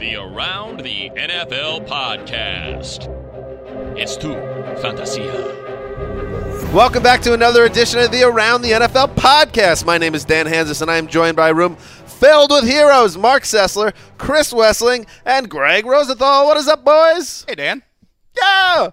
The 0.00 0.16
Around 0.16 0.80
the 0.80 1.10
NFL 1.10 1.86
podcast. 1.86 3.06
It's 3.98 4.16
tu 4.16 4.32
fantasia. 4.80 5.30
Welcome 6.72 7.02
back 7.02 7.20
to 7.20 7.34
another 7.34 7.66
edition 7.66 7.98
of 7.98 8.10
the 8.10 8.22
Around 8.22 8.62
the 8.62 8.70
NFL 8.70 9.14
podcast. 9.16 9.84
My 9.84 9.98
name 9.98 10.14
is 10.14 10.24
Dan 10.24 10.46
Hanzus, 10.46 10.80
and 10.80 10.90
I 10.90 10.96
am 10.96 11.06
joined 11.06 11.36
by 11.36 11.50
a 11.50 11.54
room 11.54 11.76
filled 11.76 12.50
with 12.50 12.64
heroes 12.64 13.18
Mark 13.18 13.42
Sessler, 13.42 13.92
Chris 14.16 14.54
Wesseling, 14.54 15.06
and 15.26 15.50
Greg 15.50 15.84
Rosenthal. 15.84 16.46
What 16.46 16.56
is 16.56 16.66
up, 16.66 16.82
boys? 16.82 17.44
Hey, 17.46 17.56
Dan. 17.56 17.82
Yeah! 18.34 18.92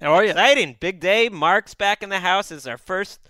How 0.00 0.14
are 0.14 0.24
you? 0.24 0.30
Exciting. 0.30 0.76
Big 0.80 0.98
day. 0.98 1.28
Mark's 1.28 1.74
back 1.74 2.02
in 2.02 2.08
the 2.08 2.18
house. 2.18 2.50
It's 2.50 2.66
our 2.66 2.76
first 2.76 3.20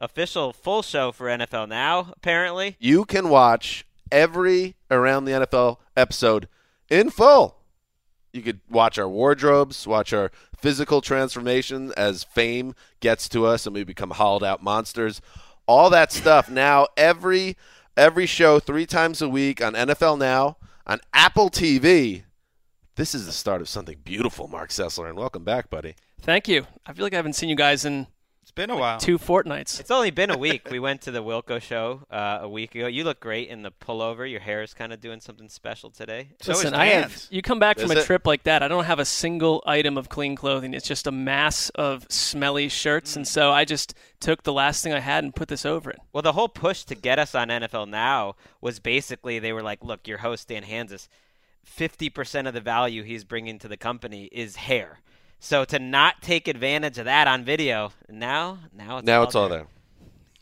official 0.00 0.52
full 0.52 0.82
show 0.82 1.12
for 1.12 1.28
NFL 1.28 1.68
Now, 1.68 2.12
apparently. 2.16 2.74
You 2.80 3.04
can 3.04 3.28
watch 3.28 3.86
every 4.10 4.74
Around 4.90 5.26
the 5.26 5.32
NFL 5.32 5.76
episode 5.98 6.48
in 6.88 7.10
full. 7.10 7.56
You 8.32 8.42
could 8.42 8.60
watch 8.70 8.98
our 8.98 9.08
wardrobes, 9.08 9.86
watch 9.86 10.12
our 10.12 10.30
physical 10.56 11.00
transformation 11.00 11.92
as 11.96 12.24
fame 12.24 12.74
gets 13.00 13.28
to 13.30 13.46
us 13.46 13.66
and 13.66 13.74
we 13.74 13.84
become 13.84 14.10
hauled 14.10 14.44
out 14.44 14.62
monsters. 14.62 15.20
All 15.66 15.90
that 15.90 16.12
stuff 16.12 16.48
now 16.50 16.86
every 16.96 17.56
every 17.96 18.26
show 18.26 18.60
3 18.60 18.86
times 18.86 19.20
a 19.20 19.28
week 19.28 19.62
on 19.62 19.74
NFL 19.74 20.18
Now, 20.18 20.56
on 20.86 21.00
Apple 21.12 21.50
TV. 21.50 22.22
This 22.94 23.14
is 23.14 23.26
the 23.26 23.32
start 23.32 23.60
of 23.60 23.68
something 23.68 23.98
beautiful, 24.04 24.48
Mark 24.48 24.70
Sessler, 24.70 25.08
and 25.08 25.18
welcome 25.18 25.44
back, 25.44 25.68
buddy. 25.68 25.94
Thank 26.20 26.48
you. 26.48 26.66
I 26.86 26.92
feel 26.92 27.04
like 27.04 27.12
I 27.12 27.16
haven't 27.16 27.34
seen 27.34 27.48
you 27.48 27.56
guys 27.56 27.84
in 27.84 28.06
been 28.58 28.70
a 28.70 28.76
while. 28.76 28.98
two 28.98 29.16
fortnights. 29.18 29.80
It's 29.80 29.90
only 29.90 30.10
been 30.10 30.30
a 30.30 30.36
week. 30.46 30.68
we 30.70 30.78
went 30.80 31.00
to 31.02 31.10
the 31.10 31.22
Wilco 31.22 31.62
show 31.62 32.02
uh, 32.10 32.40
a 32.42 32.48
week 32.48 32.74
ago. 32.74 32.86
You 32.88 33.04
look 33.04 33.20
great 33.20 33.48
in 33.48 33.62
the 33.62 33.70
pullover. 33.70 34.30
Your 34.30 34.40
hair 34.40 34.62
is 34.62 34.74
kind 34.74 34.92
of 34.92 35.00
doing 35.00 35.20
something 35.20 35.48
special 35.48 35.90
today. 35.90 36.30
So 36.40 36.52
is 36.52 36.58
Listen, 36.58 36.74
I 36.74 36.86
have. 36.86 37.26
You 37.30 37.40
come 37.40 37.58
back 37.58 37.78
from 37.78 37.90
Is 37.90 37.96
a 37.96 38.00
it? 38.00 38.04
trip 38.06 38.26
like 38.26 38.42
that. 38.42 38.62
I 38.62 38.68
don't 38.68 38.84
have 38.84 38.98
a 38.98 39.04
single 39.04 39.62
item 39.66 39.96
of 39.96 40.08
clean 40.08 40.34
clothing. 40.36 40.74
It's 40.74 40.86
just 40.86 41.06
a 41.06 41.12
mass 41.12 41.70
of 41.70 42.06
smelly 42.10 42.68
shirts, 42.68 43.16
and 43.16 43.26
so 43.26 43.52
I 43.52 43.64
just 43.64 43.94
took 44.20 44.42
the 44.42 44.52
last 44.52 44.82
thing 44.82 44.92
I 44.92 45.00
had 45.00 45.22
and 45.24 45.34
put 45.34 45.48
this 45.48 45.64
over 45.64 45.90
it. 45.90 46.00
Well, 46.12 46.22
the 46.22 46.32
whole 46.32 46.48
push 46.48 46.82
to 46.84 46.94
get 46.94 47.18
us 47.18 47.34
on 47.34 47.48
NFL 47.48 47.88
Now 47.88 48.34
was 48.60 48.80
basically 48.80 49.38
they 49.38 49.52
were 49.52 49.62
like, 49.62 49.84
look, 49.84 50.08
your 50.08 50.18
host, 50.18 50.48
Dan 50.48 50.64
Hanzus, 50.64 51.08
50% 51.64 52.48
of 52.48 52.54
the 52.54 52.60
value 52.60 53.02
he's 53.02 53.24
bringing 53.24 53.58
to 53.60 53.68
the 53.68 53.76
company 53.76 54.24
is 54.32 54.56
hair. 54.56 55.00
So 55.40 55.64
to 55.66 55.78
not 55.78 56.20
take 56.22 56.48
advantage 56.48 56.98
of 56.98 57.04
that 57.04 57.28
on 57.28 57.44
video, 57.44 57.92
now, 58.08 58.58
now 58.74 58.98
it's 58.98 59.06
Now 59.06 59.18
all 59.18 59.24
it's 59.24 59.34
all 59.34 59.48
there. 59.48 59.66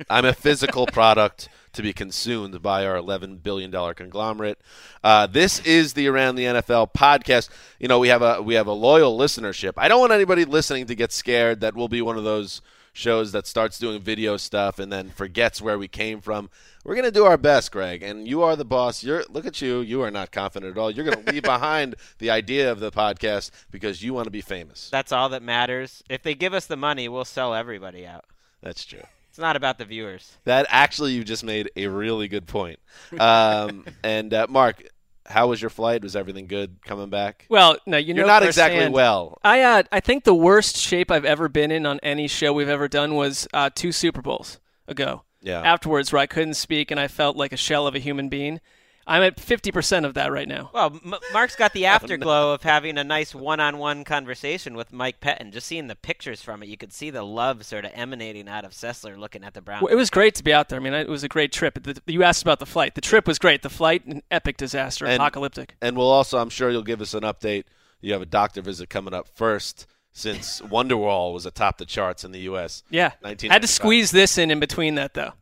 I'm 0.08 0.24
a 0.24 0.32
physical 0.32 0.86
product 0.92 1.48
to 1.72 1.82
be 1.82 1.92
consumed 1.92 2.62
by 2.62 2.86
our 2.86 2.96
11 2.96 3.38
billion 3.38 3.70
dollar 3.70 3.94
conglomerate. 3.94 4.58
Uh, 5.04 5.26
this 5.26 5.60
is 5.60 5.92
the 5.92 6.08
Around 6.08 6.36
the 6.36 6.44
NFL 6.44 6.92
podcast. 6.92 7.50
You 7.78 7.88
know, 7.88 7.98
we 7.98 8.08
have 8.08 8.22
a 8.22 8.42
we 8.42 8.54
have 8.54 8.66
a 8.66 8.72
loyal 8.72 9.16
listenership. 9.18 9.74
I 9.76 9.88
don't 9.88 10.00
want 10.00 10.12
anybody 10.12 10.44
listening 10.44 10.86
to 10.86 10.94
get 10.94 11.12
scared 11.12 11.60
that 11.60 11.74
we'll 11.74 11.88
be 11.88 12.02
one 12.02 12.16
of 12.16 12.24
those 12.24 12.62
shows 12.96 13.32
that 13.32 13.46
starts 13.46 13.78
doing 13.78 14.00
video 14.00 14.36
stuff 14.36 14.78
and 14.78 14.90
then 14.90 15.10
forgets 15.10 15.60
where 15.60 15.78
we 15.78 15.86
came 15.86 16.20
from. 16.20 16.48
We're 16.84 16.94
gonna 16.94 17.10
do 17.10 17.24
our 17.24 17.36
best, 17.36 17.70
Greg, 17.70 18.02
and 18.02 18.26
you 18.26 18.42
are 18.42 18.56
the 18.56 18.64
boss. 18.64 19.04
You're 19.04 19.24
look 19.28 19.44
at 19.44 19.60
you. 19.60 19.80
You 19.80 20.02
are 20.02 20.10
not 20.10 20.32
confident 20.32 20.76
at 20.76 20.80
all. 20.80 20.90
You're 20.90 21.04
gonna 21.04 21.30
leave 21.30 21.42
behind 21.56 21.96
the 22.18 22.30
idea 22.30 22.72
of 22.72 22.80
the 22.80 22.90
podcast 22.90 23.50
because 23.70 24.02
you 24.02 24.14
want 24.14 24.24
to 24.24 24.30
be 24.30 24.40
famous. 24.40 24.88
That's 24.90 25.12
all 25.12 25.28
that 25.30 25.42
matters. 25.42 26.02
If 26.08 26.22
they 26.22 26.34
give 26.34 26.54
us 26.54 26.66
the 26.66 26.76
money, 26.76 27.08
we'll 27.08 27.24
sell 27.24 27.54
everybody 27.54 28.06
out. 28.06 28.24
That's 28.62 28.84
true. 28.84 29.02
It's 29.28 29.38
not 29.38 29.56
about 29.56 29.76
the 29.76 29.84
viewers. 29.84 30.38
That 30.44 30.66
actually, 30.70 31.12
you 31.12 31.22
just 31.22 31.44
made 31.44 31.70
a 31.76 31.88
really 31.88 32.28
good 32.28 32.46
point. 32.46 32.78
Um, 33.18 33.84
and 34.02 34.32
uh, 34.32 34.46
Mark, 34.48 34.82
how 35.28 35.48
was 35.48 35.60
your 35.60 35.70
flight? 35.70 36.02
Was 36.02 36.16
everything 36.16 36.46
good 36.46 36.78
coming 36.84 37.10
back? 37.10 37.46
Well, 37.48 37.76
no, 37.86 37.96
you 37.96 38.14
know 38.14 38.20
You're 38.20 38.26
not 38.26 38.42
exactly 38.42 38.88
well. 38.88 39.38
I 39.42 39.62
uh, 39.62 39.82
I 39.92 40.00
think 40.00 40.24
the 40.24 40.34
worst 40.34 40.76
shape 40.76 41.10
I've 41.10 41.24
ever 41.24 41.48
been 41.48 41.70
in 41.70 41.86
on 41.86 42.00
any 42.02 42.28
show 42.28 42.52
we've 42.52 42.68
ever 42.68 42.88
done 42.88 43.14
was 43.14 43.46
uh, 43.52 43.70
two 43.74 43.92
Super 43.92 44.22
Bowls 44.22 44.60
ago. 44.86 45.22
Yeah. 45.42 45.60
Afterwards, 45.60 46.12
where 46.12 46.20
I 46.20 46.26
couldn't 46.26 46.54
speak 46.54 46.90
and 46.90 46.98
I 46.98 47.08
felt 47.08 47.36
like 47.36 47.52
a 47.52 47.56
shell 47.56 47.86
of 47.86 47.94
a 47.94 47.98
human 47.98 48.28
being. 48.28 48.60
I'm 49.08 49.22
at 49.22 49.36
50% 49.36 50.04
of 50.04 50.14
that 50.14 50.32
right 50.32 50.48
now. 50.48 50.70
Well, 50.74 50.98
M- 51.04 51.14
Mark's 51.32 51.54
got 51.54 51.72
the 51.72 51.86
afterglow 51.94 52.52
of 52.52 52.62
having 52.64 52.98
a 52.98 53.04
nice 53.04 53.34
one-on-one 53.34 54.02
conversation 54.04 54.74
with 54.76 54.92
Mike 54.92 55.20
Pettine. 55.20 55.52
Just 55.52 55.68
seeing 55.68 55.86
the 55.86 55.94
pictures 55.94 56.42
from 56.42 56.62
it, 56.62 56.68
you 56.68 56.76
could 56.76 56.92
see 56.92 57.10
the 57.10 57.22
love 57.22 57.64
sort 57.64 57.84
of 57.84 57.92
emanating 57.94 58.48
out 58.48 58.64
of 58.64 58.72
Sessler 58.72 59.16
looking 59.16 59.44
at 59.44 59.54
the 59.54 59.60
Browns. 59.62 59.82
Well, 59.82 59.92
it 59.92 59.96
was 59.96 60.10
great 60.10 60.34
to 60.36 60.42
be 60.44 60.52
out 60.52 60.68
there. 60.68 60.80
I 60.80 60.82
mean, 60.82 60.92
it 60.92 61.08
was 61.08 61.22
a 61.22 61.28
great 61.28 61.52
trip. 61.52 61.82
The, 61.82 62.00
you 62.06 62.24
asked 62.24 62.42
about 62.42 62.58
the 62.58 62.66
flight. 62.66 62.96
The 62.96 63.00
trip 63.00 63.28
was 63.28 63.38
great. 63.38 63.62
The 63.62 63.70
flight, 63.70 64.04
an 64.06 64.22
epic 64.30 64.56
disaster, 64.56 65.06
And- 65.06 65.14
apocalyptic. 65.16 65.76
And 65.80 65.96
we'll 65.96 66.10
also, 66.10 66.38
I'm 66.38 66.50
sure 66.50 66.70
you'll 66.70 66.82
give 66.82 67.00
us 67.00 67.14
an 67.14 67.22
update. 67.22 67.64
You 68.00 68.12
have 68.12 68.22
a 68.22 68.26
doctor 68.26 68.60
visit 68.60 68.90
coming 68.90 69.14
up 69.14 69.28
first 69.28 69.86
since 70.12 70.60
Wonderwall 70.62 71.32
was 71.32 71.46
atop 71.46 71.78
the 71.78 71.86
charts 71.86 72.24
in 72.24 72.32
the 72.32 72.40
U.S. 72.40 72.82
Yeah. 72.90 73.10
1995. 73.20 73.50
Had 73.52 73.62
to 73.62 73.68
squeeze 73.68 74.10
this 74.10 74.36
in 74.36 74.50
in 74.50 74.58
between 74.58 74.96
that, 74.96 75.14
though. 75.14 75.32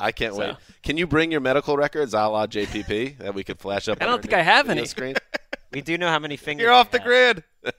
I 0.00 0.12
can't 0.12 0.34
So- 0.34 0.40
wait. 0.40 0.56
Can 0.82 0.96
you 0.96 1.06
bring 1.06 1.30
your 1.30 1.40
medical 1.40 1.76
records 1.76 2.14
a 2.14 2.26
la 2.28 2.46
JPP 2.46 3.18
that 3.18 3.34
we 3.34 3.44
could 3.44 3.58
flash 3.58 3.88
up? 3.88 3.98
I 4.02 4.06
don't 4.06 4.14
our 4.16 4.22
think 4.22 4.34
I 4.34 4.42
have 4.42 4.68
any. 4.68 4.84
Screen? 4.86 5.14
we 5.72 5.80
do 5.80 5.96
know 5.98 6.08
how 6.08 6.18
many 6.18 6.36
fingers. 6.36 6.62
You're 6.64 6.72
off 6.72 6.90
the 6.90 6.98
have. 6.98 7.06
grid. 7.06 7.44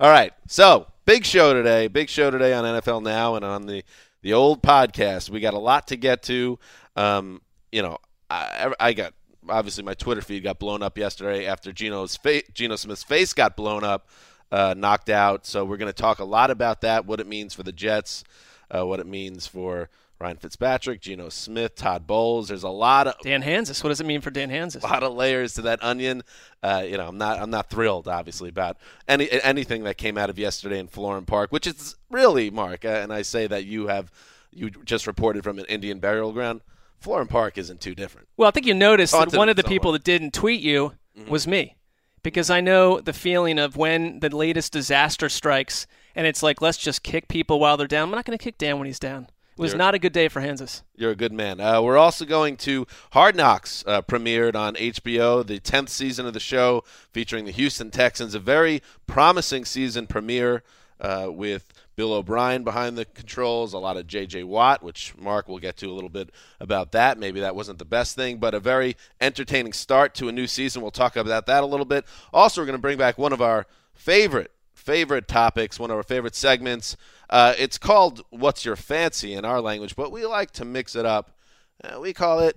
All 0.00 0.10
right. 0.10 0.32
So, 0.46 0.86
big 1.04 1.24
show 1.24 1.52
today. 1.52 1.88
Big 1.88 2.08
show 2.08 2.30
today 2.30 2.54
on 2.54 2.64
NFL 2.64 3.02
Now 3.02 3.34
and 3.34 3.44
on 3.44 3.66
the, 3.66 3.84
the 4.22 4.32
old 4.32 4.62
podcast. 4.62 5.30
We 5.30 5.40
got 5.40 5.54
a 5.54 5.58
lot 5.58 5.88
to 5.88 5.96
get 5.96 6.22
to. 6.24 6.58
Um, 6.96 7.42
you 7.70 7.82
know, 7.82 7.98
I, 8.30 8.72
I 8.80 8.92
got 8.92 9.12
obviously 9.48 9.84
my 9.84 9.94
Twitter 9.94 10.20
feed 10.22 10.42
got 10.44 10.58
blown 10.58 10.82
up 10.82 10.96
yesterday 10.98 11.46
after 11.46 11.72
Geno's 11.72 12.16
fa- 12.16 12.42
Geno 12.54 12.76
Smith's 12.76 13.02
face 13.02 13.32
got 13.32 13.56
blown 13.56 13.84
up, 13.84 14.08
uh, 14.52 14.74
knocked 14.76 15.10
out. 15.10 15.46
So 15.46 15.64
we're 15.64 15.76
going 15.76 15.92
to 15.92 15.98
talk 16.02 16.18
a 16.18 16.24
lot 16.24 16.50
about 16.50 16.80
that, 16.82 17.06
what 17.06 17.20
it 17.20 17.26
means 17.26 17.54
for 17.54 17.62
the 17.62 17.72
Jets, 17.72 18.24
uh, 18.70 18.86
what 18.86 19.00
it 19.00 19.06
means 19.06 19.46
for 19.46 19.88
Ryan 20.20 20.36
Fitzpatrick, 20.36 21.00
Geno 21.00 21.28
Smith, 21.28 21.76
Todd 21.76 22.06
Bowles. 22.06 22.48
There's 22.48 22.64
a 22.64 22.68
lot 22.68 23.06
of 23.06 23.14
Dan 23.22 23.42
Hanzus. 23.42 23.84
What 23.84 23.90
does 23.90 24.00
it 24.00 24.06
mean 24.06 24.20
for 24.20 24.30
Dan 24.30 24.50
Hanzus? 24.50 24.82
a 24.82 24.86
lot 24.86 25.02
of 25.02 25.14
layers 25.14 25.54
to 25.54 25.62
that 25.62 25.82
onion. 25.82 26.22
Uh, 26.62 26.84
you 26.84 26.96
know, 26.96 27.06
I'm 27.06 27.18
not 27.18 27.38
I'm 27.40 27.50
not 27.50 27.70
thrilled, 27.70 28.08
obviously, 28.08 28.48
about 28.48 28.78
any 29.06 29.30
anything 29.30 29.84
that 29.84 29.96
came 29.96 30.18
out 30.18 30.28
of 30.28 30.38
yesterday 30.38 30.78
in 30.78 30.88
Florham 30.88 31.26
Park, 31.26 31.52
which 31.52 31.66
is 31.66 31.96
really, 32.10 32.50
Mark, 32.50 32.84
uh, 32.84 32.88
and 32.88 33.12
I 33.12 33.22
say 33.22 33.46
that 33.46 33.64
you 33.64 33.86
have 33.86 34.10
you 34.52 34.70
just 34.70 35.06
reported 35.06 35.44
from 35.44 35.58
an 35.58 35.66
Indian 35.66 36.00
burial 36.00 36.32
ground. 36.32 36.62
Florham 37.00 37.28
Park 37.28 37.56
isn't 37.58 37.80
too 37.80 37.94
different. 37.94 38.26
Well, 38.36 38.48
I 38.48 38.50
think 38.50 38.66
you 38.66 38.74
noticed 38.74 39.12
that 39.12 39.32
one 39.32 39.48
of 39.48 39.56
the 39.56 39.62
people 39.62 39.92
that 39.92 40.02
didn't 40.02 40.34
tweet 40.34 40.60
you 40.60 40.94
was 41.28 41.46
me. 41.46 41.76
Because 42.24 42.50
I 42.50 42.60
know 42.60 43.00
the 43.00 43.12
feeling 43.12 43.60
of 43.60 43.76
when 43.76 44.18
the 44.18 44.34
latest 44.34 44.72
disaster 44.72 45.28
strikes 45.28 45.86
and 46.16 46.26
it's 46.26 46.42
like, 46.42 46.60
let's 46.60 46.78
just 46.78 47.04
kick 47.04 47.28
people 47.28 47.60
while 47.60 47.76
they're 47.76 47.86
down. 47.86 48.08
I'm 48.08 48.14
not 48.14 48.24
going 48.24 48.36
to 48.36 48.42
kick 48.42 48.58
Dan 48.58 48.78
when 48.78 48.86
he's 48.86 48.98
down. 48.98 49.28
It 49.58 49.62
was 49.62 49.72
You're- 49.72 49.78
not 49.78 49.94
a 49.94 49.98
good 49.98 50.12
day 50.12 50.28
for 50.28 50.40
Hanzus. 50.40 50.82
You're 50.94 51.10
a 51.10 51.16
good 51.16 51.32
man. 51.32 51.58
Uh, 51.60 51.82
we're 51.82 51.98
also 51.98 52.24
going 52.24 52.56
to 52.58 52.86
Hard 53.10 53.34
Knocks, 53.34 53.82
uh, 53.88 54.02
premiered 54.02 54.54
on 54.54 54.76
HBO, 54.76 55.44
the 55.44 55.58
10th 55.58 55.88
season 55.88 56.26
of 56.26 56.32
the 56.32 56.38
show 56.38 56.84
featuring 57.12 57.44
the 57.44 57.50
Houston 57.50 57.90
Texans. 57.90 58.36
A 58.36 58.38
very 58.38 58.82
promising 59.08 59.64
season 59.64 60.06
premiere 60.06 60.62
uh, 61.00 61.26
with 61.28 61.72
Bill 61.96 62.12
O'Brien 62.12 62.62
behind 62.62 62.96
the 62.96 63.04
controls, 63.04 63.72
a 63.72 63.78
lot 63.78 63.96
of 63.96 64.06
J.J. 64.06 64.44
Watt, 64.44 64.80
which 64.84 65.12
Mark 65.18 65.48
will 65.48 65.58
get 65.58 65.76
to 65.78 65.90
a 65.90 65.92
little 65.92 66.08
bit 66.08 66.30
about 66.60 66.92
that. 66.92 67.18
Maybe 67.18 67.40
that 67.40 67.56
wasn't 67.56 67.80
the 67.80 67.84
best 67.84 68.14
thing, 68.14 68.38
but 68.38 68.54
a 68.54 68.60
very 68.60 68.96
entertaining 69.20 69.72
start 69.72 70.14
to 70.14 70.28
a 70.28 70.32
new 70.32 70.46
season. 70.46 70.82
We'll 70.82 70.92
talk 70.92 71.16
about 71.16 71.46
that 71.46 71.64
a 71.64 71.66
little 71.66 71.84
bit. 71.84 72.04
Also, 72.32 72.60
we're 72.60 72.66
going 72.66 72.78
to 72.78 72.82
bring 72.82 72.98
back 72.98 73.18
one 73.18 73.32
of 73.32 73.42
our 73.42 73.66
favorite 73.92 74.52
favorite 74.88 75.28
topics, 75.28 75.78
one 75.78 75.90
of 75.90 75.98
our 75.98 76.02
favorite 76.02 76.34
segments. 76.34 76.96
Uh, 77.28 77.52
it's 77.58 77.76
called 77.76 78.24
"What's 78.30 78.64
Your 78.64 78.74
Fancy" 78.74 79.34
in 79.34 79.44
our 79.44 79.60
language, 79.60 79.94
but 79.94 80.10
we 80.10 80.24
like 80.24 80.50
to 80.52 80.64
mix 80.64 80.96
it 80.96 81.04
up. 81.04 81.36
Uh, 81.84 82.00
we 82.00 82.14
call 82.14 82.40
it 82.40 82.56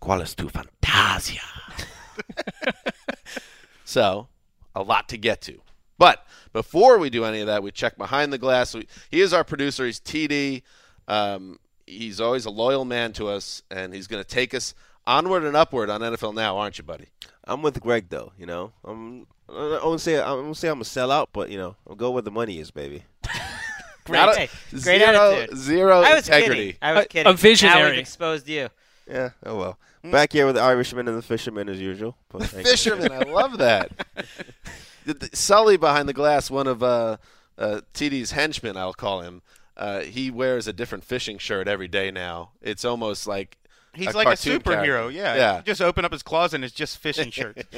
"Qual 0.00 0.20
es 0.20 0.34
tu 0.34 0.48
fantasia?" 0.48 1.40
so, 3.84 4.26
a 4.74 4.82
lot 4.82 5.08
to 5.10 5.16
get 5.16 5.40
to. 5.42 5.60
But 5.96 6.26
before 6.52 6.98
we 6.98 7.08
do 7.08 7.24
any 7.24 7.38
of 7.38 7.46
that, 7.46 7.62
we 7.62 7.70
check 7.70 7.96
behind 7.96 8.32
the 8.32 8.38
glass. 8.38 8.74
We, 8.74 8.88
he 9.08 9.20
is 9.20 9.32
our 9.32 9.44
producer. 9.44 9.86
He's 9.86 10.00
TD. 10.00 10.62
Um, 11.06 11.60
he's 11.86 12.20
always 12.20 12.46
a 12.46 12.50
loyal 12.50 12.84
man 12.84 13.12
to 13.12 13.28
us, 13.28 13.62
and 13.70 13.94
he's 13.94 14.08
going 14.08 14.24
to 14.24 14.28
take 14.28 14.54
us 14.54 14.74
onward 15.06 15.44
and 15.44 15.56
upward 15.56 15.88
on 15.88 16.00
NFL 16.00 16.34
Now, 16.34 16.58
aren't 16.58 16.78
you, 16.78 16.84
buddy? 16.84 17.06
I'm 17.44 17.62
with 17.62 17.80
Greg 17.80 18.08
though. 18.08 18.32
You 18.36 18.46
know, 18.46 18.72
I'm. 18.84 19.28
I 19.50 19.80
won't 19.84 20.00
say 20.00 20.20
I 20.20 20.32
won't 20.32 20.56
say 20.56 20.68
I'm 20.68 20.80
a 20.80 20.84
sellout, 20.84 21.28
but 21.32 21.50
you 21.50 21.58
know, 21.58 21.76
I'll 21.88 21.96
go 21.96 22.10
where 22.10 22.22
the 22.22 22.30
money 22.30 22.58
is, 22.58 22.70
baby. 22.70 23.04
Great, 24.04 24.18
Not 24.20 24.36
a- 24.36 24.40
hey, 24.40 24.48
great 24.70 24.82
zero, 25.00 25.32
attitude. 25.32 25.58
zero 25.58 26.00
I 26.00 26.14
was 26.14 26.28
integrity. 26.28 26.54
kidding. 26.66 26.76
I 26.82 26.92
was 26.92 27.04
A- 27.04 27.08
kidding. 27.08 27.26
a 27.26 27.30
Now 27.30 27.36
visionary. 27.36 27.90
we've 27.90 27.98
exposed 28.00 28.48
you. 28.48 28.68
Yeah. 29.10 29.30
Oh 29.44 29.56
well. 29.56 29.78
Back 30.04 30.32
here 30.32 30.46
with 30.46 30.54
the 30.54 30.62
Irishman 30.62 31.08
and 31.08 31.18
the 31.18 31.22
Fisherman 31.22 31.68
as 31.68 31.80
usual. 31.80 32.16
But 32.30 32.44
thank. 32.44 32.66
Fisherman, 32.66 33.10
I 33.12 33.20
love 33.24 33.58
that. 33.58 33.90
The- 35.06 35.14
the- 35.14 35.30
Sully 35.36 35.76
behind 35.78 36.06
the 36.08 36.12
glass, 36.12 36.50
one 36.50 36.66
of 36.66 36.82
uh, 36.82 37.16
uh, 37.56 37.80
TD's 37.94 38.32
henchmen, 38.32 38.76
I'll 38.76 38.92
call 38.92 39.20
him. 39.22 39.40
Uh, 39.76 40.00
he 40.00 40.30
wears 40.30 40.66
a 40.68 40.72
different 40.72 41.02
fishing 41.04 41.38
shirt 41.38 41.66
every 41.68 41.88
day 41.88 42.10
now. 42.10 42.50
It's 42.60 42.84
almost 42.84 43.26
like 43.26 43.56
He's 43.98 44.14
a 44.14 44.16
like 44.16 44.28
a 44.28 44.30
superhero. 44.32 44.62
character. 44.64 45.10
Yeah. 45.10 45.34
Yeah. 45.34 45.56
You 45.58 45.62
Just 45.64 45.80
open 45.82 46.04
up 46.04 46.12
his 46.12 46.22
closet 46.22 46.56
and 46.56 46.64
it's 46.64 46.74
just 46.74 46.98
fishing 46.98 47.30
shirts. 47.30 47.62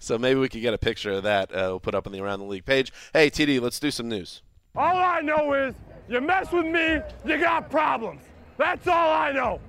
So 0.00 0.18
maybe 0.18 0.38
we 0.38 0.48
could 0.48 0.60
get 0.60 0.74
a 0.74 0.78
picture 0.78 1.12
of 1.12 1.22
that. 1.24 1.50
Uh, 1.50 1.66
we'll 1.70 1.80
put 1.80 1.94
up 1.94 2.06
on 2.06 2.12
the 2.12 2.20
Around 2.20 2.40
the 2.40 2.44
League 2.46 2.64
page. 2.64 2.92
Hey, 3.12 3.30
TD, 3.30 3.60
let's 3.60 3.80
do 3.80 3.90
some 3.90 4.08
news. 4.08 4.42
All 4.76 4.96
I 4.96 5.20
know 5.20 5.52
is 5.54 5.74
you 6.08 6.20
mess 6.20 6.50
with 6.52 6.66
me, 6.66 6.98
you 7.24 7.38
got 7.38 7.70
problems. 7.70 8.20
That's 8.58 8.86
all 8.86 9.10
I 9.12 9.32
know. 9.32 9.60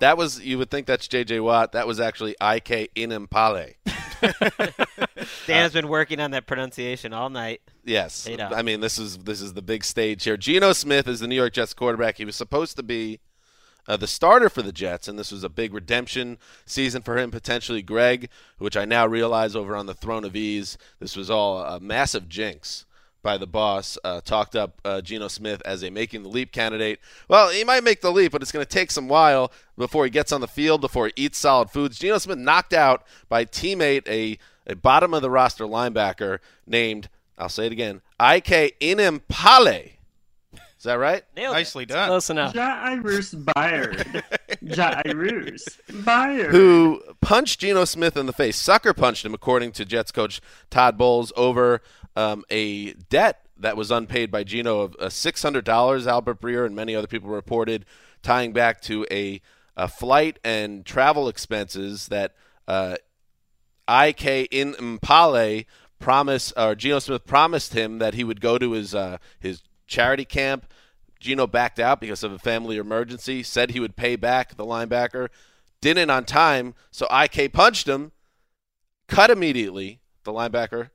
That 0.00 0.16
was 0.16 0.40
you 0.40 0.58
would 0.58 0.70
think 0.70 0.86
that's 0.86 1.08
J.J. 1.08 1.40
Watt. 1.40 1.72
That 1.72 1.86
was 1.86 2.00
actually 2.00 2.36
I.K. 2.40 2.88
Enemkpali. 2.96 3.74
Dan 5.46 5.62
has 5.62 5.72
been 5.72 5.88
working 5.88 6.20
on 6.20 6.30
that 6.32 6.46
pronunciation 6.46 7.12
all 7.12 7.30
night. 7.30 7.60
Yes. 7.84 8.28
I 8.28 8.62
mean 8.62 8.80
this 8.80 8.98
is 8.98 9.18
this 9.18 9.40
is 9.40 9.54
the 9.54 9.62
big 9.62 9.84
stage 9.84 10.24
here. 10.24 10.36
Geno 10.36 10.72
Smith 10.72 11.08
is 11.08 11.20
the 11.20 11.28
New 11.28 11.36
York 11.36 11.54
Jets 11.54 11.74
quarterback. 11.74 12.18
He 12.18 12.24
was 12.24 12.36
supposed 12.36 12.76
to 12.76 12.82
be 12.82 13.20
uh, 13.88 13.96
the 13.96 14.06
starter 14.06 14.48
for 14.48 14.62
the 14.62 14.72
Jets, 14.72 15.06
and 15.08 15.18
this 15.18 15.30
was 15.30 15.44
a 15.44 15.48
big 15.48 15.72
redemption 15.72 16.38
season 16.64 17.02
for 17.02 17.16
him 17.18 17.30
potentially. 17.30 17.82
Greg, 17.82 18.28
which 18.58 18.76
I 18.76 18.84
now 18.84 19.06
realize 19.06 19.54
over 19.54 19.76
on 19.76 19.86
the 19.86 19.94
throne 19.94 20.24
of 20.24 20.34
ease, 20.36 20.76
this 20.98 21.16
was 21.16 21.30
all 21.30 21.62
a 21.62 21.80
massive 21.80 22.28
jinx 22.28 22.84
by 23.26 23.36
the 23.36 23.46
boss. 23.46 23.98
Uh, 24.04 24.20
talked 24.20 24.54
up 24.54 24.80
uh, 24.84 25.00
Geno 25.00 25.26
Smith 25.26 25.60
as 25.64 25.82
a 25.82 25.90
making 25.90 26.22
the 26.22 26.28
leap 26.28 26.52
candidate. 26.52 27.00
Well, 27.28 27.50
he 27.50 27.64
might 27.64 27.82
make 27.82 28.00
the 28.00 28.12
leap, 28.12 28.30
but 28.30 28.40
it's 28.40 28.52
going 28.52 28.64
to 28.64 28.70
take 28.70 28.92
some 28.92 29.08
while 29.08 29.50
before 29.76 30.04
he 30.04 30.10
gets 30.10 30.30
on 30.30 30.40
the 30.40 30.46
field, 30.46 30.80
before 30.80 31.08
he 31.08 31.12
eats 31.16 31.36
solid 31.36 31.68
foods. 31.68 31.98
Geno 31.98 32.18
Smith 32.18 32.38
knocked 32.38 32.72
out 32.72 33.04
by 33.28 33.44
teammate 33.44 34.08
a 34.08 34.38
a 34.68 34.76
bottom 34.76 35.12
of 35.12 35.22
the 35.22 35.30
roster 35.30 35.64
linebacker 35.64 36.38
named 36.68 37.08
I'll 37.36 37.48
say 37.48 37.66
it 37.66 37.72
again, 37.72 38.00
I.K. 38.18 38.72
Enemkpali. 38.80 39.92
Is 40.78 40.84
that 40.84 40.94
right? 40.94 41.24
Nailed 41.34 41.54
it. 41.54 41.58
Nicely 41.58 41.84
done. 41.84 42.08
Close 42.08 42.30
enough. 42.30 42.54
Jairus 42.54 43.34
Byard. 43.34 44.22
Jairus 44.74 45.80
Byard. 45.90 46.50
who 46.50 47.02
punched 47.20 47.60
Geno 47.60 47.84
Smith 47.84 48.16
in 48.16 48.26
the 48.26 48.32
face, 48.32 48.56
sucker 48.56 48.94
punched 48.94 49.24
him, 49.24 49.34
according 49.34 49.72
to 49.72 49.84
Jets 49.84 50.12
coach 50.12 50.40
Todd 50.70 50.96
Bowles, 50.96 51.32
over 51.36 51.82
um, 52.16 52.44
a 52.50 52.94
debt 52.94 53.46
that 53.58 53.76
was 53.76 53.90
unpaid 53.90 54.30
by 54.30 54.42
Geno 54.42 54.80
of 54.80 54.96
uh, 54.98 55.06
$600. 55.06 56.06
Albert 56.06 56.40
Breer 56.40 56.66
and 56.66 56.74
many 56.74 56.94
other 56.94 57.06
people 57.06 57.28
reported, 57.30 57.84
tying 58.22 58.52
back 58.52 58.80
to 58.82 59.06
a, 59.10 59.40
a 59.76 59.86
flight 59.86 60.38
and 60.42 60.84
travel 60.84 61.28
expenses 61.28 62.08
that 62.08 62.34
uh, 62.66 62.96
IK 63.88 64.50
Enemkpali 64.50 65.66
promised, 65.98 66.52
or 66.56 66.74
Geno 66.74 66.98
Smith 66.98 67.26
promised 67.26 67.74
him 67.74 67.98
that 67.98 68.14
he 68.14 68.24
would 68.24 68.40
go 68.40 68.58
to 68.58 68.72
his 68.72 68.94
uh, 68.94 69.18
his 69.38 69.62
charity 69.86 70.24
camp. 70.24 70.66
Geno 71.20 71.46
backed 71.46 71.78
out 71.78 72.00
because 72.00 72.22
of 72.22 72.32
a 72.32 72.38
family 72.38 72.76
emergency. 72.76 73.42
Said 73.42 73.70
he 73.70 73.80
would 73.80 73.96
pay 73.96 74.16
back 74.16 74.56
the 74.56 74.66
linebacker. 74.66 75.28
Didn't 75.80 76.10
on 76.10 76.24
time, 76.24 76.74
so 76.90 77.06
IK 77.10 77.52
punched 77.52 77.86
him. 77.86 78.12
Cut 79.08 79.30
immediately. 79.30 80.00
The 80.24 80.32
linebacker, 80.32 80.90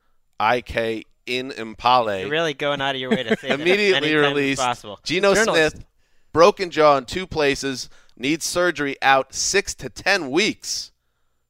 IK 0.55 1.05
Enemkpali, 1.27 2.21
You're 2.21 2.29
really 2.29 2.53
going 2.53 2.81
out 2.81 2.95
of 2.95 3.01
your 3.01 3.11
way 3.11 3.23
to 3.23 3.37
say 3.37 3.49
that 3.49 3.53
as 3.53 3.57
many 3.59 3.89
immediately 3.91 4.15
released. 4.15 4.61
possible. 4.61 4.99
Geno 5.03 5.33
Journalist. 5.35 5.75
Smith, 5.77 5.85
broken 6.33 6.69
jaw 6.71 6.97
in 6.97 7.05
two 7.05 7.27
places, 7.27 7.89
needs 8.17 8.45
surgery 8.45 8.95
out 9.01 9.33
six 9.33 9.73
to 9.75 9.89
ten 9.89 10.31
weeks. 10.31 10.91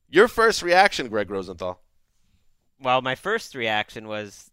Your 0.10 0.28
first 0.28 0.62
reaction, 0.62 1.08
Greg 1.08 1.32
Rosenthal? 1.32 1.80
Well, 2.82 3.02
my 3.02 3.16
first 3.16 3.56
reaction 3.56 4.08
was 4.08 4.52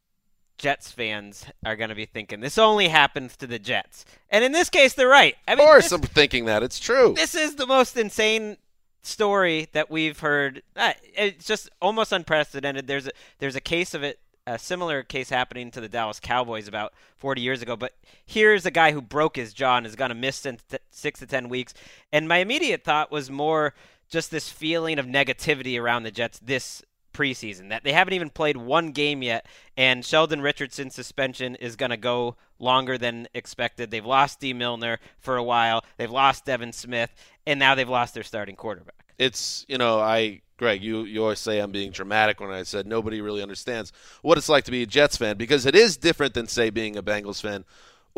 Jets 0.56 0.93
fans 0.93 1.44
are 1.64 1.75
going 1.76 1.88
to 1.88 1.94
be 1.96 2.05
thinking 2.06 2.41
this 2.41 2.58
only 2.58 2.88
happens 2.88 3.37
to 3.38 3.46
the 3.46 3.58
Jets, 3.58 4.05
and 4.31 4.44
in 4.44 4.52
this 4.52 4.70
case, 4.70 4.94
they're 4.94 5.08
right. 5.08 5.34
I 5.49 5.52
mean, 5.56 5.61
Of 5.61 5.67
course, 5.67 5.84
this, 5.84 5.93
I'm 5.93 6.02
thinking 6.02 6.44
that 6.44 6.62
it's 6.62 6.79
true. 6.79 7.12
this 7.17 7.34
is 7.34 7.56
the 7.56 7.67
most 7.67 7.96
insane 7.96 8.56
story 9.02 9.69
that 9.72 9.91
we've 9.91 10.19
heard. 10.20 10.62
Uh, 10.77 10.93
it's 11.15 11.44
just 11.46 11.69
almost 11.82 12.12
unprecedented. 12.12 12.86
There's 12.86 13.06
a 13.08 13.10
there's 13.39 13.56
a 13.56 13.60
case 13.60 13.94
of 13.94 14.03
it, 14.03 14.19
a 14.48 14.58
similar 14.58 15.02
case 15.02 15.31
happening 15.31 15.70
to 15.70 15.81
the 15.81 15.88
Dallas 15.88 16.20
Cowboys 16.20 16.69
about 16.69 16.93
40 17.17 17.40
years 17.40 17.62
ago. 17.62 17.76
But 17.76 17.94
here's 18.24 18.67
a 18.67 18.70
guy 18.70 18.93
who 18.93 19.02
broke 19.02 19.36
his 19.36 19.52
jaw 19.52 19.76
and 19.76 19.86
is 19.86 19.96
going 19.96 20.08
to 20.10 20.14
miss 20.14 20.46
six 20.90 21.20
to 21.20 21.26
ten 21.26 21.48
weeks. 21.48 21.74
And 22.12 22.28
my 22.28 22.38
immediate 22.38 22.84
thought 22.84 23.12
was 23.12 23.31
more 23.31 23.74
just 24.08 24.31
this 24.31 24.48
feeling 24.48 24.98
of 24.98 25.06
negativity 25.06 25.81
around 25.81 26.02
the 26.02 26.10
Jets 26.10 26.38
this 26.38 26.82
preseason 27.12 27.70
that 27.70 27.82
they 27.82 27.93
haven't 27.93 28.14
even 28.14 28.31
played 28.31 28.56
one 28.56 28.93
game 28.93 29.22
yet 29.22 29.44
and 29.76 30.05
Sheldon 30.05 30.40
Richardson's 30.40 30.94
suspension 30.94 31.56
is 31.56 31.74
going 31.74 31.90
to 31.90 31.96
go 31.96 32.36
longer 32.60 32.96
than 32.96 33.26
expected. 33.34 33.90
They've 33.90 34.05
lost 34.05 34.38
Dee 34.38 34.52
Milliner 34.52 35.00
for 35.19 35.36
a 35.36 35.43
while. 35.43 35.82
They've 35.96 36.10
lost 36.10 36.44
Devin 36.44 36.72
Smith 36.72 37.12
and 37.44 37.58
now 37.58 37.74
they've 37.74 37.88
lost 37.88 38.14
their 38.14 38.22
starting 38.22 38.55
quarterback. 38.55 39.14
It's 39.19 39.67
you 39.69 39.78
know 39.78 39.98
I 39.98 40.43
Greg 40.58 40.82
you 40.82 41.05
you 41.05 41.22
always 41.22 41.38
say 41.38 41.60
I'm 41.60 41.70
being 41.70 41.93
dramatic 41.93 42.41
when 42.41 42.50
I 42.50 42.65
said 42.65 42.86
nobody 42.86 43.20
really 43.20 43.43
understands 43.43 43.93
what 44.22 44.36
it's 44.36 44.48
like 44.48 44.65
to 44.65 44.70
be 44.70 44.82
a 44.82 44.86
Jets 44.86 45.17
fan 45.17 45.36
because 45.36 45.65
it 45.65 45.74
is 45.74 45.96
different 45.96 46.34
than 46.34 46.48
say 46.48 46.69
being 46.69 46.96
a 46.96 47.03
Bengals 47.03 47.41
fan 47.41 47.65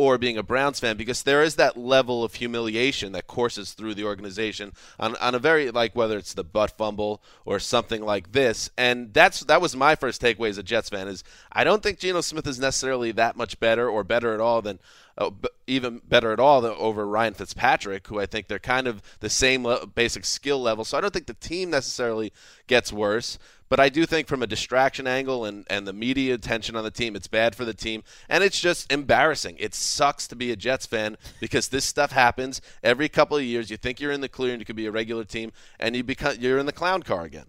or 0.01 0.17
being 0.17 0.39
a 0.39 0.43
Browns 0.43 0.81
fan 0.81 0.97
because 0.97 1.23
there 1.25 1.43
is 1.43 1.57
that 1.57 1.77
level 1.77 2.25
of 2.25 2.37
humiliation 2.37 3.13
that 3.13 3.27
courses 3.27 3.73
through 3.75 3.93
the 3.93 4.05
organization 4.05 4.73
on, 4.99 5.15
on 5.17 5.35
a 5.35 5.39
very 5.39 5.71
like 5.71 5.95
whether 5.95 6.17
it's 6.17 6.33
the 6.33 6.43
butt 6.43 6.71
fumble 6.79 7.23
or 7.45 7.59
something 7.59 8.03
like 8.03 8.33
this. 8.33 8.71
And 8.79 9.13
that's 9.13 9.41
that 9.41 9.61
was 9.61 9.77
my 9.77 9.95
first 9.95 10.23
takeaway 10.23 10.49
as 10.49 10.57
a 10.57 10.63
Jets 10.63 10.89
fan 10.89 11.07
is 11.07 11.23
I 11.53 11.65
don't 11.65 11.83
think 11.83 11.99
Geno 11.99 12.23
Smith 12.23 12.47
is 12.47 12.59
necessarily 12.59 13.13
that 13.13 13.37
much 13.37 13.61
better 13.61 13.91
or 13.91 14.03
better 14.03 14.33
at 14.33 14.41
all 14.41 14.63
than 14.63 14.79
uh, 15.19 15.31
even 15.71 16.03
better 16.07 16.33
at 16.33 16.41
all 16.41 16.61
than 16.61 16.73
over 16.73 17.07
Ryan 17.07 17.35
Fitzpatrick, 17.35 18.07
who 18.09 18.21
I 18.21 18.27
think 18.27 18.49
they're 18.49 18.59
kind 18.59 18.87
of 18.87 19.03
the 19.21 19.31
same 19.31 19.65
le- 19.65 19.87
basic 19.87 20.25
skill 20.25 20.61
level. 20.61 20.85
So 20.85 20.99
I 20.99 21.01
don't 21.01 21.13
think 21.13 21.27
the 21.27 21.35
team 21.35 21.71
necessarily 21.71 22.33
gets 22.67 22.93
worse. 22.93 23.39
But 23.71 23.79
I 23.79 23.89
do 23.89 24.05
think 24.05 24.27
from 24.27 24.43
a 24.43 24.49
distraction 24.49 25.07
angle 25.07 25.45
and, 25.45 25.65
and 25.71 25.87
the 25.87 25.93
media 25.93 26.35
attention 26.35 26.75
on 26.75 26.83
the 26.83 26.91
team, 26.91 27.15
it's 27.15 27.29
bad 27.29 27.55
for 27.55 27.65
the 27.65 27.73
team. 27.73 28.03
And 28.29 28.43
it's 28.43 28.61
just 28.61 28.91
embarrassing. 28.91 29.57
It 29.61 29.77
sucks 29.77 30.27
to 30.27 30.35
be 30.35 30.51
a 30.51 30.57
Jets 30.57 30.87
fan 30.87 31.17
because 31.39 31.69
this 31.69 31.85
stuff 31.85 32.11
happens 32.11 32.61
every 32.83 33.09
couple 33.09 33.37
of 33.37 33.45
years. 33.45 33.71
You 33.71 33.77
think 33.77 34.01
you're 34.01 34.11
in 34.11 34.23
the 34.23 34.29
clear 34.29 34.53
and 34.53 34.61
you 34.61 34.67
could 34.67 34.75
be 34.75 34.87
a 34.87 34.91
regular 34.91 35.23
team, 35.23 35.53
and 35.79 35.95
you 35.95 36.03
become 36.03 36.35
you're 36.41 36.59
in 36.59 36.67
the 36.67 36.73
clown 36.73 37.05
car 37.05 37.23
again. 37.23 37.47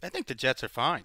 I 0.00 0.08
think 0.08 0.28
the 0.28 0.36
Jets 0.36 0.62
are 0.62 0.68
fine. 0.68 1.04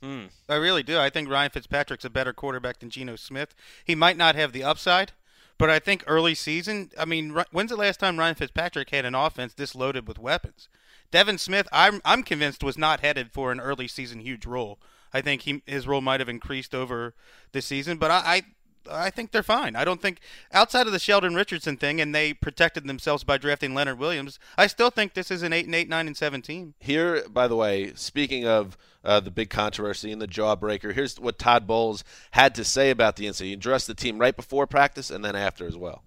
Hmm. 0.00 0.26
I 0.48 0.56
really 0.56 0.82
do. 0.82 0.98
I 0.98 1.10
think 1.10 1.28
Ryan 1.28 1.50
Fitzpatrick's 1.50 2.04
a 2.04 2.10
better 2.10 2.32
quarterback 2.32 2.78
than 2.78 2.90
Geno 2.90 3.16
Smith. 3.16 3.54
He 3.84 3.94
might 3.94 4.16
not 4.16 4.36
have 4.36 4.52
the 4.52 4.62
upside, 4.62 5.12
But 5.56 5.70
I 5.70 5.78
think 5.78 6.04
early 6.06 6.34
season, 6.34 6.90
I 6.98 7.04
mean, 7.04 7.30
when's 7.52 7.70
the 7.70 7.76
last 7.76 8.00
time 8.00 8.18
Ryan 8.18 8.34
Fitzpatrick 8.34 8.90
had 8.90 9.04
an 9.04 9.14
offense 9.14 9.54
this 9.54 9.74
loaded 9.74 10.08
with 10.08 10.18
weapons? 10.18 10.68
Devin 11.10 11.38
Smith, 11.38 11.68
I'm 11.70 12.00
I'm 12.04 12.22
convinced 12.24 12.64
was 12.64 12.76
not 12.76 13.00
headed 13.00 13.30
for 13.32 13.52
an 13.52 13.60
early 13.60 13.86
season 13.86 14.20
huge 14.20 14.46
role. 14.46 14.80
I 15.12 15.20
think 15.20 15.42
he 15.42 15.62
his 15.64 15.86
role 15.86 16.00
might 16.00 16.20
have 16.20 16.28
increased 16.28 16.74
over 16.74 17.14
the 17.52 17.62
season, 17.62 17.98
but 17.98 18.10
I, 18.10 18.22
I 18.24 18.42
I 18.90 19.10
think 19.10 19.30
they're 19.30 19.42
fine. 19.42 19.76
I 19.76 19.84
don't 19.84 20.00
think 20.00 20.20
outside 20.52 20.86
of 20.86 20.92
the 20.92 20.98
Sheldon 20.98 21.34
Richardson 21.34 21.76
thing, 21.76 22.00
and 22.00 22.14
they 22.14 22.32
protected 22.32 22.86
themselves 22.86 23.24
by 23.24 23.38
drafting 23.38 23.74
Leonard 23.74 23.98
Williams. 23.98 24.38
I 24.56 24.66
still 24.66 24.90
think 24.90 25.14
this 25.14 25.30
is 25.30 25.42
an 25.42 25.52
eight 25.52 25.66
and 25.66 25.74
eight, 25.74 25.88
nine 25.88 26.06
and 26.06 26.16
seven 26.16 26.42
team. 26.42 26.74
Here, 26.78 27.24
by 27.28 27.48
the 27.48 27.56
way, 27.56 27.92
speaking 27.94 28.46
of 28.46 28.76
uh, 29.04 29.20
the 29.20 29.30
big 29.30 29.50
controversy 29.50 30.12
and 30.12 30.20
the 30.20 30.28
jawbreaker, 30.28 30.92
here's 30.92 31.18
what 31.18 31.38
Todd 31.38 31.66
Bowles 31.66 32.04
had 32.32 32.54
to 32.56 32.64
say 32.64 32.90
about 32.90 33.16
the 33.16 33.26
incident. 33.26 33.48
He 33.48 33.54
addressed 33.54 33.86
the 33.86 33.94
team 33.94 34.18
right 34.18 34.36
before 34.36 34.66
practice 34.66 35.10
and 35.10 35.24
then 35.24 35.36
after 35.36 35.66
as 35.66 35.76
well. 35.76 36.02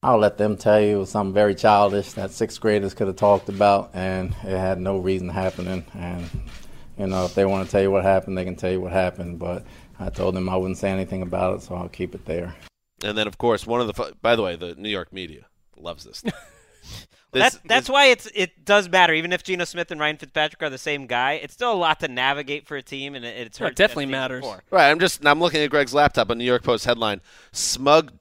I'll 0.00 0.18
let 0.18 0.38
them 0.38 0.56
tell 0.56 0.80
you 0.80 0.96
it 0.96 1.00
was 1.00 1.10
something 1.10 1.34
very 1.34 1.56
childish 1.56 2.12
that 2.12 2.30
sixth 2.30 2.60
graders 2.60 2.94
could 2.94 3.08
have 3.08 3.16
talked 3.16 3.48
about, 3.48 3.90
and 3.94 4.30
it 4.44 4.56
had 4.56 4.80
no 4.80 4.98
reason 4.98 5.28
happening. 5.28 5.84
And 5.92 6.30
you 6.96 7.08
know, 7.08 7.24
if 7.24 7.34
they 7.34 7.44
want 7.44 7.66
to 7.66 7.70
tell 7.70 7.82
you 7.82 7.90
what 7.90 8.04
happened, 8.04 8.38
they 8.38 8.44
can 8.44 8.54
tell 8.54 8.70
you 8.70 8.80
what 8.80 8.92
happened. 8.92 9.40
But 9.40 9.64
I 10.00 10.10
told 10.10 10.36
him 10.36 10.48
I 10.48 10.56
wouldn't 10.56 10.78
say 10.78 10.90
anything 10.90 11.22
about 11.22 11.56
it, 11.56 11.62
so 11.62 11.74
I'll 11.74 11.88
keep 11.88 12.14
it 12.14 12.24
there. 12.24 12.54
And 13.02 13.16
then, 13.16 13.26
of 13.26 13.38
course, 13.38 13.66
one 13.66 13.80
of 13.80 13.86
the 13.86 14.14
by 14.22 14.36
the 14.36 14.42
way, 14.42 14.56
the 14.56 14.74
New 14.74 14.88
York 14.88 15.12
media 15.12 15.46
loves 15.76 16.04
this. 16.04 16.22
This- 17.30 17.42
that's 17.42 17.56
that's 17.66 17.86
this- 17.86 17.92
why 17.92 18.06
it's 18.06 18.26
it 18.34 18.64
does 18.64 18.88
matter. 18.88 19.12
Even 19.12 19.34
if 19.34 19.42
Geno 19.42 19.64
Smith 19.64 19.90
and 19.90 20.00
Ryan 20.00 20.16
Fitzpatrick 20.16 20.62
are 20.62 20.70
the 20.70 20.78
same 20.78 21.06
guy, 21.06 21.32
it's 21.34 21.52
still 21.52 21.70
a 21.70 21.74
lot 21.76 22.00
to 22.00 22.08
navigate 22.08 22.66
for 22.66 22.78
a 22.78 22.82
team, 22.82 23.14
and 23.14 23.22
it, 23.22 23.36
it's 23.36 23.60
Yeah, 23.60 23.66
it 23.66 23.76
definitely 23.76 24.06
matters. 24.06 24.40
before. 24.40 24.62
Right, 24.70 24.90
I'm 24.90 24.98
just 24.98 25.26
I'm 25.26 25.38
looking 25.38 25.60
at 25.60 25.68
Greg's 25.68 25.92
laptop. 25.92 26.30
A 26.30 26.34
New 26.34 26.44
York 26.44 26.62
Post 26.62 26.86
headline: 26.86 27.20
Smug, 27.52 28.12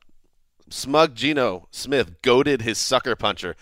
smug 0.70 1.16
Geno 1.16 1.70
Smith 1.72 2.22
goaded 2.22 2.64
his 2.64 2.78
sucker 2.78 3.16
puncher. 3.16 3.56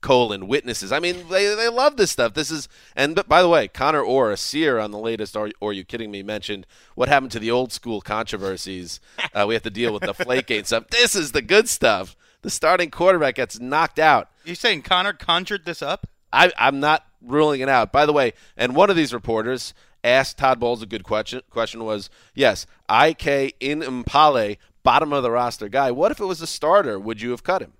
Colon 0.00 0.46
witnesses. 0.46 0.92
I 0.92 1.00
mean, 1.00 1.28
they 1.28 1.54
they 1.54 1.68
love 1.68 1.96
this 1.96 2.10
stuff. 2.10 2.34
This 2.34 2.50
is 2.50 2.68
and 2.94 3.14
but 3.14 3.28
by 3.28 3.42
the 3.42 3.48
way, 3.48 3.68
Connor 3.68 4.02
Orr, 4.02 4.30
a 4.30 4.36
seer 4.36 4.78
on 4.78 4.90
the 4.90 4.98
latest. 4.98 5.36
Are, 5.36 5.50
or 5.60 5.70
are 5.70 5.72
you 5.72 5.84
kidding 5.84 6.10
me? 6.10 6.22
Mentioned 6.22 6.66
what 6.94 7.08
happened 7.08 7.32
to 7.32 7.38
the 7.38 7.50
old 7.50 7.72
school 7.72 8.00
controversies. 8.00 9.00
Uh, 9.34 9.44
we 9.46 9.54
have 9.54 9.62
to 9.62 9.70
deal 9.70 9.92
with 9.92 10.02
the 10.02 10.14
Flakegate 10.14 10.66
stuff. 10.66 10.88
This 10.88 11.14
is 11.14 11.32
the 11.32 11.42
good 11.42 11.68
stuff. 11.68 12.16
The 12.42 12.50
starting 12.50 12.90
quarterback 12.90 13.34
gets 13.34 13.60
knocked 13.60 13.98
out. 13.98 14.30
You 14.44 14.54
saying 14.54 14.82
Connor 14.82 15.12
conjured 15.12 15.64
this 15.64 15.82
up? 15.82 16.08
I, 16.32 16.50
I'm 16.56 16.80
not 16.80 17.04
ruling 17.20 17.60
it 17.60 17.68
out. 17.68 17.92
By 17.92 18.06
the 18.06 18.12
way, 18.12 18.32
and 18.56 18.74
one 18.74 18.90
of 18.90 18.96
these 18.96 19.12
reporters 19.12 19.74
asked 20.04 20.38
Todd 20.38 20.60
Bowles 20.60 20.82
a 20.82 20.86
good 20.86 21.04
question. 21.04 21.42
Question 21.50 21.84
was, 21.84 22.10
yes, 22.34 22.66
IK 22.88 23.58
Enemkpali, 23.60 24.58
bottom 24.82 25.12
of 25.12 25.22
the 25.22 25.30
roster 25.30 25.68
guy. 25.68 25.90
What 25.90 26.12
if 26.12 26.20
it 26.20 26.26
was 26.26 26.40
a 26.40 26.46
starter? 26.46 26.98
Would 26.98 27.20
you 27.20 27.30
have 27.30 27.42
cut 27.42 27.62
him? 27.62 27.72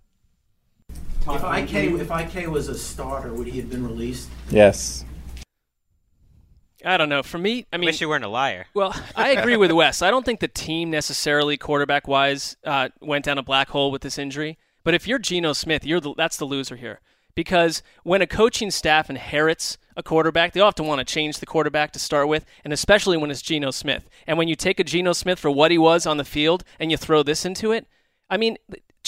If 1.30 1.44
IK 1.44 1.74
if 2.00 2.10
IK 2.10 2.48
was 2.48 2.68
a 2.68 2.78
starter, 2.78 3.32
would 3.32 3.46
he 3.46 3.58
have 3.58 3.70
been 3.70 3.86
released? 3.86 4.30
Yes. 4.50 5.04
I 6.84 6.96
don't 6.96 7.08
know. 7.08 7.22
For 7.22 7.38
me, 7.38 7.66
I 7.72 7.76
mean, 7.76 7.86
Wish 7.86 8.00
you 8.00 8.08
weren't 8.08 8.24
a 8.24 8.28
liar. 8.28 8.66
Well, 8.72 8.94
I 9.16 9.30
agree 9.36 9.56
with 9.56 9.72
Wes. 9.72 10.00
I 10.00 10.10
don't 10.10 10.24
think 10.24 10.40
the 10.40 10.48
team 10.48 10.90
necessarily, 10.90 11.56
quarterback 11.56 12.06
wise, 12.06 12.56
uh, 12.64 12.90
went 13.00 13.24
down 13.24 13.36
a 13.36 13.42
black 13.42 13.68
hole 13.70 13.90
with 13.90 14.02
this 14.02 14.16
injury. 14.16 14.58
But 14.84 14.94
if 14.94 15.06
you're 15.06 15.18
Geno 15.18 15.52
Smith, 15.52 15.84
you're 15.84 16.00
the, 16.00 16.14
that's 16.16 16.36
the 16.36 16.44
loser 16.44 16.76
here. 16.76 17.00
Because 17.34 17.82
when 18.04 18.22
a 18.22 18.26
coaching 18.26 18.70
staff 18.70 19.10
inherits 19.10 19.76
a 19.96 20.02
quarterback, 20.02 20.52
they 20.52 20.60
often 20.60 20.86
want 20.86 21.00
to 21.00 21.04
change 21.04 21.38
the 21.38 21.46
quarterback 21.46 21.92
to 21.92 21.98
start 21.98 22.28
with, 22.28 22.44
and 22.64 22.72
especially 22.72 23.16
when 23.16 23.30
it's 23.30 23.42
Geno 23.42 23.70
Smith. 23.70 24.08
And 24.26 24.38
when 24.38 24.48
you 24.48 24.56
take 24.56 24.80
a 24.80 24.84
Geno 24.84 25.12
Smith 25.12 25.38
for 25.38 25.50
what 25.50 25.70
he 25.70 25.78
was 25.78 26.06
on 26.06 26.16
the 26.16 26.24
field 26.24 26.64
and 26.78 26.90
you 26.90 26.96
throw 26.96 27.22
this 27.22 27.44
into 27.44 27.72
it, 27.72 27.86
I 28.30 28.36
mean, 28.36 28.56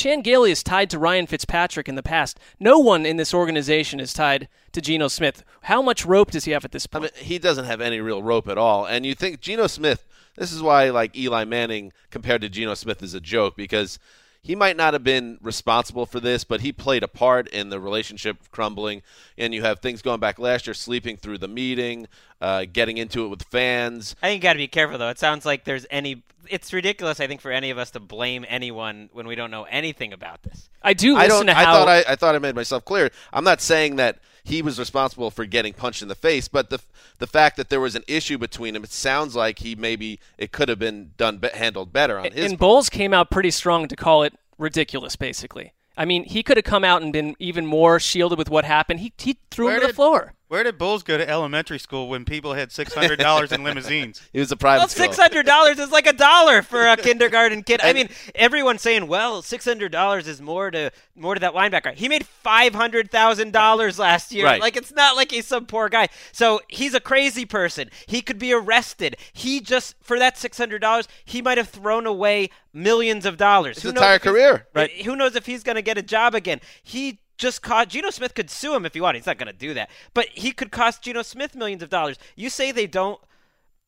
Chan 0.00 0.23
Gailey 0.23 0.50
is 0.50 0.62
tied 0.62 0.88
to 0.88 0.99
Ryan 0.99 1.26
Fitzpatrick 1.26 1.87
in 1.87 1.95
the 1.95 2.02
past. 2.02 2.40
No 2.59 2.78
one 2.78 3.04
in 3.04 3.19
this 3.19 3.35
organization 3.35 4.00
is 4.00 4.14
tied 4.14 4.49
to 4.73 4.80
Geno 4.80 5.09
Smith. 5.09 5.45
How 5.64 5.83
much 5.83 6.07
rope 6.07 6.30
does 6.30 6.47
he 6.47 6.52
have 6.52 6.64
at 6.64 6.73
this 6.73 6.87
point? 6.87 7.04
I 7.04 7.19
mean, 7.19 7.26
he 7.26 7.38
doesn't 7.38 7.66
have 7.66 7.83
any 7.83 8.00
real 8.00 8.23
rope 8.23 8.49
at 8.49 8.57
all. 8.57 8.87
And 8.87 9.04
you 9.04 9.14
think 9.14 9.42
Geno 9.42 9.66
Smith, 9.66 10.07
this 10.37 10.52
is 10.52 10.62
why 10.62 10.88
like 10.88 11.14
Eli 11.19 11.45
Manning 11.45 11.92
compared 12.11 12.40
to 12.40 12.49
Geno 12.49 12.73
Smith 12.73 13.02
is 13.02 13.12
a 13.12 13.21
joke 13.21 13.59
because 13.59 13.99
he 14.43 14.55
might 14.55 14.77
not 14.77 14.95
have 14.95 15.05
been 15.05 15.39
responsible 15.43 16.07
for 16.07 16.19
this, 16.19 16.45
but 16.45 16.63
he 16.63 16.73
played 16.73 17.03
a 17.03 17.09
part 17.09 17.47
in 17.49 17.69
the 17.69 17.79
relationship 17.79 18.39
crumbling. 18.51 19.03
And 19.37 19.53
you 19.53 19.63
have 19.63 19.81
things 19.81 20.01
going 20.01 20.21
back 20.21 20.39
last 20.39 20.67
year, 20.67 20.75
sleeping 20.75 21.17
through 21.17 21.39
the 21.39 21.49
meeting, 21.49 22.09
uh, 22.41 22.65
getting 22.73 22.97
into 22.97 23.25
it 23.25 23.29
with 23.29 23.43
fans. 23.43 24.17
I 24.23 24.29
think 24.29 24.43
you 24.43 24.49
got 24.49 24.55
to 24.55 24.59
be 24.59 24.69
careful 24.69 24.99
though. 24.99 25.11
It 25.11 25.19
sounds 25.19 25.45
like 25.45 25.65
there's 25.65 25.87
any. 25.91 26.23
It's 26.49 26.73
ridiculous. 26.73 27.21
I 27.21 27.27
think 27.27 27.41
for 27.43 27.53
any 27.53 27.71
of 27.71 27.79
us 27.79 27.91
to 27.93 28.01
blame 28.01 28.47
anyone 28.49 29.11
when 29.13 29.27
we 29.27 29.35
don't 29.35 29.51
know 29.51 29.65
anything 29.65 30.13
about 30.13 30.43
this. 30.43 30.71
I 30.83 30.95
do 30.95 31.17
I 31.17 31.29
don't. 31.29 31.47
to 31.47 31.57
I 31.57 31.65
how 31.65 31.75
thought 31.75 31.89
I, 31.89 32.05
I 32.09 32.17
thought 32.17 32.35
I 32.35 32.39
made 32.39 32.55
myself 32.55 32.85
clear. 32.85 33.11
I'm 33.33 33.45
not 33.45 33.61
saying 33.61 33.97
that 33.97 34.19
he 34.50 34.62
was 34.62 34.78
responsible 34.78 35.30
for 35.30 35.45
getting 35.47 35.73
punched 35.73 36.02
in 36.02 36.09
the 36.09 36.14
face, 36.14 36.49
but 36.49 36.71
the 36.71 36.80
the 37.19 37.26
fact 37.26 37.57
that 37.57 37.69
there 37.69 37.80
was 37.80 37.95
an 37.95 38.04
issue 38.07 38.37
between 38.38 38.75
them, 38.75 38.85
it 38.85 38.92
sounds 38.92 39.35
like 39.35 39.61
he 39.61 39.75
maybe 39.75 40.21
it 40.38 40.52
could 40.52 40.69
have 40.69 40.78
been 40.78 41.12
done 41.16 41.40
handled 41.54 41.92
better 41.92 42.19
on 42.19 42.30
his. 42.33 42.50
and 42.50 42.59
Bowles 42.59 42.88
came 42.88 43.14
out 43.14 43.30
pretty 43.30 43.50
strong 43.50 43.88
to 43.88 43.97
call 43.97 44.23
it 44.23 44.35
ridiculous, 44.59 45.16
basically. 45.16 45.73
I 45.97 46.04
mean, 46.04 46.25
he 46.25 46.42
could 46.42 46.57
have 46.57 46.64
come 46.64 46.85
out 46.85 47.02
and 47.02 47.12
been 47.12 47.35
even 47.38 47.66
more 47.66 47.99
shielded 48.00 48.38
with 48.38 48.49
what 48.49 48.64
happened. 48.64 49.00
He, 49.00 49.12
he 49.19 49.38
threw 49.50 49.66
Where 49.66 49.75
him 49.75 49.80
to 49.80 49.87
did- 49.88 49.92
the 49.92 49.97
floor. 49.97 50.35
Where 50.50 50.64
did 50.64 50.78
Bowles 50.78 51.04
go 51.04 51.16
to 51.16 51.30
elementary 51.30 51.78
school 51.78 52.09
when 52.09 52.25
people 52.25 52.54
had 52.54 52.73
six 52.73 52.92
hundred 52.92 53.21
dollars 53.21 53.52
in 53.52 53.62
limousines? 53.64 54.21
It 54.33 54.40
was 54.40 54.50
a 54.50 54.57
private 54.57 54.80
Well, 54.80 54.88
school. 54.88 55.04
six 55.04 55.16
hundred 55.16 55.47
dollars 55.47 55.78
is 55.78 55.92
like 55.92 56.09
a 56.09 56.12
dollar 56.12 56.62
for 56.62 56.88
a 56.88 56.97
kindergarten 56.97 57.62
kid. 57.62 57.80
I 57.80 57.92
mean, 57.92 58.09
everyone's 58.35 58.83
saying, 58.83 59.07
"Well, 59.07 59.42
six 59.42 59.64
hundred 59.64 59.92
dollars 59.92 60.26
is 60.26 60.42
more 60.42 60.73
to 60.73 60.90
more 61.14 61.35
to 61.35 61.40
that 61.40 61.54
linebacker." 61.54 61.95
He 61.95 62.09
made 62.09 62.26
five 62.26 62.75
hundred 62.75 63.12
thousand 63.12 63.52
dollars 63.52 63.97
last 63.97 64.33
year. 64.33 64.45
Right. 64.45 64.61
Like 64.61 64.76
it's 64.76 64.90
not 64.90 65.14
like 65.14 65.30
he's 65.30 65.47
some 65.47 65.66
poor 65.66 65.88
guy. 65.88 66.09
So 66.33 66.61
he's 66.66 66.95
a 66.95 67.00
crazy 67.00 67.45
person. 67.45 67.88
He 68.09 68.21
could 68.21 68.40
be 68.40 68.52
arrested. 68.52 69.19
He 69.33 69.61
just 69.61 69.95
for 70.02 70.19
that 70.19 70.37
six 70.37 70.59
hundred 70.59 70.80
dollars, 70.80 71.07
he 71.25 71.42
might 71.42 71.59
have 71.59 71.69
thrown 71.69 72.07
away 72.07 72.50
millions 72.73 73.25
of 73.25 73.37
dollars. 73.37 73.76
His 73.76 73.85
Who 73.85 73.90
entire 73.90 74.19
career. 74.19 74.66
Right. 74.75 74.90
Who 75.02 75.14
knows 75.14 75.37
if 75.37 75.47
he's 75.47 75.62
going 75.62 75.76
to 75.76 75.83
get 75.83 75.97
a 75.97 76.02
job 76.02 76.35
again? 76.35 76.61
He 76.83 77.21
just 77.41 77.63
caught 77.63 77.89
Geno 77.89 78.11
Smith 78.11 78.35
could 78.35 78.51
sue 78.51 78.75
him 78.75 78.85
if 78.85 78.95
he 78.95 79.01
wanted. 79.01 79.19
He's 79.19 79.27
not 79.27 79.39
going 79.39 79.47
to 79.47 79.53
do 79.53 79.75
that, 79.75 79.91
but 80.15 80.27
he 80.29 80.53
could 80.53 80.71
cost 80.71 81.03
Geno 81.03 81.23
Smith 81.23 81.57
millions 81.57 81.83
of 81.83 81.89
dollars. 81.89 82.19
You 82.37 82.51
say 82.51 82.71
they 82.71 82.87
don't 82.87 83.21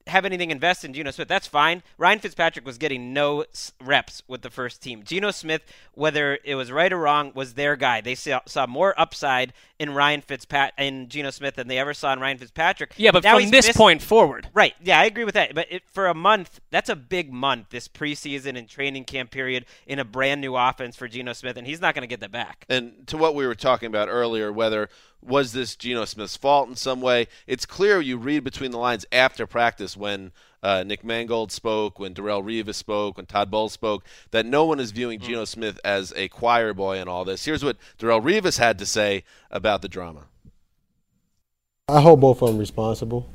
have 0.06 0.24
anything 0.24 0.50
invested 0.50 0.88
in 0.88 0.94
Geno 0.94 1.10
Smith, 1.10 1.28
that's 1.28 1.46
fine. 1.46 1.82
Ryan 1.98 2.18
Fitzpatrick 2.18 2.66
was 2.66 2.78
getting 2.78 3.12
no 3.12 3.44
reps 3.80 4.22
with 4.26 4.42
the 4.42 4.50
first 4.50 4.82
team. 4.82 5.02
Geno 5.04 5.30
Smith, 5.30 5.62
whether 5.94 6.38
it 6.44 6.54
was 6.54 6.72
right 6.72 6.92
or 6.92 6.98
wrong, 6.98 7.32
was 7.34 7.54
their 7.54 7.76
guy. 7.76 8.00
They 8.00 8.14
saw, 8.14 8.40
saw 8.46 8.66
more 8.66 8.98
upside 9.00 9.52
in 9.78 9.94
Ryan 9.94 10.22
Fitzpat 10.22 10.70
in 10.78 11.08
Geno 11.08 11.30
Smith 11.30 11.54
than 11.56 11.68
they 11.68 11.78
ever 11.78 11.94
saw 11.94 12.12
in 12.12 12.20
Ryan 12.20 12.38
Fitzpatrick. 12.38 12.94
Yeah, 12.96 13.10
but 13.10 13.22
Now 13.24 13.38
from 13.38 13.50
this 13.50 13.66
missed- 13.68 13.78
point 13.78 14.02
forward. 14.02 14.48
Right. 14.54 14.74
Yeah, 14.82 14.98
I 15.00 15.04
agree 15.04 15.24
with 15.24 15.34
that. 15.34 15.54
But 15.54 15.66
it, 15.70 15.82
for 15.92 16.06
a 16.06 16.14
month, 16.14 16.60
that's 16.70 16.88
a 16.88 16.96
big 16.96 17.32
month, 17.32 17.70
this 17.70 17.88
preseason 17.88 18.56
and 18.58 18.68
training 18.68 19.04
camp 19.04 19.30
period 19.30 19.66
in 19.86 19.98
a 19.98 20.04
brand 20.04 20.40
new 20.40 20.56
offense 20.56 20.96
for 20.96 21.08
Geno 21.08 21.32
Smith, 21.32 21.56
and 21.56 21.66
he's 21.66 21.80
not 21.80 21.94
going 21.94 22.02
to 22.02 22.08
get 22.08 22.20
that 22.20 22.32
back. 22.32 22.64
And 22.68 23.06
to 23.08 23.16
what 23.16 23.34
we 23.34 23.46
were 23.46 23.54
talking 23.54 23.86
about 23.86 24.08
earlier, 24.08 24.52
whether 24.52 24.88
was 25.22 25.52
this 25.52 25.76
Geno 25.76 26.04
Smith's 26.04 26.36
fault 26.36 26.68
in 26.68 26.76
some 26.76 27.00
way, 27.00 27.28
it's 27.46 27.64
clear 27.64 28.00
you 28.00 28.16
read 28.16 28.44
between 28.44 28.70
the 28.70 28.78
lines 28.78 29.06
after 29.12 29.46
practice 29.46 29.96
when 29.96 30.32
uh, 30.62 30.84
Nick 30.84 31.04
Mangold 31.04 31.50
spoke, 31.50 31.98
when 31.98 32.14
Darrelle 32.14 32.42
Revis 32.42 32.74
spoke, 32.74 33.16
when 33.16 33.26
Todd 33.26 33.50
Bowles 33.50 33.72
spoke, 33.72 34.04
that 34.30 34.46
no 34.46 34.64
one 34.64 34.80
is 34.80 34.92
viewing 34.92 35.18
Geno 35.18 35.44
Smith 35.44 35.78
as 35.84 36.12
a 36.16 36.28
choir 36.28 36.72
boy 36.72 36.98
in 36.98 37.08
all 37.08 37.24
this. 37.24 37.44
Here's 37.44 37.64
what 37.64 37.76
Darrelle 37.98 38.22
Revis 38.22 38.58
had 38.58 38.78
to 38.78 38.86
say 38.86 39.24
about 39.50 39.82
the 39.82 39.88
drama. 39.88 40.26
I 41.88 42.00
hold 42.00 42.20
both 42.20 42.42
of 42.42 42.48
them 42.48 42.58
responsible. 42.58 43.28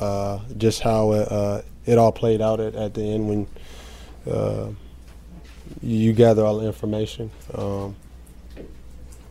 Uh, 0.00 0.40
just 0.56 0.80
how 0.80 1.12
it, 1.12 1.30
uh, 1.30 1.62
it 1.86 1.98
all 1.98 2.12
played 2.12 2.40
out 2.40 2.60
at, 2.60 2.74
at 2.74 2.94
the 2.94 3.02
end 3.02 3.28
when 3.28 3.46
uh, 4.30 4.68
you 5.80 6.12
gather 6.12 6.44
all 6.44 6.58
the 6.58 6.66
information. 6.66 7.30
Um, 7.54 7.94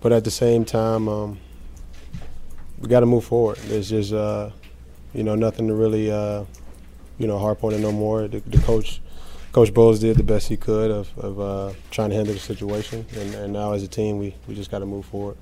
but 0.01 0.11
at 0.11 0.23
the 0.23 0.31
same 0.31 0.65
time, 0.65 1.07
um, 1.07 1.39
we 2.81 2.87
got 2.87 3.01
to 3.01 3.05
move 3.05 3.23
forward. 3.23 3.57
There's 3.59 3.89
just, 3.89 4.11
uh, 4.11 4.49
you 5.13 5.23
know, 5.23 5.35
nothing 5.35 5.67
to 5.67 5.73
really, 5.73 6.11
uh, 6.11 6.45
you 7.19 7.27
know, 7.27 7.37
harp 7.37 7.63
on 7.63 7.73
it 7.73 7.79
no 7.79 7.91
more. 7.91 8.27
The, 8.27 8.39
the 8.39 8.57
coach, 8.59 9.01
Coach 9.51 9.73
Bowles, 9.73 9.99
did 9.99 10.17
the 10.17 10.23
best 10.23 10.47
he 10.47 10.57
could 10.57 10.89
of, 10.89 11.17
of 11.17 11.39
uh, 11.39 11.73
trying 11.91 12.09
to 12.09 12.15
handle 12.15 12.33
the 12.33 12.39
situation, 12.39 13.05
and, 13.15 13.35
and 13.35 13.53
now 13.53 13.73
as 13.73 13.83
a 13.83 13.87
team, 13.87 14.17
we, 14.17 14.35
we 14.47 14.55
just 14.55 14.71
got 14.71 14.79
to 14.79 14.85
move 14.85 15.05
forward. 15.05 15.37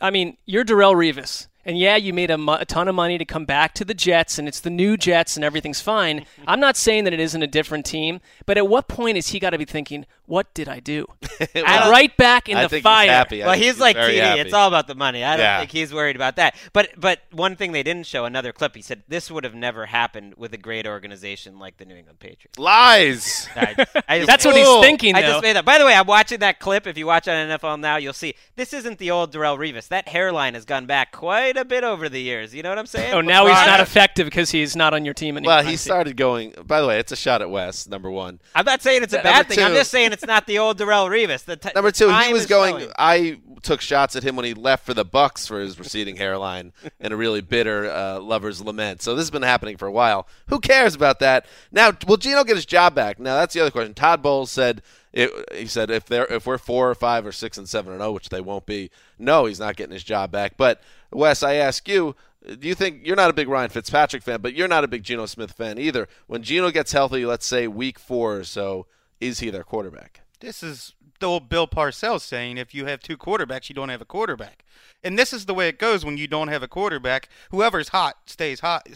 I 0.00 0.10
mean, 0.10 0.36
you're 0.44 0.64
Darrelle 0.64 0.94
Revis, 0.94 1.48
and 1.64 1.78
yeah, 1.78 1.96
you 1.96 2.12
made 2.12 2.30
a, 2.30 2.38
a 2.52 2.64
ton 2.66 2.86
of 2.86 2.94
money 2.94 3.18
to 3.18 3.24
come 3.24 3.46
back 3.46 3.72
to 3.74 3.84
the 3.84 3.94
Jets, 3.94 4.38
and 4.38 4.46
it's 4.46 4.60
the 4.60 4.70
new 4.70 4.96
Jets, 4.96 5.36
and 5.36 5.44
everything's 5.44 5.80
fine. 5.80 6.26
I'm 6.46 6.60
not 6.60 6.76
saying 6.76 7.04
that 7.04 7.12
it 7.12 7.20
isn't 7.20 7.42
a 7.42 7.46
different 7.46 7.86
team, 7.86 8.20
but 8.44 8.58
at 8.58 8.68
what 8.68 8.88
point 8.88 9.16
is 9.16 9.28
he 9.28 9.40
got 9.40 9.50
to 9.50 9.58
be 9.58 9.64
thinking, 9.64 10.06
what 10.26 10.52
did 10.54 10.68
I 10.68 10.80
do? 10.80 11.06
Well, 11.54 11.64
I'm 11.66 11.90
right 11.90 12.14
back 12.16 12.48
in 12.48 12.56
I 12.56 12.62
the 12.62 12.68
think 12.70 12.78
he's 12.78 12.82
fire. 12.84 13.08
happy. 13.10 13.42
I 13.42 13.46
well, 13.46 13.54
think 13.54 13.64
he's 13.66 13.78
like 13.78 13.96
TD. 13.96 14.18
happy. 14.20 14.40
It's 14.40 14.54
all 14.54 14.68
about 14.68 14.86
the 14.86 14.94
money. 14.94 15.22
I 15.22 15.36
don't 15.36 15.44
Yeah. 15.44 15.58
think 15.58 15.70
he's 15.70 15.92
worried 15.92 16.16
about 16.16 16.36
that. 16.36 16.54
But 16.72 16.90
but 16.98 17.20
one 17.30 17.56
thing 17.56 17.72
they 17.72 17.82
didn't 17.82 18.06
show 18.06 18.24
another 18.24 18.52
clip. 18.52 18.74
He 18.74 18.80
said 18.82 19.02
this 19.08 19.30
would 19.30 19.44
have 19.44 19.54
never 19.54 19.86
happened 19.86 20.34
with 20.38 20.54
a 20.54 20.56
great 20.58 20.86
organization 20.86 21.58
like 21.58 21.76
the 21.76 21.84
New 21.84 21.94
England 21.96 22.20
Patriots. 22.20 22.58
Lies. 22.58 23.48
I, 23.56 23.86
I 24.08 24.18
just 24.18 24.26
That's 24.28 24.44
what 24.46 24.56
he's 24.56 24.80
thinking, 24.80 25.14
I 25.14 25.22
just 25.22 25.42
made 25.42 25.56
that. 25.56 25.64
By 25.66 25.78
the 25.78 25.84
way, 25.84 25.94
I'm 25.94 26.06
watching 26.06 26.38
that 26.40 26.58
clip. 26.58 26.86
If 26.86 26.96
you 26.96 27.06
watch 27.06 27.28
on 27.28 27.34
NFL 27.48 27.80
now, 27.80 27.96
you'll 27.96 28.12
see 28.14 28.34
this 28.56 28.72
isn't 28.72 28.98
the 28.98 29.10
old 29.10 29.32
Darrelle 29.32 29.58
Revis. 29.58 29.88
That 29.88 30.08
hairline 30.08 30.54
has 30.54 30.64
gone 30.64 30.86
back 30.86 31.12
quite 31.12 31.56
a 31.58 31.64
bit 31.66 31.84
over 31.84 32.08
the 32.08 32.20
years. 32.20 32.54
You 32.54 32.62
know 32.62 32.70
what 32.70 32.78
I'm 32.78 32.86
saying? 32.86 33.12
Oh, 33.12 33.20
now 33.20 33.44
he's 33.46 33.54
not 33.66 33.80
effective 33.80 34.24
because 34.26 34.50
he's 34.50 34.74
not 34.74 34.94
on 34.94 35.04
your 35.04 35.14
team 35.14 35.36
anymore. 35.36 35.56
Well, 35.56 35.64
he 35.64 35.76
started 35.76 36.16
going. 36.16 36.54
By 36.66 36.80
the 36.80 36.86
way, 36.86 36.98
it's 36.98 37.12
a 37.12 37.16
shot 37.16 37.42
at 37.42 37.50
Wes. 37.50 37.86
Number 37.86 38.10
one. 38.10 38.40
I'm 38.54 38.64
not 38.64 38.80
saying 38.82 39.02
it's 39.02 39.12
a 39.12 39.16
Number 39.16 39.28
bad 39.30 39.48
thing. 39.48 39.58
I'm 39.60 39.74
just 39.74 39.90
saying 39.90 40.12
it's 40.16 40.26
not 40.26 40.46
the 40.46 40.58
old 40.58 40.78
Darrelle 40.78 41.10
Revis. 41.10 41.44
The 41.44 41.56
t- 41.56 41.68
Number 41.74 41.90
two, 41.90 42.10
he 42.10 42.32
was 42.32 42.46
going. 42.46 42.78
showing. 42.78 42.92
I 42.98 43.38
took 43.62 43.80
shots 43.80 44.16
at 44.16 44.22
him 44.22 44.34
when 44.34 44.44
he 44.44 44.54
left 44.54 44.86
for 44.86 44.94
the 44.94 45.04
Bucks 45.04 45.46
for 45.46 45.60
his 45.60 45.78
receding 45.78 46.16
hairline 46.16 46.72
and 47.00 47.12
a 47.12 47.16
really 47.16 47.42
bitter 47.42 47.90
uh, 47.90 48.18
lover's 48.20 48.60
lament. 48.62 49.02
So 49.02 49.14
this 49.14 49.24
has 49.24 49.30
been 49.30 49.42
happening 49.42 49.76
for 49.76 49.86
a 49.86 49.92
while. 49.92 50.26
Who 50.46 50.58
cares 50.58 50.94
about 50.94 51.18
that? 51.20 51.46
Now, 51.70 51.92
will 52.06 52.16
Geno 52.16 52.44
get 52.44 52.56
his 52.56 52.66
job 52.66 52.94
back? 52.94 53.18
Now 53.18 53.36
that's 53.36 53.52
the 53.52 53.60
other 53.60 53.70
question. 53.70 53.94
Todd 53.94 54.22
Bowles 54.22 54.50
said. 54.50 54.82
It, 55.12 55.30
he 55.54 55.64
said 55.64 55.90
if 55.90 56.04
they're 56.04 56.26
if 56.26 56.46
we're 56.46 56.58
four 56.58 56.90
or 56.90 56.94
five 56.94 57.24
or 57.24 57.32
six 57.32 57.56
and 57.56 57.66
seven 57.66 57.92
and 57.92 58.02
zero, 58.02 58.12
which 58.12 58.28
they 58.28 58.42
won't 58.42 58.66
be, 58.66 58.90
no, 59.18 59.46
he's 59.46 59.58
not 59.58 59.74
getting 59.74 59.94
his 59.94 60.04
job 60.04 60.30
back. 60.30 60.58
But 60.58 60.82
Wes, 61.10 61.42
I 61.42 61.54
ask 61.54 61.88
you, 61.88 62.14
do 62.46 62.68
you 62.68 62.74
think 62.74 63.00
you're 63.04 63.16
not 63.16 63.30
a 63.30 63.32
big 63.32 63.48
Ryan 63.48 63.70
Fitzpatrick 63.70 64.22
fan, 64.22 64.40
but 64.40 64.54
you're 64.54 64.68
not 64.68 64.84
a 64.84 64.88
big 64.88 65.02
Geno 65.02 65.26
Smith 65.26 65.52
fan 65.52 65.78
either? 65.78 66.06
When 66.26 66.42
Geno 66.42 66.70
gets 66.70 66.92
healthy, 66.92 67.26
let's 67.26 67.46
say 67.46 67.66
week 67.66 67.98
four 67.98 68.36
or 68.36 68.44
so, 68.44 68.86
is 69.20 69.40
he 69.40 69.50
their 69.50 69.64
quarterback? 69.64 70.22
This 70.40 70.62
is 70.62 70.94
the 71.20 71.26
old 71.26 71.48
Bill 71.48 71.66
Parcells 71.66 72.20
saying 72.20 72.58
if 72.58 72.74
you 72.74 72.86
have 72.86 73.00
two 73.00 73.16
quarterbacks, 73.16 73.68
you 73.68 73.74
don't 73.74 73.88
have 73.88 74.02
a 74.02 74.06
quarterback. 74.06 74.64
And 75.02 75.18
this 75.18 75.32
is 75.32 75.46
the 75.46 75.54
way 75.54 75.68
it 75.68 75.78
goes 75.78 76.04
when 76.04 76.18
you 76.18 76.26
don't 76.26 76.48
have 76.48 76.62
a 76.62 76.68
quarterback. 76.68 77.28
Whoever's 77.50 77.88
hot 77.88 78.16
stays 78.26 78.60
hot. 78.60 78.86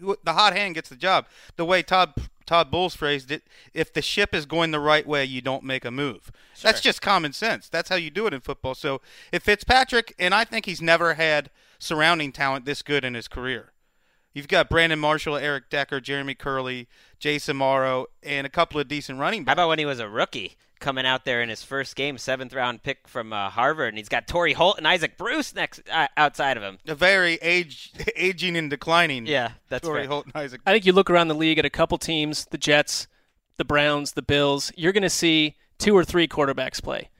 The 0.00 0.32
hot 0.32 0.56
hand 0.56 0.74
gets 0.74 0.88
the 0.88 0.96
job. 0.96 1.26
The 1.56 1.64
way 1.64 1.82
Todd 1.82 2.14
Todd 2.46 2.70
Bowles 2.70 2.96
phrased 2.96 3.30
it, 3.30 3.42
if 3.74 3.92
the 3.92 4.00
ship 4.00 4.34
is 4.34 4.46
going 4.46 4.70
the 4.70 4.80
right 4.80 5.06
way, 5.06 5.24
you 5.24 5.42
don't 5.42 5.64
make 5.64 5.84
a 5.84 5.90
move. 5.90 6.32
That's 6.62 6.80
just 6.80 7.02
common 7.02 7.34
sense. 7.34 7.68
That's 7.68 7.90
how 7.90 7.96
you 7.96 8.10
do 8.10 8.26
it 8.26 8.32
in 8.32 8.40
football. 8.40 8.74
So 8.74 9.02
if 9.32 9.42
Fitzpatrick, 9.42 10.14
and 10.18 10.34
I 10.34 10.44
think 10.44 10.64
he's 10.64 10.80
never 10.80 11.14
had 11.14 11.50
surrounding 11.78 12.32
talent 12.32 12.64
this 12.64 12.82
good 12.82 13.04
in 13.04 13.14
his 13.14 13.28
career. 13.28 13.72
You've 14.32 14.48
got 14.48 14.68
Brandon 14.68 14.98
Marshall, 14.98 15.36
Eric 15.36 15.68
Decker, 15.68 16.00
Jeremy 16.00 16.34
Kerley, 16.34 16.86
Jace 17.20 17.52
Amaro, 17.52 18.06
and 18.22 18.46
a 18.46 18.50
couple 18.50 18.80
of 18.80 18.88
decent 18.88 19.18
running 19.18 19.44
backs. 19.44 19.50
How 19.50 19.62
about 19.64 19.68
when 19.68 19.78
he 19.78 19.86
was 19.86 20.00
a 20.00 20.08
rookie 20.08 20.56
coming 20.80 21.04
out 21.06 21.24
there 21.24 21.42
in 21.42 21.48
his 21.48 21.62
first 21.62 21.96
game, 21.96 22.18
seventh 22.18 22.54
round 22.54 22.82
pick 22.82 23.08
from 23.08 23.32
uh, 23.32 23.50
Harvard, 23.50 23.88
and 23.88 23.98
he's 23.98 24.08
got 24.08 24.28
Torry 24.28 24.52
Holt 24.52 24.78
and 24.78 24.86
Isaac 24.86 25.16
Bruce 25.16 25.54
next 25.54 25.80
uh, 25.92 26.06
outside 26.16 26.56
of 26.56 26.62
him. 26.62 26.78
a 26.86 26.94
very 26.94 27.34
age, 27.42 27.92
aging 28.16 28.56
and 28.56 28.70
declining. 28.70 29.26
Yeah, 29.26 29.52
that's 29.68 29.86
Torry 29.86 30.00
right. 30.00 30.08
Holt 30.08 30.26
and 30.26 30.36
Isaac. 30.36 30.60
I 30.66 30.72
think 30.72 30.86
you 30.86 30.92
look 30.92 31.10
around 31.10 31.28
the 31.28 31.34
league 31.34 31.58
at 31.58 31.64
a 31.64 31.70
couple 31.70 31.98
teams, 31.98 32.46
the 32.46 32.58
Jets, 32.58 33.08
the 33.56 33.64
Browns, 33.64 34.12
the 34.12 34.22
Bills, 34.22 34.72
you're 34.76 34.92
going 34.92 35.02
to 35.02 35.10
see 35.10 35.56
two 35.78 35.96
or 35.96 36.04
three 36.04 36.28
quarterbacks 36.28 36.82
play. 36.82 37.10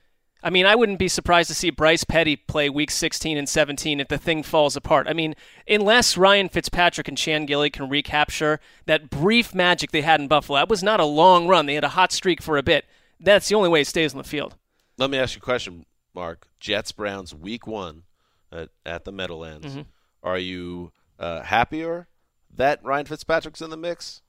I 0.42 0.50
mean, 0.50 0.66
I 0.66 0.74
wouldn't 0.76 1.00
be 1.00 1.08
surprised 1.08 1.48
to 1.48 1.54
see 1.54 1.70
Bryce 1.70 2.04
Petty 2.04 2.36
play 2.36 2.68
week 2.70 2.90
16 2.92 3.36
and 3.36 3.48
17 3.48 3.98
if 3.98 4.06
the 4.08 4.18
thing 4.18 4.42
falls 4.44 4.76
apart. 4.76 5.08
I 5.08 5.12
mean, 5.12 5.34
unless 5.68 6.16
Ryan 6.16 6.48
Fitzpatrick 6.48 7.08
and 7.08 7.18
Chan 7.18 7.46
Gailey 7.46 7.70
can 7.70 7.88
recapture 7.88 8.60
that 8.86 9.10
brief 9.10 9.52
magic 9.54 9.90
they 9.90 10.02
had 10.02 10.20
in 10.20 10.28
Buffalo, 10.28 10.58
that 10.58 10.68
was 10.68 10.82
not 10.82 11.00
a 11.00 11.04
long 11.04 11.48
run. 11.48 11.66
They 11.66 11.74
had 11.74 11.82
a 11.84 11.88
hot 11.90 12.12
streak 12.12 12.40
for 12.40 12.56
a 12.56 12.62
bit. 12.62 12.84
That's 13.18 13.48
the 13.48 13.56
only 13.56 13.68
way 13.68 13.80
it 13.80 13.88
stays 13.88 14.12
on 14.14 14.18
the 14.18 14.24
field. 14.24 14.54
Let 14.96 15.10
me 15.10 15.18
ask 15.18 15.34
you 15.34 15.40
a 15.40 15.42
question, 15.42 15.86
Mark. 16.14 16.46
Jets 16.60 16.92
Browns 16.92 17.34
week 17.34 17.66
one 17.66 18.04
at, 18.52 18.68
at 18.86 19.04
the 19.04 19.12
Meadowlands. 19.12 19.74
Mhm. 19.74 19.86
Are 20.22 20.38
you 20.38 20.92
uh, 21.18 21.42
happier 21.42 22.06
that 22.54 22.82
Ryan 22.84 23.06
Fitzpatrick's 23.06 23.60
in 23.60 23.70
the 23.70 23.76
mix? 23.76 24.22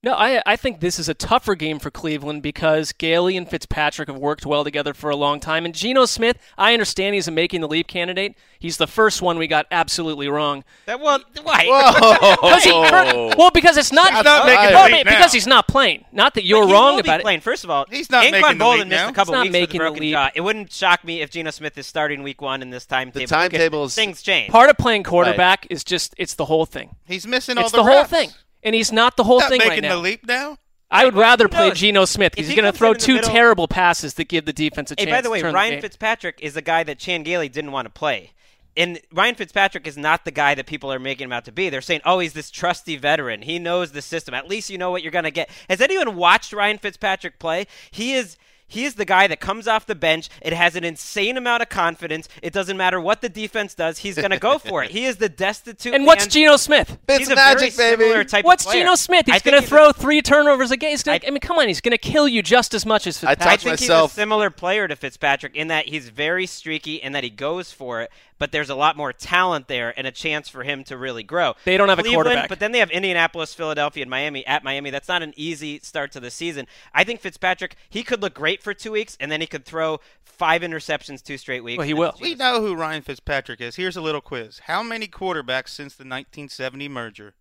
No, 0.00 0.14
I 0.14 0.40
I 0.46 0.54
think 0.54 0.78
this 0.78 1.00
is 1.00 1.08
a 1.08 1.14
tougher 1.14 1.56
game 1.56 1.80
for 1.80 1.90
Cleveland 1.90 2.40
because 2.40 2.92
Gailey 2.92 3.36
and 3.36 3.50
Fitzpatrick 3.50 4.06
have 4.08 4.16
worked 4.16 4.46
well 4.46 4.62
together 4.62 4.94
for 4.94 5.10
a 5.10 5.16
long 5.16 5.40
time. 5.40 5.64
And 5.64 5.74
Geno 5.74 6.04
Smith, 6.04 6.38
I 6.56 6.72
understand 6.72 7.16
he's 7.16 7.26
a 7.26 7.32
making 7.32 7.62
the 7.62 7.66
leap 7.68 7.88
candidate. 7.88 8.36
He's 8.60 8.76
the 8.76 8.86
first 8.86 9.20
one 9.22 9.38
we 9.38 9.48
got 9.48 9.66
absolutely 9.72 10.28
wrong. 10.28 10.62
That 10.86 11.00
well, 11.00 11.18
why? 11.42 11.64
Whoa! 11.66 12.36
'Cause 12.36 12.62
he 12.62 12.70
well, 12.70 13.50
because 13.52 13.76
it's 13.76 13.90
not, 13.90 14.14
He's 14.14 14.22
not 14.22 14.46
making 14.46 14.72
the 14.76 14.96
leap 14.98 15.06
because 15.08 15.32
he's 15.32 15.48
not 15.48 15.66
playing. 15.66 16.04
Not 16.12 16.34
that 16.34 16.44
you're 16.44 16.62
But 16.62 16.66
he 16.68 16.72
wrong 16.74 16.94
will 16.94 17.02
be 17.02 17.10
it. 17.10 17.22
playing. 17.22 17.40
First 17.40 17.64
of 17.64 17.70
all, 17.70 17.84
He's 17.90 18.08
not 18.08 18.24
Anquan 18.24 18.30
making 18.30 18.58
the 18.58 18.64
Boldin 18.64 18.78
leap 18.78 18.88
missed 18.88 19.02
now. 19.02 19.08
a 19.08 19.12
couple 19.12 19.34
He's 19.34 19.38
not 19.38 19.42
weeks 19.42 19.52
with 19.52 19.56
a 19.56 19.60
making 19.62 19.78
the 19.78 19.84
broken 19.84 20.00
leap. 20.00 20.12
jaw. 20.12 20.30
It 20.36 20.40
wouldn't 20.42 20.70
shock 20.72 21.02
me 21.02 21.22
if 21.22 21.30
Geno 21.30 21.50
Smith 21.50 21.76
is 21.76 21.88
starting 21.88 22.22
week 22.22 22.40
one 22.40 22.62
in 22.62 22.70
this 22.70 22.86
timetable. 22.86 23.18
because 23.18 23.30
timetable 23.30 23.88
things 23.88 24.22
change. 24.22 24.52
Part 24.52 24.70
of 24.70 24.78
playing 24.78 25.02
quarterback 25.02 25.66
is 25.70 25.82
just 25.82 26.14
it's 26.18 26.34
the 26.34 26.44
whole 26.44 26.66
thing. 26.66 26.94
He's 27.04 27.26
missing 27.26 27.58
all 27.58 27.62
the 27.62 27.66
It's 27.66 27.72
the, 27.72 27.82
the, 27.82 27.90
whole 27.90 28.04
thing, 28.04 28.30
and 28.62 28.74
he's 28.74 28.92
not 28.92 29.16
the 29.16 29.24
whole 29.24 29.40
Not 29.40 29.48
thing 29.50 29.60
right 29.60 29.82
now. 29.82 29.96
the 29.96 30.00
leap 30.02 30.26
now. 30.26 30.58
I 30.90 31.04
would 31.04 31.14
rather 31.14 31.48
play 31.48 31.68
knows? 31.68 31.78
Geno 31.78 32.04
Smith 32.06 32.32
If 32.32 32.32
because 32.32 32.46
he 32.48 32.54
he's 32.54 32.60
going 32.62 32.72
to 32.72 32.76
throw 32.78 32.88
in 32.90 32.94
in 32.96 33.00
the 33.00 33.06
two 33.06 33.14
middle- 33.16 33.30
terrible 33.30 33.68
passes 33.68 34.14
that 34.14 34.28
give 34.28 34.46
the 34.46 34.52
defense 34.54 34.90
a 34.90 34.94
Hey, 34.98 35.04
chance. 35.04 35.16
by 35.16 35.20
the 35.20 35.28
to 35.28 35.30
way, 35.32 35.40
turn 35.42 35.54
Ryan 35.54 35.72
game. 35.72 35.80
Fitzpatrick 35.82 36.38
is 36.40 36.56
a 36.56 36.62
guy 36.62 36.82
that 36.84 36.98
Chan 36.98 37.24
Gailey 37.24 37.48
didn't 37.50 37.72
want 37.72 37.86
to 37.86 37.90
play. 37.90 38.32
And 38.76 39.00
Ryan 39.12 39.34
Fitzpatrick 39.34 39.86
is 39.86 39.96
not 39.98 40.24
the 40.24 40.30
guy 40.30 40.54
that 40.54 40.66
people 40.66 40.90
are 40.92 40.98
making 41.00 41.24
him 41.26 41.32
out 41.32 41.44
to 41.46 41.52
be. 41.52 41.68
They're 41.68 41.80
saying, 41.80 42.00
oh, 42.04 42.20
he's 42.20 42.32
this 42.32 42.50
trusty 42.50 42.96
veteran. 42.96 43.42
He 43.42 43.58
knows 43.58 43.90
the 43.92 44.00
system. 44.00 44.34
At 44.34 44.48
least 44.48 44.70
you 44.70 44.78
know 44.78 44.90
what 44.90 45.02
you're 45.02 45.10
going 45.12 45.24
to 45.24 45.30
get. 45.32 45.50
Has 45.68 45.80
anyone 45.80 46.14
watched 46.16 46.52
Ryan 46.52 46.78
Fitzpatrick 46.78 47.38
play? 47.38 47.66
He 47.90 48.14
is. 48.14 48.36
He 48.68 48.84
is 48.84 48.94
the 48.96 49.04
guy 49.04 49.26
that 49.26 49.40
comes 49.40 49.66
off 49.66 49.86
the 49.86 49.94
bench. 49.94 50.28
It 50.42 50.52
has 50.52 50.76
an 50.76 50.84
insane 50.84 51.36
amount 51.36 51.62
of 51.62 51.70
confidence. 51.70 52.28
It 52.42 52.52
doesn't 52.52 52.76
matter 52.76 53.00
what 53.00 53.22
the 53.22 53.28
defense 53.30 53.74
does. 53.74 53.98
He's 53.98 54.14
going 54.16 54.30
to 54.30 54.38
go 54.38 54.58
for 54.58 54.84
it. 54.84 54.90
He 54.90 55.06
is 55.06 55.16
the 55.16 55.28
destitute. 55.28 55.94
and 55.94 56.04
what's. 56.04 56.26
Geno 56.26 56.56
Smith? 56.56 56.98
It's 57.08 57.18
He's 57.20 57.30
a 57.30 57.34
magic, 57.34 57.72
very 57.72 57.96
baby. 57.96 58.02
similar 58.04 58.24
type 58.24 58.44
of 58.44 58.46
What's 58.46 58.64
player. 58.64 58.82
Geno 58.82 58.94
Smith? 58.94 59.24
He's 59.26 59.40
going 59.42 59.54
to 59.54 59.60
he's 59.60 59.66
a- 59.66 59.74
throw 59.74 59.92
three 59.92 60.20
turnovers 60.20 60.70
a 60.70 60.76
game. 60.76 60.90
He's 60.90 61.02
gonna, 61.02 61.18
I- 61.22 61.26
I, 61.26 61.30
mean, 61.30 61.40
come 61.40 61.58
on, 61.58 61.66
he's 61.68 61.80
going 61.80 61.92
to 61.92 61.98
kill 61.98 62.28
you 62.28 62.42
just 62.42 62.74
as 62.74 62.84
much 62.84 63.06
as 63.06 63.24
I 63.24 63.30
Fitzpatrick. 63.34 63.40
I 63.40 63.50
touched 63.50 63.64
think 63.64 63.80
myself- 63.80 64.10
he's 64.10 64.18
a 64.18 64.20
similar 64.20 64.50
player 64.50 64.86
to 64.86 64.94
Fitzpatrick 64.96 65.56
in 65.56 65.68
that 65.68 65.88
he's 65.88 66.10
very 66.10 66.44
streaky 66.46 67.02
and 67.02 67.14
that 67.14 67.24
he 67.24 67.30
goes 67.30 67.72
for 67.72 68.02
it, 68.02 68.10
but 68.38 68.52
there's 68.52 68.70
a 68.70 68.74
lot 68.74 68.96
more 68.96 69.12
talent 69.12 69.68
there 69.68 69.92
and 69.96 70.06
a 70.06 70.12
chance 70.12 70.48
for 70.48 70.62
him 70.62 70.84
to 70.84 70.96
really 70.96 71.22
grow. 71.22 71.54
They 71.64 71.76
don't 71.76 71.88
have 71.88 71.98
a 71.98 72.02
Cleveland, 72.02 72.24
quarterback. 72.24 72.48
But 72.48 72.60
then 72.60 72.72
they 72.72 72.78
have 72.78 72.90
Indianapolis, 72.90 73.54
Philadelphia, 73.54 74.02
and 74.02 74.10
Miami 74.10 74.46
at 74.46 74.64
Miami. 74.64 74.90
That's 74.90 75.08
not 75.08 75.22
an 75.22 75.34
easy 75.36 75.80
start 75.80 76.12
to 76.12 76.20
the 76.20 76.30
season. 76.30 76.66
I 76.94 77.04
think 77.04 77.20
Fitzpatrick, 77.20 77.76
he 77.88 78.02
could 78.02 78.22
look 78.22 78.34
great 78.34 78.62
for 78.62 78.74
two 78.74 78.92
weeks 78.92 79.16
and 79.20 79.30
then 79.30 79.40
he 79.40 79.46
could 79.46 79.64
throw 79.64 80.00
five 80.22 80.62
interceptions 80.62 81.22
two 81.22 81.36
straight 81.36 81.64
weeks. 81.64 81.78
Well, 81.78 81.86
he 81.86 81.94
will. 81.94 82.14
We 82.20 82.34
know 82.34 82.60
who 82.60 82.74
Ryan 82.74 83.02
Fitzpatrick 83.02 83.60
is. 83.60 83.76
Here's 83.76 83.96
a 83.96 84.00
little 84.00 84.20
quiz. 84.20 84.60
How 84.64 84.82
many 84.82 85.08
quarterbacks 85.08 85.70
since 85.70 85.94
the 85.94 86.02
1970 86.02 86.88
merger 86.88 87.34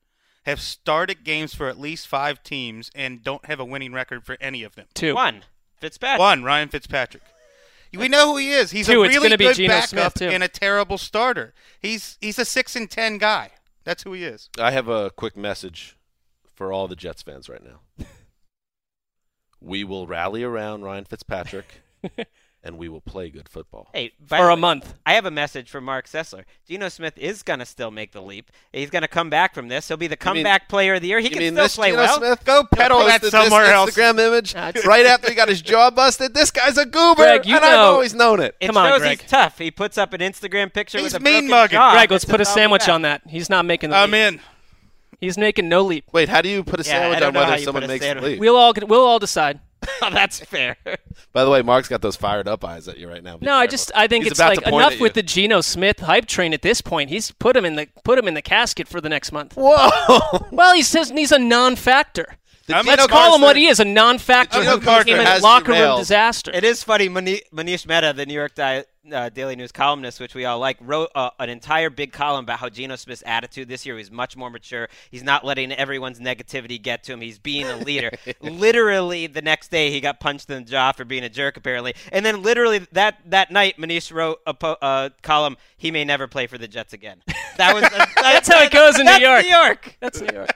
have 0.45 0.59
started 0.59 1.23
games 1.23 1.53
for 1.53 1.67
at 1.67 1.79
least 1.79 2.07
five 2.07 2.41
teams 2.41 2.89
and 2.95 3.23
don't 3.23 3.45
have 3.45 3.59
a 3.59 3.65
winning 3.65 3.93
record 3.93 4.23
for 4.25 4.37
any 4.41 4.63
of 4.63 4.75
them? 4.75 4.87
Two. 4.93 5.13
One. 5.13 5.43
Fitzpatrick. 5.79 6.19
One, 6.19 6.43
Ryan 6.43 6.69
Fitzpatrick. 6.69 7.21
We 7.95 8.07
know 8.07 8.31
who 8.31 8.37
he 8.37 8.51
is. 8.51 8.71
He's 8.71 8.87
Two, 8.87 9.03
a 9.03 9.07
really 9.07 9.27
gonna 9.29 9.37
be 9.37 9.45
good 9.45 9.55
Geno 9.55 9.73
backup 9.73 9.89
Smith, 9.89 10.13
too. 10.15 10.27
and 10.27 10.43
a 10.43 10.47
terrible 10.47 10.97
starter. 10.97 11.53
He's 11.79 12.17
he's 12.21 12.37
a 12.39 12.45
six 12.45 12.75
and 12.75 12.89
ten 12.89 13.17
guy. 13.17 13.51
That's 13.83 14.03
who 14.03 14.13
he 14.13 14.23
is. 14.25 14.49
I 14.59 14.71
have 14.71 14.87
a 14.89 15.09
quick 15.11 15.37
message 15.37 15.97
for 16.53 16.73
all 16.73 16.87
the 16.87 16.95
Jets 16.95 17.21
fans 17.21 17.47
right 17.47 17.63
now. 17.63 18.05
we 19.61 19.83
will 19.83 20.07
rally 20.07 20.43
around 20.43 20.83
Ryan 20.83 21.05
Fitzpatrick, 21.05 21.81
and 22.63 22.77
we 22.77 22.89
will 22.89 22.99
play 23.01 23.29
good 23.29 23.47
football. 23.47 23.87
Hey, 23.93 24.11
by 24.19 24.37
For 24.37 24.49
a 24.49 24.55
way, 24.55 24.59
month. 24.61 24.93
I 25.05 25.13
have 25.13 25.25
a 25.25 25.31
message 25.31 25.69
for 25.69 25.79
Mark 25.79 26.07
Sessler. 26.07 26.43
Geno 26.67 26.89
Smith 26.89 27.17
is 27.17 27.43
going 27.43 27.59
to 27.59 27.65
still 27.65 27.91
make 27.91 28.11
the 28.11 28.21
leap. 28.21 28.51
He's 28.73 28.89
going 28.89 29.03
to 29.03 29.07
come 29.07 29.29
back 29.29 29.53
from 29.53 29.67
this. 29.69 29.87
He'll 29.87 29.95
be 29.95 30.07
the 30.07 30.17
You 30.19 30.25
mean- 30.33 30.43
comeback 30.43 30.67
player 30.67 30.95
of 30.95 31.01
the 31.01 31.07
year. 31.07 31.19
He 31.19 31.25
you 31.25 31.29
can 31.29 31.39
mean 31.39 31.53
still 31.53 31.63
this 31.65 31.75
play 31.75 31.91
Geno 31.91 32.01
well. 32.01 32.17
Smith? 32.17 32.43
Go 32.45 32.63
pedal 32.65 32.99
that 33.05 33.21
this 33.21 33.31
somewhere 33.31 33.65
else. 33.65 33.91
Instagram 33.91 34.19
image 34.19 34.53
right 34.85 35.05
after 35.05 35.29
he 35.29 35.35
got 35.35 35.47
his 35.49 35.61
jaw 35.61 35.89
busted. 35.91 36.33
This 36.33 36.51
guy's 36.51 36.77
a 36.77 36.85
goober, 36.85 37.23
Greg, 37.23 37.45
you 37.45 37.55
and 37.55 37.63
I've 37.63 37.77
always 37.79 38.13
known 38.13 38.39
it. 38.41 38.55
It 38.59 38.67
Come 38.67 38.77
on, 38.77 38.99
Greg. 38.99 39.21
he's 39.21 39.29
tough. 39.29 39.57
He 39.59 39.71
puts 39.71 39.97
up 39.97 40.13
an 40.13 40.19
Instagram 40.21 40.73
picture 40.73 40.97
He's 40.97 41.13
with 41.13 41.21
a 41.21 41.23
mean 41.23 41.47
mugging. 41.47 41.75
jaw. 41.77 41.93
Greg, 41.93 42.11
let's 42.11 42.25
put 42.25 42.41
a 42.41 42.45
sandwich 42.45 42.87
we 42.87 42.93
on 42.93 43.03
that. 43.03 43.21
He's 43.27 43.49
not 43.49 43.65
making 43.65 43.91
the 43.91 43.95
leap. 43.95 44.03
I'm 44.03 44.11
leap. 44.11 44.19
in. 44.33 44.41
He's 45.21 45.37
making 45.37 45.67
no 45.69 45.81
leap. 45.83 46.05
Wait, 46.11 46.29
how 46.29 46.41
do 46.41 46.49
you 46.49 46.63
put 46.63 46.79
a 46.79 46.83
Yeah, 46.83 46.91
sandwich 46.99 47.19
don't 47.19 47.35
on 47.35 47.49
whether 47.49 47.57
someone 47.63 47.81
put 47.81 47.85
a 47.85 47.87
makes 47.87 48.03
the 48.03 48.09
sandwich. 48.09 48.31
leap? 48.31 48.39
We'll 48.39 48.55
all 48.55 48.73
we'll 48.87 49.05
all 49.05 49.19
decide. 49.19 49.59
Oh, 50.01 50.09
that's 50.11 50.39
fair. 50.39 50.75
By 51.33 51.43
the 51.43 51.49
way, 51.49 51.61
Mark's 51.61 51.87
got 51.87 52.01
those 52.01 52.15
fired 52.15 52.47
up 52.47 52.63
eyes 52.63 52.87
at 52.87 52.97
you 52.97 53.09
right 53.09 53.23
now. 53.23 53.37
Be 53.37 53.45
No, 53.45 53.55
I 53.55 53.67
just 53.67 53.91
I 53.95 54.07
think 54.07 54.25
He's 54.25 54.31
it's 54.33 54.39
like 54.39 54.61
enough 54.61 54.99
with 54.99 55.13
the 55.15 55.23
Geno 55.23 55.61
Smith 55.61 55.99
hype 55.99 56.27
train 56.27 56.53
at 56.53 56.61
this 56.61 56.81
point. 56.81 57.09
He's 57.09 57.31
put 57.31 57.57
him 57.57 57.65
in 57.65 57.75
the 57.75 57.87
put 58.03 58.19
him 58.19 58.27
in 58.27 58.33
the 58.35 58.41
casket 58.41 58.87
for 58.87 59.01
the 59.01 59.09
next 59.09 59.31
month. 59.31 59.53
Whoa! 59.57 60.47
Well, 60.51 60.73
he 60.73 60.83
says 60.83 61.09
he's 61.09 61.31
a 61.31 61.39
non-factor. 61.39 62.37
The 62.67 62.73
Let's 62.73 62.87
Geno 62.87 63.07
call 63.07 63.35
him 63.35 63.41
what 63.41 63.55
he 63.55 63.67
is—a 63.67 63.85
non-factor 63.85 64.59
Geno 64.59 64.77
who 64.77 64.79
became 64.79 65.19
a 65.19 65.23
has 65.23 65.41
locker 65.41 65.71
room 65.71 65.97
disaster. 65.97 66.51
It 66.53 66.63
is 66.63 66.83
funny. 66.83 67.07
Manish 67.09 67.87
Mehta, 67.87 68.13
the 68.13 68.25
New 68.25 68.33
York 68.33 68.55
Di- 68.55 68.83
uh, 69.11 69.29
Daily 69.29 69.55
News 69.55 69.71
columnist, 69.71 70.19
which 70.19 70.35
we 70.35 70.45
all 70.45 70.59
like, 70.59 70.77
wrote 70.81 71.09
uh, 71.15 71.29
an 71.39 71.49
entire 71.49 71.89
big 71.89 72.11
column 72.11 72.45
about 72.45 72.59
how 72.59 72.69
Geno 72.69 72.95
Smith's 72.95 73.23
attitude 73.25 73.67
this 73.67 73.85
year 73.85 73.95
was 73.95 74.11
much 74.11 74.35
more 74.35 74.49
mature. 74.49 74.89
He's 75.11 75.23
not 75.23 75.45
letting 75.45 75.71
everyone's 75.71 76.19
negativity 76.19 76.81
get 76.81 77.03
to 77.03 77.13
him. 77.13 77.21
He's 77.21 77.39
being 77.39 77.65
a 77.65 77.77
leader. 77.77 78.11
literally, 78.41 79.27
the 79.27 79.41
next 79.41 79.69
day 79.69 79.91
he 79.91 79.99
got 79.99 80.19
punched 80.19 80.49
in 80.49 80.63
the 80.63 80.69
jaw 80.69 80.91
for 80.91 81.05
being 81.05 81.23
a 81.23 81.29
jerk, 81.29 81.57
apparently. 81.57 81.93
And 82.11 82.25
then, 82.25 82.41
literally 82.41 82.79
that 82.91 83.19
that 83.25 83.51
night, 83.51 83.77
Manish 83.77 84.13
wrote 84.13 84.39
a 84.45 84.53
po- 84.53 84.77
uh, 84.81 85.09
column. 85.21 85.57
He 85.77 85.91
may 85.91 86.05
never 86.05 86.27
play 86.27 86.47
for 86.47 86.57
the 86.57 86.67
Jets 86.67 86.93
again. 86.93 87.21
That 87.57 87.73
was 87.73 87.83
that's 88.15 88.47
how 88.47 88.63
it 88.63 88.71
goes 88.71 88.99
in 88.99 89.05
New 89.05 89.17
York. 89.17 89.43
New 89.43 89.49
York. 89.49 89.97
That's 89.99 90.21
New 90.21 90.33
York. 90.33 90.49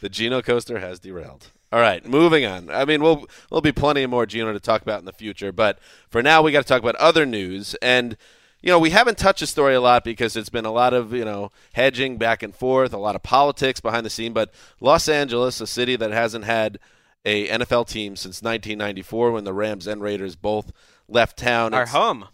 The 0.00 0.08
Geno 0.08 0.42
coaster 0.42 0.80
has 0.80 0.98
derailed. 1.00 1.50
All 1.74 1.80
right, 1.80 2.06
moving 2.06 2.44
on. 2.44 2.70
I 2.70 2.84
mean, 2.84 3.02
we'll 3.02 3.26
there'll 3.50 3.60
be 3.60 3.72
plenty 3.72 4.06
more 4.06 4.26
Geno 4.26 4.52
to 4.52 4.60
talk 4.60 4.82
about 4.82 5.00
in 5.00 5.06
the 5.06 5.12
future, 5.12 5.50
but 5.50 5.80
for 6.08 6.22
now, 6.22 6.40
we 6.40 6.52
got 6.52 6.60
to 6.62 6.68
talk 6.68 6.80
about 6.80 6.94
other 6.94 7.26
news. 7.26 7.74
And 7.82 8.16
you 8.62 8.68
know, 8.68 8.78
we 8.78 8.90
haven't 8.90 9.18
touched 9.18 9.40
the 9.40 9.48
story 9.48 9.74
a 9.74 9.80
lot 9.80 10.04
because 10.04 10.36
it's 10.36 10.50
been 10.50 10.66
a 10.66 10.70
lot 10.70 10.94
of 10.94 11.12
you 11.12 11.24
know 11.24 11.50
hedging 11.72 12.16
back 12.16 12.44
and 12.44 12.54
forth, 12.54 12.92
a 12.92 12.96
lot 12.98 13.16
of 13.16 13.24
politics 13.24 13.80
behind 13.80 14.06
the 14.06 14.10
scene. 14.10 14.32
But 14.32 14.54
Los 14.80 15.08
Angeles, 15.08 15.60
a 15.60 15.66
city 15.66 15.96
that 15.96 16.12
hasn't 16.12 16.44
had 16.44 16.78
a 17.24 17.48
NFL 17.48 17.88
team 17.88 18.14
since 18.14 18.40
1994, 18.40 19.32
when 19.32 19.42
the 19.42 19.52
Rams 19.52 19.88
and 19.88 20.00
Raiders 20.00 20.36
both 20.36 20.70
left 21.08 21.36
town. 21.36 21.74
Our 21.74 21.82
It's- 21.82 21.92
home. 21.96 22.28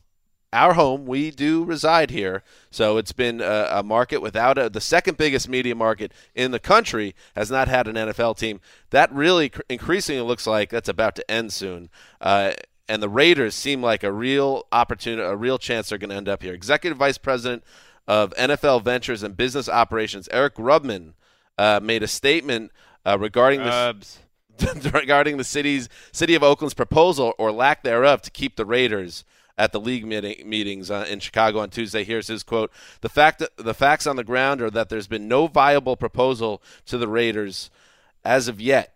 Our 0.52 0.74
home. 0.74 1.06
We 1.06 1.30
do 1.30 1.62
reside 1.62 2.10
here, 2.10 2.42
so 2.70 2.96
it's 2.96 3.12
been 3.12 3.40
a, 3.40 3.68
a 3.70 3.82
market 3.84 4.18
without 4.20 4.58
a, 4.58 4.68
the 4.68 4.80
second 4.80 5.16
biggest 5.16 5.48
media 5.48 5.76
market 5.76 6.12
in 6.34 6.50
the 6.50 6.58
country 6.58 7.14
has 7.36 7.50
not 7.50 7.68
had 7.68 7.86
an 7.86 7.94
NFL 7.94 8.36
team. 8.36 8.60
That 8.90 9.12
really 9.12 9.50
cr- 9.50 9.60
increasingly 9.68 10.22
looks 10.22 10.48
like 10.48 10.70
that's 10.70 10.88
about 10.88 11.14
to 11.16 11.30
end 11.30 11.52
soon. 11.52 11.88
Uh, 12.20 12.52
and 12.88 13.00
the 13.00 13.08
Raiders 13.08 13.54
seem 13.54 13.80
like 13.80 14.02
a 14.02 14.10
real 14.10 14.66
opportunity, 14.72 15.22
a 15.22 15.36
real 15.36 15.58
chance 15.58 15.88
they're 15.88 15.98
going 15.98 16.10
to 16.10 16.16
end 16.16 16.28
up 16.28 16.42
here. 16.42 16.52
Executive 16.52 16.98
Vice 16.98 17.18
President 17.18 17.62
of 18.08 18.34
NFL 18.34 18.82
Ventures 18.82 19.22
and 19.22 19.36
Business 19.36 19.68
Operations, 19.68 20.28
Eric 20.32 20.56
Grubman, 20.56 21.12
uh, 21.56 21.78
made 21.80 22.02
a 22.02 22.08
statement 22.08 22.72
uh, 23.06 23.16
regarding 23.18 23.60
this 23.60 24.18
regarding 24.92 25.36
the 25.36 25.44
city's 25.44 25.88
city 26.12 26.34
of 26.34 26.42
Oakland's 26.42 26.74
proposal 26.74 27.34
or 27.38 27.52
lack 27.52 27.82
thereof 27.82 28.22
to 28.22 28.30
keep 28.30 28.56
the 28.56 28.66
Raiders 28.66 29.24
at 29.58 29.72
the 29.72 29.80
league 29.80 30.06
meeting, 30.06 30.48
meetings 30.48 30.90
uh, 30.90 31.06
in 31.08 31.20
Chicago 31.20 31.60
on 31.60 31.70
Tuesday. 31.70 32.04
Here's 32.04 32.28
his 32.28 32.42
quote: 32.42 32.70
"The 33.00 33.08
fact 33.08 33.38
that 33.40 33.56
the 33.56 33.74
facts 33.74 34.06
on 34.06 34.16
the 34.16 34.24
ground 34.24 34.60
are 34.60 34.70
that 34.70 34.88
there's 34.88 35.08
been 35.08 35.28
no 35.28 35.46
viable 35.46 35.96
proposal 35.96 36.62
to 36.86 36.98
the 36.98 37.08
Raiders 37.08 37.70
as 38.24 38.48
of 38.48 38.60
yet. 38.60 38.94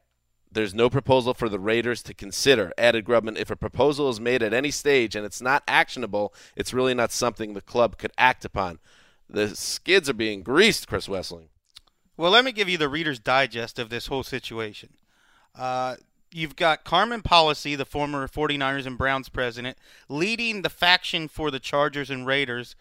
There's 0.50 0.74
no 0.74 0.88
proposal 0.88 1.34
for 1.34 1.48
the 1.48 1.58
Raiders 1.58 2.02
to 2.04 2.14
consider." 2.14 2.72
Added 2.78 3.04
Grubman, 3.04 3.36
"If 3.36 3.50
a 3.50 3.56
proposal 3.56 4.08
is 4.08 4.20
made 4.20 4.42
at 4.42 4.54
any 4.54 4.70
stage 4.70 5.16
and 5.16 5.26
it's 5.26 5.40
not 5.42 5.62
actionable, 5.66 6.34
it's 6.56 6.74
really 6.74 6.94
not 6.94 7.12
something 7.12 7.54
the 7.54 7.60
club 7.60 7.98
could 7.98 8.12
act 8.16 8.44
upon." 8.44 8.78
The 9.28 9.56
skids 9.56 10.08
are 10.08 10.14
being 10.14 10.42
greased, 10.42 10.86
Chris 10.86 11.08
Wesseling. 11.08 11.48
Well, 12.16 12.30
let 12.30 12.44
me 12.44 12.52
give 12.52 12.68
you 12.68 12.78
the 12.78 12.88
Reader's 12.88 13.18
Digest 13.18 13.78
of 13.78 13.88
this 13.88 14.06
whole 14.06 14.22
situation. 14.22 14.90
Uh, 15.54 15.96
you've 16.34 16.56
got 16.56 16.84
Carmen 16.84 17.22
Policy, 17.22 17.76
the 17.76 17.84
former 17.84 18.26
49ers 18.26 18.86
and 18.86 18.98
Browns 18.98 19.28
president, 19.28 19.78
leading 20.08 20.62
the 20.62 20.68
faction 20.68 21.28
for 21.28 21.50
the 21.50 21.60
Chargers 21.60 22.10
and 22.10 22.26
Raiders 22.26 22.74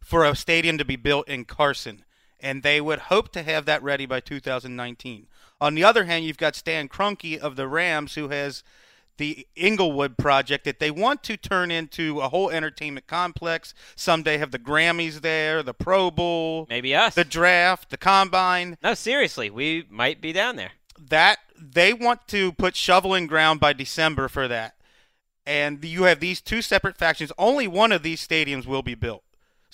for 0.00 0.24
a 0.24 0.34
stadium 0.34 0.78
to 0.78 0.84
be 0.84 0.96
built 0.96 1.28
in 1.28 1.44
Carson. 1.44 2.04
And 2.40 2.62
they 2.62 2.80
would 2.80 2.98
hope 3.00 3.30
to 3.32 3.42
have 3.42 3.66
that 3.66 3.82
ready 3.82 4.06
by 4.06 4.20
2019. 4.20 5.26
On 5.60 5.74
the 5.74 5.84
other 5.84 6.04
hand, 6.04 6.24
you've 6.24 6.38
got 6.38 6.56
Stan 6.56 6.88
Kroenke 6.88 7.38
of 7.38 7.56
the 7.56 7.68
Rams, 7.68 8.14
who 8.14 8.28
has 8.28 8.64
the 9.16 9.46
Inglewood 9.54 10.18
project 10.18 10.64
that 10.64 10.80
they 10.80 10.90
want 10.90 11.22
to 11.22 11.36
turn 11.36 11.70
into 11.70 12.20
a 12.20 12.28
whole 12.28 12.50
entertainment 12.50 13.06
complex. 13.06 13.72
Someday 13.94 14.38
have 14.38 14.50
the 14.50 14.58
Grammys 14.58 15.20
there, 15.20 15.62
the 15.62 15.74
Pro 15.74 16.10
Bowl, 16.10 16.66
Maybe 16.68 16.94
us. 16.94 17.14
the 17.14 17.24
draft, 17.24 17.90
the 17.90 17.96
combine. 17.96 18.76
No, 18.82 18.94
seriously, 18.94 19.50
we 19.50 19.86
might 19.88 20.20
be 20.20 20.32
down 20.32 20.56
there. 20.56 20.72
That 20.98 21.38
they 21.58 21.92
want 21.92 22.26
to 22.28 22.52
put 22.52 22.76
shovel 22.76 23.14
in 23.14 23.26
ground 23.26 23.60
by 23.60 23.72
December 23.72 24.28
for 24.28 24.48
that. 24.48 24.74
And 25.46 25.84
you 25.84 26.04
have 26.04 26.20
these 26.20 26.40
two 26.40 26.62
separate 26.62 26.96
factions. 26.96 27.32
Only 27.36 27.66
one 27.66 27.92
of 27.92 28.02
these 28.02 28.26
stadiums 28.26 28.66
will 28.66 28.82
be 28.82 28.94
built. 28.94 29.22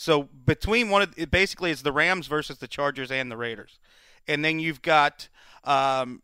So 0.00 0.24
between 0.46 0.88
one 0.88 1.02
of 1.02 1.14
it 1.16 1.30
basically 1.30 1.70
it's 1.70 1.82
the 1.82 1.92
Rams 1.92 2.26
versus 2.26 2.58
the 2.58 2.66
Chargers 2.66 3.10
and 3.10 3.30
the 3.30 3.36
Raiders. 3.36 3.78
And 4.26 4.44
then 4.44 4.58
you've 4.58 4.82
got 4.82 5.28
um, 5.62 6.22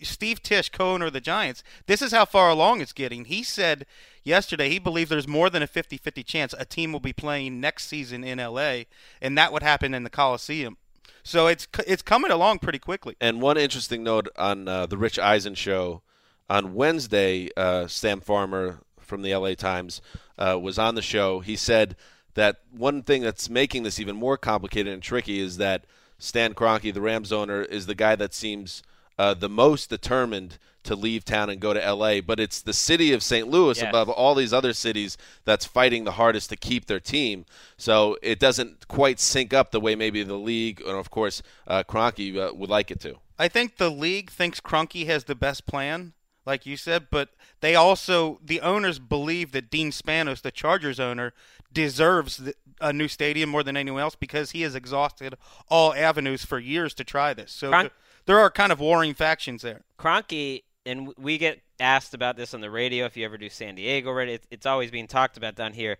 Steve 0.00 0.42
Tisch, 0.42 0.70
co-owner 0.70 1.06
of 1.06 1.12
the 1.12 1.20
Giants. 1.20 1.64
This 1.86 2.02
is 2.02 2.12
how 2.12 2.24
far 2.24 2.50
along 2.50 2.80
it's 2.80 2.92
getting. 2.92 3.24
He 3.24 3.42
said 3.42 3.84
yesterday 4.22 4.68
he 4.68 4.78
believes 4.78 5.10
there's 5.10 5.28
more 5.28 5.50
than 5.50 5.62
a 5.62 5.68
50-50 5.68 6.24
chance 6.24 6.54
a 6.56 6.64
team 6.64 6.92
will 6.92 7.00
be 7.00 7.12
playing 7.12 7.60
next 7.60 7.88
season 7.88 8.22
in 8.22 8.38
LA 8.38 8.82
and 9.20 9.36
that 9.36 9.52
would 9.52 9.62
happen 9.62 9.92
in 9.92 10.04
the 10.04 10.10
Coliseum. 10.10 10.76
So 11.22 11.46
it's 11.46 11.66
it's 11.86 12.02
coming 12.02 12.30
along 12.30 12.60
pretty 12.60 12.78
quickly. 12.78 13.16
And 13.20 13.42
one 13.42 13.56
interesting 13.56 14.02
note 14.02 14.28
on 14.36 14.68
uh, 14.68 14.86
the 14.86 14.96
Rich 14.96 15.18
Eisen 15.18 15.54
show 15.54 16.02
on 16.48 16.74
Wednesday, 16.74 17.48
uh, 17.56 17.86
Sam 17.86 18.20
Farmer 18.20 18.80
from 19.00 19.22
the 19.22 19.34
LA 19.34 19.54
Times 19.54 20.00
uh, 20.38 20.58
was 20.60 20.78
on 20.78 20.94
the 20.94 21.02
show. 21.02 21.40
He 21.40 21.56
said 21.56 21.96
that 22.34 22.60
one 22.70 23.02
thing 23.02 23.22
that's 23.22 23.48
making 23.48 23.82
this 23.82 23.98
even 23.98 24.16
more 24.16 24.36
complicated 24.36 24.92
and 24.92 25.02
tricky 25.02 25.40
is 25.40 25.56
that 25.56 25.84
Stan 26.18 26.54
Kroenke, 26.54 26.92
the 26.92 27.00
Rams 27.00 27.32
owner, 27.32 27.62
is 27.62 27.86
the 27.86 27.94
guy 27.94 28.16
that 28.16 28.34
seems 28.34 28.82
uh, 29.18 29.34
the 29.34 29.48
most 29.48 29.88
determined 29.90 30.58
to 30.84 30.94
leave 30.94 31.24
town 31.24 31.50
and 31.50 31.60
go 31.60 31.74
to 31.74 31.92
LA. 31.92 32.20
But 32.20 32.38
it's 32.38 32.62
the 32.62 32.72
city 32.72 33.12
of 33.12 33.22
St. 33.22 33.48
Louis 33.48 33.78
Yes. 33.78 33.88
above 33.88 34.08
all 34.08 34.34
these 34.36 34.52
other 34.52 34.72
cities 34.72 35.16
that's 35.44 35.64
fighting 35.64 36.04
the 36.04 36.12
hardest 36.12 36.48
to 36.50 36.56
keep 36.56 36.86
their 36.86 37.00
team. 37.00 37.44
So 37.76 38.16
it 38.22 38.38
doesn't 38.38 38.86
quite 38.86 39.18
sync 39.18 39.52
up 39.52 39.70
the 39.72 39.80
way 39.80 39.96
maybe 39.96 40.22
the 40.22 40.34
league 40.36 40.80
and 40.80 40.96
of 40.96 41.10
course 41.10 41.42
uh, 41.66 41.82
Kroenke 41.82 42.36
uh, 42.36 42.54
would 42.54 42.70
like 42.70 42.90
it 42.90 43.00
to. 43.00 43.16
I 43.38 43.48
think 43.48 43.76
the 43.78 43.90
league 43.90 44.30
thinks 44.30 44.60
Kroenke 44.60 45.06
has 45.06 45.24
the 45.24 45.34
best 45.34 45.66
plan, 45.66 46.12
like 46.46 46.64
you 46.66 46.76
said, 46.76 47.08
but 47.10 47.30
they 47.60 47.74
also 47.74 48.38
the 48.44 48.60
owners 48.60 48.98
believe 49.00 49.50
that 49.52 49.70
Dean 49.70 49.90
Spanos, 49.90 50.42
the 50.42 50.52
Chargers 50.52 51.00
owner, 51.00 51.32
deserves 51.72 52.36
the, 52.38 52.54
a 52.80 52.92
new 52.92 53.08
stadium 53.08 53.50
more 53.50 53.62
than 53.62 53.76
anyone 53.76 54.00
else 54.02 54.14
because 54.14 54.52
he 54.52 54.62
has 54.62 54.74
exhausted 54.74 55.36
all 55.68 55.92
avenues 55.94 56.44
for 56.44 56.58
years 56.58 56.94
to 56.94 57.04
try 57.04 57.34
this. 57.34 57.50
So 57.52 57.70
Cron- 57.70 57.82
th- 57.86 57.92
there 58.26 58.38
are 58.38 58.50
kind 58.50 58.72
of 58.72 58.80
warring 58.80 59.14
factions 59.14 59.62
there. 59.62 59.82
Kroenke, 59.98 60.62
and 60.84 61.12
we 61.16 61.38
get 61.38 61.60
asked 61.80 62.14
about 62.14 62.36
this 62.36 62.54
on 62.54 62.60
the 62.60 62.70
radio 62.70 63.06
if 63.06 63.16
you 63.16 63.24
ever 63.24 63.38
do 63.38 63.48
San 63.48 63.74
Diego, 63.74 64.12
right? 64.12 64.28
It's, 64.28 64.46
it's 64.50 64.66
always 64.66 64.90
being 64.90 65.06
talked 65.06 65.36
about 65.36 65.54
down 65.54 65.72
here. 65.72 65.98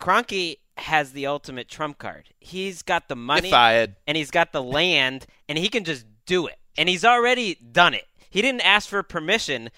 Kroenke 0.00 0.58
has 0.78 1.12
the 1.12 1.26
ultimate 1.26 1.68
trump 1.68 1.98
card. 1.98 2.30
He's 2.40 2.82
got 2.82 3.08
the 3.08 3.16
money 3.16 3.50
fired. 3.50 3.96
and 4.06 4.16
he's 4.16 4.30
got 4.30 4.52
the 4.52 4.62
land 4.62 5.26
and 5.48 5.58
he 5.58 5.68
can 5.68 5.84
just 5.84 6.06
do 6.26 6.46
it. 6.46 6.58
And 6.76 6.88
he's 6.88 7.04
already 7.04 7.54
done 7.54 7.94
it. 7.94 8.06
He 8.30 8.40
didn't 8.40 8.62
ask 8.62 8.88
for 8.88 9.02
permission 9.02 9.70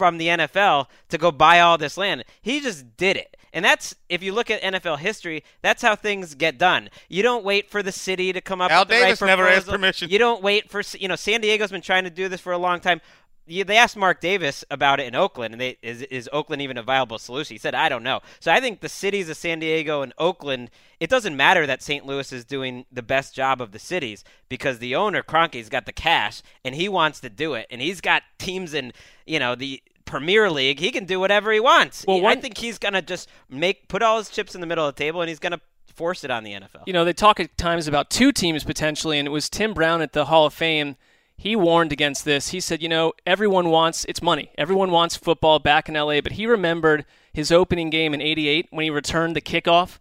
from 0.00 0.16
the 0.16 0.28
NFL 0.28 0.86
to 1.10 1.18
go 1.18 1.30
buy 1.30 1.60
all 1.60 1.76
this 1.76 1.98
land. 1.98 2.24
He 2.40 2.58
just 2.62 2.96
did 2.96 3.18
it. 3.18 3.36
And 3.52 3.62
that's 3.62 3.94
if 4.08 4.22
you 4.22 4.32
look 4.32 4.50
at 4.50 4.62
NFL 4.62 4.98
history, 4.98 5.44
that's 5.60 5.82
how 5.82 5.94
things 5.94 6.34
get 6.34 6.56
done. 6.56 6.88
You 7.10 7.22
don't 7.22 7.44
wait 7.44 7.68
for 7.68 7.82
the 7.82 7.92
city 7.92 8.32
to 8.32 8.40
come 8.40 8.62
up 8.62 8.70
Al 8.70 8.80
with 8.80 8.88
the 8.88 8.94
right 8.94 9.02
Davis 9.02 9.20
never 9.20 9.46
asked 9.46 9.68
permission. 9.68 10.08
You 10.08 10.18
don't 10.18 10.42
wait 10.42 10.70
for 10.70 10.80
you 10.98 11.06
know 11.06 11.16
San 11.16 11.42
Diego's 11.42 11.70
been 11.70 11.82
trying 11.82 12.04
to 12.04 12.10
do 12.10 12.30
this 12.30 12.40
for 12.40 12.54
a 12.54 12.58
long 12.58 12.80
time. 12.80 13.02
You, 13.46 13.64
they 13.64 13.76
asked 13.76 13.96
Mark 13.96 14.22
Davis 14.22 14.64
about 14.70 15.00
it 15.00 15.06
in 15.06 15.14
Oakland, 15.14 15.52
and 15.52 15.60
they, 15.60 15.76
is 15.82 16.00
is 16.02 16.30
Oakland 16.32 16.62
even 16.62 16.78
a 16.78 16.82
viable 16.82 17.18
solution? 17.18 17.52
He 17.54 17.58
said, 17.58 17.74
"I 17.74 17.90
don't 17.90 18.04
know." 18.04 18.20
So 18.38 18.50
I 18.50 18.60
think 18.60 18.80
the 18.80 18.88
cities 18.88 19.28
of 19.28 19.36
San 19.36 19.58
Diego 19.58 20.00
and 20.00 20.14
Oakland, 20.16 20.70
it 20.98 21.10
doesn't 21.10 21.36
matter 21.36 21.66
that 21.66 21.82
St. 21.82 22.06
Louis 22.06 22.32
is 22.32 22.46
doing 22.46 22.86
the 22.90 23.02
best 23.02 23.34
job 23.34 23.60
of 23.60 23.72
the 23.72 23.78
cities 23.78 24.24
because 24.48 24.78
the 24.78 24.94
owner 24.94 25.22
Kroenke's 25.22 25.68
got 25.68 25.84
the 25.84 25.92
cash 25.92 26.40
and 26.64 26.74
he 26.74 26.88
wants 26.88 27.20
to 27.20 27.28
do 27.28 27.52
it, 27.52 27.66
and 27.70 27.82
he's 27.82 28.00
got 28.00 28.22
teams 28.38 28.72
in 28.72 28.92
you 29.26 29.38
know 29.38 29.54
the 29.54 29.82
Premier 30.10 30.50
League. 30.50 30.80
He 30.80 30.90
can 30.90 31.04
do 31.04 31.20
whatever 31.20 31.52
he 31.52 31.60
wants. 31.60 32.04
Well, 32.06 32.26
I 32.26 32.34
think 32.34 32.58
he's 32.58 32.78
gonna 32.78 33.00
just 33.00 33.28
make 33.48 33.86
put 33.86 34.02
all 34.02 34.18
his 34.18 34.28
chips 34.28 34.56
in 34.56 34.60
the 34.60 34.66
middle 34.66 34.86
of 34.86 34.94
the 34.96 34.98
table, 34.98 35.22
and 35.22 35.28
he's 35.28 35.38
gonna 35.38 35.60
force 35.86 36.24
it 36.24 36.30
on 36.32 36.42
the 36.42 36.52
NFL. 36.52 36.82
You 36.86 36.92
know, 36.92 37.04
they 37.04 37.12
talk 37.12 37.38
at 37.38 37.56
times 37.56 37.86
about 37.86 38.10
two 38.10 38.32
teams 38.32 38.64
potentially, 38.64 39.18
and 39.18 39.28
it 39.28 39.30
was 39.30 39.48
Tim 39.48 39.72
Brown 39.72 40.02
at 40.02 40.12
the 40.12 40.24
Hall 40.24 40.46
of 40.46 40.52
Fame. 40.52 40.96
He 41.36 41.54
warned 41.54 41.92
against 41.92 42.24
this. 42.24 42.48
He 42.48 42.60
said, 42.60 42.82
you 42.82 42.88
know, 42.88 43.12
everyone 43.24 43.70
wants 43.70 44.04
it's 44.06 44.20
money. 44.20 44.50
Everyone 44.58 44.90
wants 44.90 45.16
football 45.16 45.60
back 45.60 45.88
in 45.88 45.94
LA, 45.94 46.20
but 46.20 46.32
he 46.32 46.44
remembered 46.44 47.04
his 47.32 47.52
opening 47.52 47.88
game 47.88 48.12
in 48.12 48.20
88 48.20 48.66
when 48.70 48.82
he 48.82 48.90
returned 48.90 49.36
the 49.36 49.40
kickoff 49.40 50.00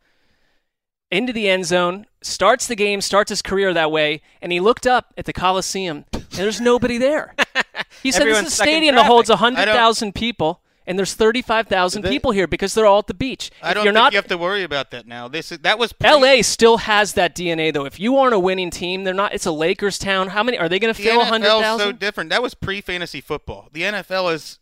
into 1.12 1.32
the 1.32 1.48
end 1.48 1.66
zone, 1.66 2.08
starts 2.22 2.66
the 2.68 2.76
game, 2.76 3.02
starts 3.02 3.30
his 3.30 3.42
career 3.42 3.74
that 3.74 3.92
way, 3.92 4.22
and 4.42 4.52
he 4.52 4.60
looked 4.60 4.86
up 4.88 5.14
at 5.18 5.26
the 5.26 5.34
Coliseum 5.34 6.06
and 6.14 6.26
there's 6.32 6.62
nobody 6.62 6.98
there. 6.98 7.36
He 8.04 8.12
said 8.12 8.26
this 8.26 8.40
is 8.40 8.48
a 8.48 8.52
stadium 8.52 8.96
that 8.96 9.06
holds 9.06 9.28
traffic. 9.28 9.56
100,000 9.56 10.16
people 10.16 10.62
and 10.90 10.98
there's 10.98 11.14
35,000 11.14 12.02
people 12.04 12.32
here 12.32 12.48
because 12.48 12.74
they're 12.74 12.88
all 12.88 12.98
at 12.98 13.08
the 13.08 13.14
beach. 13.14 13.52
I 13.62 13.76
don't 13.76 13.84
you're 13.86 13.94
think 13.94 14.04
not 14.04 14.12
you 14.12 14.18
have 14.18 14.28
to 14.28 14.40
worry 14.40 14.64
about 14.64 14.90
that 14.90 15.06
now. 15.06 15.28
This 15.28 15.52
is, 15.52 15.60
that 15.60 15.78
was 15.78 15.94
pre- 15.94 16.12
LA 16.12 16.42
still 16.42 16.78
has 16.78 17.14
that 17.14 17.36
DNA 17.36 17.72
though. 17.72 17.86
If 17.86 18.00
you 18.00 18.18
aren't 18.18 18.34
a 18.34 18.40
winning 18.40 18.72
team, 18.72 19.04
they're 19.04 19.14
not. 19.14 19.32
It's 19.32 19.46
a 19.46 19.52
Lakers 19.52 20.00
town. 20.00 20.30
How 20.30 20.42
many 20.42 20.58
are 20.58 20.68
they 20.68 20.80
going 20.80 20.94
to 20.94 21.00
fill? 21.00 21.24
Hundred 21.24 21.48
is 21.48 21.78
so 21.78 21.92
different. 21.92 22.32
That 22.32 22.42
was 22.42 22.56
pre-fantasy 22.56 23.22
football. 23.22 23.70
The 23.72 23.84
NFL 23.84 24.34
is 24.34 24.58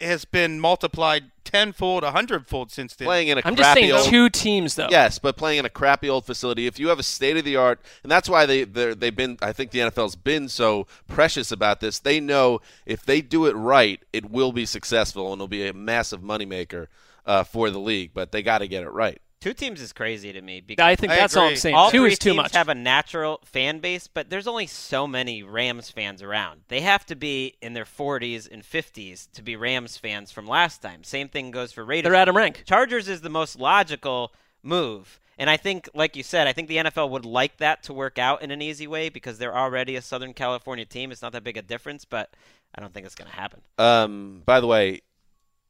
has 0.00 0.24
been 0.24 0.58
multiplied 0.60 1.30
tenfold, 1.44 2.04
a 2.04 2.12
hundredfold 2.12 2.70
since 2.70 2.94
then. 2.94 3.06
playing 3.06 3.28
in 3.28 3.38
a 3.38 3.42
I'm 3.44 3.56
just 3.56 3.74
saying 3.74 3.92
old, 3.92 4.06
two 4.06 4.28
teams 4.30 4.74
though. 4.76 4.88
Yes, 4.90 5.18
but 5.18 5.36
playing 5.36 5.58
in 5.58 5.64
a 5.64 5.70
crappy 5.70 6.08
old 6.08 6.24
facility. 6.24 6.66
If 6.66 6.78
you 6.78 6.88
have 6.88 6.98
a 6.98 7.02
state 7.02 7.36
of 7.36 7.44
the 7.44 7.56
art, 7.56 7.80
and 8.02 8.10
that's 8.10 8.28
why 8.28 8.46
they 8.46 8.64
they're- 8.64 8.94
they've 8.94 9.14
been. 9.14 9.38
I 9.42 9.52
think 9.52 9.70
the 9.70 9.80
NFL's 9.80 10.16
been 10.16 10.48
so 10.48 10.86
precious 11.08 11.50
about 11.52 11.80
this. 11.80 11.98
They 11.98 12.20
know 12.20 12.60
if 12.86 13.04
they 13.04 13.20
do 13.20 13.46
it 13.46 13.54
right, 13.56 14.00
it 14.12 14.30
will 14.30 14.52
be 14.52 14.64
successful 14.66 15.32
and 15.32 15.38
it'll 15.40 15.48
be 15.48 15.66
a 15.66 15.72
massive 15.72 16.20
moneymaker 16.20 16.86
uh, 17.26 17.44
for 17.44 17.70
the 17.70 17.80
league. 17.80 18.12
But 18.14 18.32
they 18.32 18.42
got 18.42 18.58
to 18.58 18.68
get 18.68 18.82
it 18.82 18.90
right. 18.90 19.20
Two 19.40 19.54
teams 19.54 19.80
is 19.80 19.94
crazy 19.94 20.32
to 20.34 20.42
me. 20.42 20.60
Because 20.60 20.84
I 20.84 20.96
think 20.96 21.12
that's 21.12 21.34
all 21.34 21.48
I'm 21.48 21.56
saying. 21.56 21.74
All 21.74 21.90
Two 21.90 22.02
three 22.02 22.12
is 22.12 22.18
too 22.18 22.30
teams 22.30 22.36
much. 22.36 22.54
have 22.54 22.68
a 22.68 22.74
natural 22.74 23.40
fan 23.44 23.78
base, 23.78 24.06
but 24.06 24.28
there's 24.28 24.46
only 24.46 24.66
so 24.66 25.06
many 25.06 25.42
Rams 25.42 25.90
fans 25.90 26.22
around. 26.22 26.60
They 26.68 26.82
have 26.82 27.06
to 27.06 27.16
be 27.16 27.54
in 27.62 27.72
their 27.72 27.86
40s 27.86 28.46
and 28.50 28.62
50s 28.62 29.32
to 29.32 29.42
be 29.42 29.56
Rams 29.56 29.96
fans 29.96 30.30
from 30.30 30.46
last 30.46 30.82
time. 30.82 31.04
Same 31.04 31.28
thing 31.28 31.50
goes 31.50 31.72
for 31.72 31.84
Raiders. 31.84 32.10
They're 32.10 32.20
Adam 32.20 32.36
Rank. 32.36 32.64
Chargers 32.66 33.08
is 33.08 33.22
the 33.22 33.30
most 33.30 33.58
logical 33.58 34.32
move. 34.62 35.18
And 35.38 35.48
I 35.48 35.56
think, 35.56 35.88
like 35.94 36.16
you 36.16 36.22
said, 36.22 36.46
I 36.46 36.52
think 36.52 36.68
the 36.68 36.76
NFL 36.76 37.08
would 37.08 37.24
like 37.24 37.56
that 37.56 37.82
to 37.84 37.94
work 37.94 38.18
out 38.18 38.42
in 38.42 38.50
an 38.50 38.60
easy 38.60 38.86
way 38.86 39.08
because 39.08 39.38
they're 39.38 39.56
already 39.56 39.96
a 39.96 40.02
Southern 40.02 40.34
California 40.34 40.84
team. 40.84 41.10
It's 41.10 41.22
not 41.22 41.32
that 41.32 41.44
big 41.44 41.56
a 41.56 41.62
difference, 41.62 42.04
but 42.04 42.28
I 42.74 42.80
don't 42.82 42.92
think 42.92 43.06
it's 43.06 43.14
going 43.14 43.30
to 43.30 43.36
happen. 43.36 43.62
Um, 43.78 44.42
by 44.44 44.60
the 44.60 44.66
way, 44.66 45.00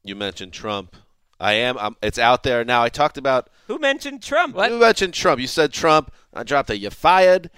you 0.03 0.13
mentioned 0.17 0.51
Trump. 0.51 0.97
I 1.41 1.53
am. 1.53 1.77
Um, 1.77 1.97
it's 2.03 2.19
out 2.19 2.43
there 2.43 2.63
now. 2.63 2.83
I 2.83 2.89
talked 2.89 3.17
about. 3.17 3.49
Who 3.67 3.79
mentioned 3.79 4.21
Trump? 4.21 4.55
Who 4.55 4.79
mentioned 4.79 5.13
Trump. 5.13 5.41
You 5.41 5.47
said 5.47 5.73
Trump. 5.73 6.11
I 6.33 6.43
dropped 6.43 6.69
a 6.69 6.77
you 6.77 6.89
fired. 6.89 7.49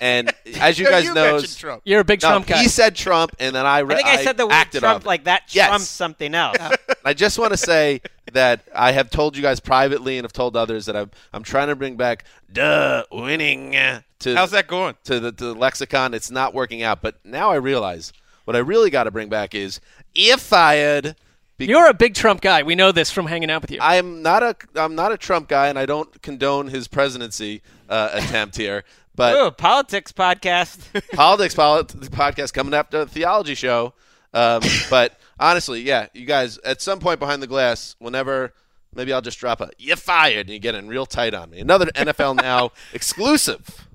And 0.00 0.32
as 0.60 0.78
you 0.78 0.84
No, 0.84 0.90
guys 0.90 1.04
you 1.04 1.14
know, 1.14 1.32
mentioned 1.32 1.56
Trump. 1.56 1.82
You're 1.84 2.00
a 2.00 2.04
big 2.04 2.20
no, 2.22 2.30
Trump 2.30 2.46
guy. 2.48 2.58
He 2.58 2.68
said 2.68 2.96
Trump, 2.96 3.34
and 3.38 3.54
then 3.54 3.64
I. 3.66 3.78
I 3.80 3.86
think 3.94 4.06
I 4.06 4.22
said 4.24 4.36
the 4.36 4.46
word 4.46 4.66
Trump 4.72 5.06
like 5.06 5.24
that 5.24 5.44
Yes. 5.54 5.88
something 5.88 6.34
else. 6.34 6.56
I 7.04 7.14
just 7.14 7.38
want 7.38 7.52
to 7.52 7.56
say 7.56 8.00
that 8.32 8.62
I 8.74 8.92
have 8.92 9.10
told 9.10 9.36
you 9.36 9.42
guys 9.42 9.60
privately 9.60 10.18
and 10.18 10.24
have 10.24 10.32
told 10.32 10.56
others 10.56 10.86
that 10.86 10.96
I'm 10.96 11.10
I'm 11.32 11.42
trying 11.42 11.68
to 11.68 11.76
bring 11.76 11.96
back 11.96 12.24
duh 12.52 13.04
winning 13.12 13.76
uh, 13.76 14.02
to 14.20 14.34
How's 14.34 14.50
that 14.50 14.66
going? 14.66 14.96
to 15.04 15.20
the 15.20 15.32
to 15.32 15.44
the 15.46 15.54
lexicon. 15.54 16.14
It's 16.14 16.30
not 16.30 16.52
working 16.52 16.82
out, 16.82 17.00
but 17.00 17.24
now 17.24 17.50
I 17.50 17.56
realize 17.56 18.12
what 18.44 18.56
I 18.56 18.60
really 18.60 18.90
got 18.90 19.04
to 19.04 19.10
bring 19.10 19.28
back 19.28 19.54
is 19.54 19.80
if 20.14 20.40
fired. 20.40 21.14
Be- 21.60 21.66
You're 21.66 21.88
a 21.88 21.94
big 21.94 22.14
Trump 22.14 22.40
guy. 22.40 22.62
We 22.62 22.74
know 22.74 22.90
this 22.90 23.10
from 23.10 23.26
hanging 23.26 23.50
out 23.50 23.60
with 23.60 23.70
you. 23.70 23.78
I'm 23.82 24.22
not 24.22 24.42
a 24.42 24.56
I'm 24.74 24.94
not 24.94 25.12
a 25.12 25.18
Trump 25.18 25.46
guy, 25.46 25.68
and 25.68 25.78
I 25.78 25.84
don't 25.84 26.22
condone 26.22 26.68
his 26.68 26.88
presidency 26.88 27.60
uh, 27.86 28.08
attempt 28.14 28.56
here. 28.56 28.84
But 29.14 29.36
Ooh, 29.36 29.50
politics 29.50 30.10
podcast. 30.10 30.78
politics 31.12 31.54
polit- 31.54 31.88
podcast 31.88 32.54
coming 32.54 32.72
after 32.72 33.04
the 33.04 33.10
theology 33.10 33.54
show. 33.54 33.92
Um, 34.32 34.62
but 34.90 35.20
honestly, 35.38 35.82
yeah, 35.82 36.06
you 36.14 36.24
guys 36.24 36.56
at 36.64 36.80
some 36.80 36.98
point 36.98 37.20
behind 37.20 37.42
the 37.42 37.46
glass, 37.46 37.94
whenever 37.98 38.54
maybe 38.94 39.12
I'll 39.12 39.20
just 39.20 39.38
drop 39.38 39.60
a 39.60 39.68
"you 39.76 39.96
fired" 39.96 40.46
and 40.46 40.50
you 40.54 40.58
get 40.58 40.74
in 40.74 40.88
real 40.88 41.04
tight 41.04 41.34
on 41.34 41.50
me. 41.50 41.60
Another 41.60 41.86
NFL 41.94 42.36
Now 42.36 42.72
exclusive. 42.94 43.86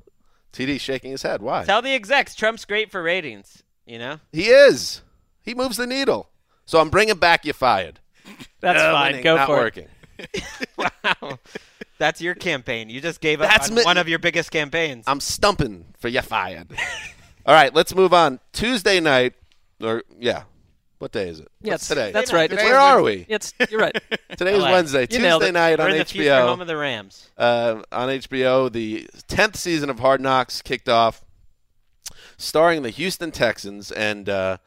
TD 0.54 0.80
shaking 0.80 1.10
his 1.12 1.24
head. 1.24 1.42
Why? 1.42 1.66
Tell 1.66 1.82
the 1.82 1.96
execs 1.96 2.36
Trump's 2.36 2.64
great 2.64 2.92
for 2.92 3.02
ratings. 3.02 3.64
You 3.88 3.98
know, 3.98 4.20
he 4.32 4.50
is. 4.50 5.02
He 5.42 5.56
moves 5.56 5.78
the 5.78 5.88
needle. 5.88 6.30
So 6.66 6.80
I'm 6.80 6.90
bringing 6.90 7.16
back 7.18 7.46
"you 7.46 7.54
fired." 7.54 8.00
That's 8.60 8.80
Uh, 8.82 8.92
fine. 8.92 9.08
winning, 9.12 9.24
Go 9.24 9.36
not 9.36 9.46
for 9.48 9.56
working. 9.58 9.88
wow, 10.78 11.40
that's 11.98 12.22
your 12.22 12.36
campaign. 12.36 12.90
You 12.90 13.02
just 13.02 13.22
gave 13.22 13.42
up 13.42 13.50
That's 13.50 13.70
on 13.70 13.76
me- 13.76 13.84
one 13.84 13.98
of 13.98 14.08
your 14.08 14.20
biggest 14.20 14.50
campaigns. 14.52 15.04
I'm 15.08 15.20
stumping 15.20 15.86
for 16.00 16.08
you 16.08 16.22
fired. 16.22 16.68
All 17.46 17.54
right, 17.54 17.74
let's 17.74 17.94
move 17.94 18.14
on. 18.14 18.40
Tuesday 18.54 19.00
night, 19.00 19.34
or 19.84 20.04
yeah, 20.18 20.44
what 21.00 21.12
day 21.12 21.28
is 21.30 21.40
it? 21.40 21.50
Yeah, 21.62 21.74
What's 21.74 21.92
it's- 21.92 22.06
today? 22.06 22.12
that's 22.12 22.34
right. 22.34 22.52
It's 22.52 22.64
Where 22.64 22.80
are 22.80 23.02
we? 23.04 23.26
It's 23.30 23.54
you're 23.70 23.80
right. 23.82 23.96
Today's 24.38 24.62
LA. 24.64 24.72
Wednesday. 24.72 25.02
You 25.02 25.08
Tuesday 25.08 25.50
it. 25.50 25.52
night 25.52 25.78
We're 25.80 25.86
on 25.86 25.92
in 25.92 25.98
the 26.00 26.06
future 26.06 26.30
HBO. 26.32 26.48
home 26.48 26.62
of 26.62 26.68
the 26.68 26.78
Rams. 26.78 27.30
uh, 27.38 27.82
on 27.92 28.10
HBO, 28.10 28.72
the 28.72 29.08
tenth 29.28 29.58
season 29.58 29.90
of 29.92 30.00
Hard 30.00 30.22
Knocks 30.22 30.62
kicked 30.64 30.90
off, 30.90 31.24
starring 32.38 32.82
the 32.84 32.90
Houston 32.90 33.32
Texans 33.32 33.92
and 33.92 34.28
uh, 34.30 34.58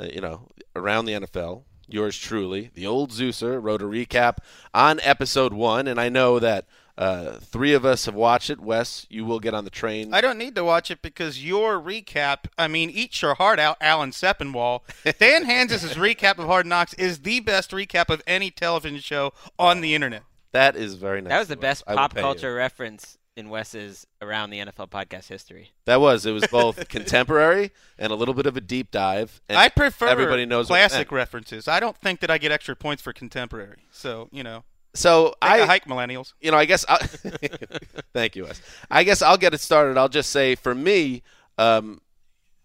uh, 0.00 0.06
you 0.12 0.20
know 0.20 0.48
around 0.74 1.04
the 1.04 1.12
NFL. 1.12 1.62
Yours 1.88 2.16
truly, 2.16 2.70
the 2.74 2.86
old 2.86 3.10
Zeuser, 3.10 3.60
wrote 3.60 3.82
a 3.82 3.84
recap 3.84 4.38
on 4.72 5.00
episode 5.02 5.52
one, 5.52 5.88
and 5.88 6.00
I 6.00 6.08
know 6.08 6.38
that 6.38 6.66
uh, 6.96 7.32
three 7.40 7.74
of 7.74 7.84
us 7.84 8.04
have 8.04 8.14
watched 8.14 8.48
it. 8.48 8.60
Wes, 8.60 9.06
you 9.10 9.24
will 9.24 9.40
get 9.40 9.54
on 9.54 9.64
the 9.64 9.70
train. 9.70 10.14
I 10.14 10.20
don't 10.20 10.38
need 10.38 10.54
to 10.54 10.62
watch 10.62 10.92
it 10.92 11.02
because 11.02 11.44
your 11.44 11.80
recap, 11.80 12.44
I 12.56 12.68
mean, 12.68 12.90
eat 12.90 13.20
your 13.22 13.34
heart 13.34 13.58
out, 13.58 13.76
Alan 13.80 14.10
Sepinwall. 14.10 14.82
Dan 15.18 15.46
Hanzus' 15.46 15.94
recap 15.94 16.38
of 16.38 16.46
Hard 16.46 16.66
Knocks 16.66 16.94
is 16.94 17.20
the 17.20 17.40
best 17.40 17.72
recap 17.72 18.08
of 18.08 18.22
any 18.24 18.52
television 18.52 19.00
show 19.00 19.32
on 19.58 19.80
the 19.80 19.94
internet. 19.94 20.22
that 20.52 20.76
is 20.76 20.94
very 20.94 21.20
nice. 21.20 21.30
That 21.30 21.38
was 21.40 21.48
the 21.48 21.56
best 21.56 21.86
pop 21.86 22.14
pay 22.14 22.20
you. 22.20 22.24
culture 22.24 22.54
reference 22.54 23.18
in 23.36 23.48
Wes's 23.48 24.06
around 24.20 24.50
the 24.50 24.58
NFL 24.58 24.90
podcast 24.90 25.28
history. 25.28 25.70
That 25.86 26.00
was. 26.00 26.26
It 26.26 26.32
was 26.32 26.46
both 26.48 26.88
contemporary 26.88 27.70
and 27.98 28.12
a 28.12 28.14
little 28.16 28.34
bit 28.34 28.46
of 28.46 28.56
a 28.56 28.60
deep 28.60 28.90
dive. 28.90 29.40
And 29.48 29.56
I 29.56 29.68
prefer 29.68 30.08
everybody 30.08 30.46
knows 30.46 30.66
classic 30.66 30.98
meant. 30.98 31.12
references. 31.12 31.68
I 31.68 31.80
don't 31.80 31.96
think 31.96 32.20
that 32.20 32.30
I 32.30 32.38
get 32.38 32.52
extra 32.52 32.76
points 32.76 33.02
for 33.02 33.12
contemporary. 33.12 33.78
So, 33.90 34.28
you 34.32 34.42
know, 34.42 34.64
So 34.94 35.34
I 35.40 35.54
I 35.54 35.58
a 35.58 35.66
hike, 35.66 35.84
millennials. 35.86 36.34
you 36.40 36.50
know, 36.50 36.56
I 36.58 36.64
guess. 36.64 36.84
I, 36.88 36.98
thank 38.12 38.36
you, 38.36 38.44
Wes. 38.44 38.60
I 38.90 39.04
guess 39.04 39.22
I'll 39.22 39.38
get 39.38 39.54
it 39.54 39.60
started. 39.60 39.96
I'll 39.96 40.08
just 40.08 40.30
say 40.30 40.54
for 40.54 40.74
me, 40.74 41.22
um, 41.56 42.00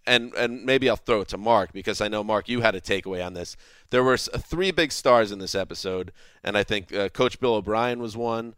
and 0.08 0.34
and 0.36 0.66
maybe 0.66 0.90
I'll 0.90 0.96
throw 0.98 1.22
it 1.22 1.28
to 1.30 1.38
Mark 1.38 1.74
because 1.74 2.02
I 2.02 2.08
know 2.08 2.24
Mark, 2.24 2.50
you 2.50 2.62
had 2.62 2.76
a 2.76 2.82
takeaway 2.82 3.26
on 3.26 3.34
this. 3.34 3.56
There 3.92 4.04
were 4.04 4.18
three 4.18 4.72
big 4.72 4.92
stars 4.92 5.32
in 5.32 5.40
this 5.40 5.56
episode, 5.56 6.12
and 6.44 6.58
I 6.58 6.64
think 6.64 6.94
uh, 6.94 7.10
Coach 7.10 7.40
Bill 7.40 7.54
O'Brien 7.56 8.00
was 8.02 8.18
one. 8.18 8.56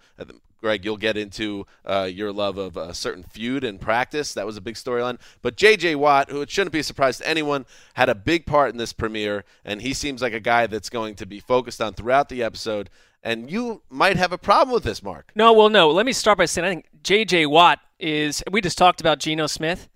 Greg, 0.60 0.84
you'll 0.84 0.98
get 0.98 1.18
into 1.18 1.66
uh, 1.86 2.10
your 2.12 2.32
love 2.32 2.58
of 2.58 2.78
a 2.78 2.94
certain 2.94 3.24
feud 3.24 3.64
in 3.64 3.78
practice. 3.78 4.34
That 4.34 4.46
was 4.46 4.58
a 4.58 4.62
big 4.62 4.76
storyline. 4.76 5.20
But 5.42 5.56
J.J. 5.56 5.96
Watt, 5.96 6.30
who 6.30 6.42
it 6.42 6.50
shouldn't 6.50 6.74
be 6.74 6.80
a 6.80 6.84
surprise 6.84 7.20
to 7.20 7.28
anyone, 7.28 7.66
had 7.94 8.10
a 8.10 8.16
big 8.16 8.46
part 8.46 8.72
in 8.72 8.78
this 8.78 8.94
premiere, 8.94 9.44
and 9.64 9.82
he 9.82 9.94
seems 9.94 10.22
like 10.22 10.34
a 10.34 10.40
guy 10.40 10.68
that's 10.68 10.90
going 10.90 11.16
to 11.16 11.26
be 11.26 11.40
focused 11.40 11.82
on 11.82 11.94
throughout 11.94 12.30
the 12.30 12.44
episode. 12.44 12.90
And 13.24 13.52
you 13.52 13.82
might 13.90 14.18
have 14.18 14.32
a 14.32 14.38
problem 14.38 14.74
with 14.74 14.84
this, 14.84 15.04
Mark. 15.04 15.32
No, 15.36 15.52
well, 15.54 15.70
no. 15.70 15.90
Let 15.92 16.06
me 16.06 16.14
start 16.14 16.38
by 16.38 16.46
saying 16.46 16.66
I 16.66 16.70
think 16.70 16.86
J.J. 17.04 17.48
Watt 17.48 17.80
is. 18.00 18.44
We 18.52 18.62
just 18.62 18.78
talked 18.78 19.02
about 19.02 19.20
Geno 19.20 19.48
Smith. 19.48 19.90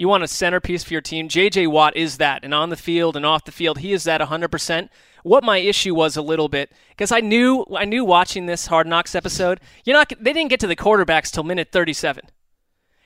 You 0.00 0.08
want 0.08 0.24
a 0.24 0.28
centerpiece 0.28 0.82
for 0.82 0.94
your 0.94 1.02
team. 1.02 1.28
J.J. 1.28 1.66
Watt 1.66 1.94
is 1.94 2.16
that, 2.16 2.42
and 2.42 2.54
on 2.54 2.70
the 2.70 2.76
field 2.76 3.18
and 3.18 3.26
off 3.26 3.44
the 3.44 3.52
field, 3.52 3.80
he 3.80 3.92
is 3.92 4.04
that 4.04 4.22
100%. 4.22 4.88
What 5.24 5.44
my 5.44 5.58
issue 5.58 5.94
was 5.94 6.16
a 6.16 6.22
little 6.22 6.48
bit 6.48 6.72
because 6.88 7.12
I 7.12 7.20
knew 7.20 7.66
I 7.76 7.84
knew 7.84 8.02
watching 8.02 8.46
this 8.46 8.68
Hard 8.68 8.86
Knocks 8.86 9.14
episode, 9.14 9.60
you're 9.84 9.94
not. 9.94 10.10
They 10.18 10.32
didn't 10.32 10.48
get 10.48 10.58
to 10.60 10.66
the 10.66 10.74
quarterbacks 10.74 11.30
till 11.30 11.42
minute 11.42 11.68
37. 11.70 12.24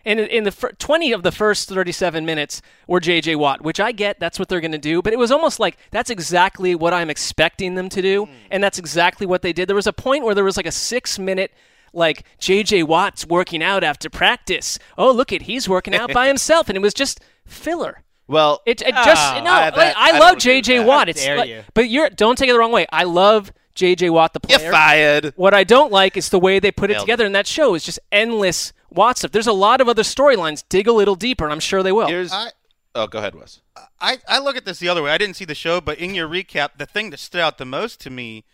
And 0.05 0.21
in- 0.21 0.45
the 0.45 0.53
fir- 0.53 0.71
20 0.71 1.11
of 1.11 1.25
the 1.25 1.33
first 1.33 1.69
37 1.69 2.25
minutes 2.25 2.63
were 2.87 3.01
J.J. 3.01 3.35
Watt, 3.35 3.63
which 3.63 3.81
I 3.81 3.91
get. 3.91 4.21
That's 4.21 4.39
what 4.39 4.49
they're 4.49 4.61
going 4.61 4.71
to 4.71 4.79
do. 4.79 5.03
But 5.03 5.13
it 5.13 5.19
was 5.19 5.33
almost 5.33 5.59
like 5.59 5.77
that's 5.91 6.11
exactly 6.11 6.77
what 6.77 6.95
I'm 6.95 7.11
expecting 7.11 7.75
them 7.75 7.89
to 7.89 8.03
do. 8.03 8.27
Mm. 8.27 8.31
And 8.53 8.63
that's 8.63 8.79
exactly 8.79 9.27
what 9.27 9.43
they 9.43 9.53
did. 9.53 9.69
There 9.69 9.75
was 9.75 9.89
a 9.89 9.93
point 9.93 10.25
where 10.25 10.37
there 10.37 10.45
was 10.45 10.57
like 10.57 10.67
a 10.67 10.71
six 10.71 11.19
minute, 11.19 11.51
like, 11.95 12.25
J.J. 12.39 12.83
Watt's 12.85 13.27
working 13.27 13.63
out 13.63 13.85
after 13.85 14.11
practice. 14.11 14.79
Oh, 14.99 15.11
look 15.13 15.33
at, 15.33 15.43
he's 15.43 15.69
working 15.69 15.95
out 15.95 16.13
by 16.13 16.27
himself. 16.29 16.69
And 16.69 16.77
it 16.77 16.81
was 16.83 16.95
just 16.95 17.21
filler. 17.47 18.03
Well, 18.27 18.63
It, 18.67 18.81
it 18.83 18.95
just, 18.95 19.09
Ah, 19.23 19.41
no, 19.45 19.51
I- 19.51 19.67
I, 19.67 19.71
that- 19.71 19.97
I 19.97 20.09
I 20.17 20.19
love 20.19 20.23
agree 20.39 20.57
with 20.57 20.65
J.J. 20.65 20.79
that. 20.79 20.87
Watt. 20.87 21.09
It's 21.09 21.23
dare 21.25 21.37
like- 21.39 21.49
you. 21.51 21.63
But 21.75 21.89
you're, 21.91 22.11
don't 22.11 22.37
take 22.39 22.49
it 22.49 22.53
the 22.53 22.59
wrong 22.59 22.73
way. 22.73 22.87
I 22.91 23.05
love 23.05 23.53
J.J. 23.75 24.11
Watt, 24.11 24.33
the 24.33 24.41
player. 24.41 24.61
You're 24.61 24.73
fired. 24.73 25.33
What 25.37 25.53
I 25.53 25.65
don't 25.65 25.93
like 25.93 26.17
is 26.17 26.29
the 26.31 26.39
way 26.39 26.59
they 26.59 26.71
put 26.73 26.91
it 26.91 26.95
Nailed 26.95 27.07
together 27.07 27.27
in 27.27 27.33
that 27.33 27.47
show. 27.47 27.75
Is 27.75 27.83
just 27.85 27.99
endless 28.13 28.73
Watt 28.91 29.19
stuff. 29.19 29.33
There's 29.33 29.47
a 29.49 29.53
lot 29.53 29.81
of 29.81 29.89
other 29.89 30.03
storylines. 30.05 30.63
Dig 30.69 30.87
a 30.87 30.93
little 30.93 31.17
deeper, 31.17 31.45
and 31.45 31.53
I'm 31.53 31.61
sure 31.61 31.83
they 31.83 31.91
will. 31.93 32.07
Here's. 32.07 32.33
I- 32.33 32.53
oh, 32.95 33.07
go 33.09 33.19
ahead, 33.19 33.35
Wes. 33.35 33.61
I, 34.01 34.19
I 34.29 34.39
look 34.39 34.57
at 34.57 34.65
this 34.65 34.79
the 34.79 34.89
other 34.89 35.03
way. 35.03 35.11
I 35.11 35.19
didn't 35.19 35.35
see 35.35 35.45
the 35.45 35.55
show, 35.55 35.81
but 35.81 35.99
in 35.99 36.15
your 36.15 36.29
recap, 36.29 36.71
the 36.79 36.87
thing 36.87 37.11
that 37.11 37.19
stood 37.19 37.41
out 37.41 37.59
the 37.59 37.65
most 37.65 38.01
to 38.03 38.11
me 38.11 38.45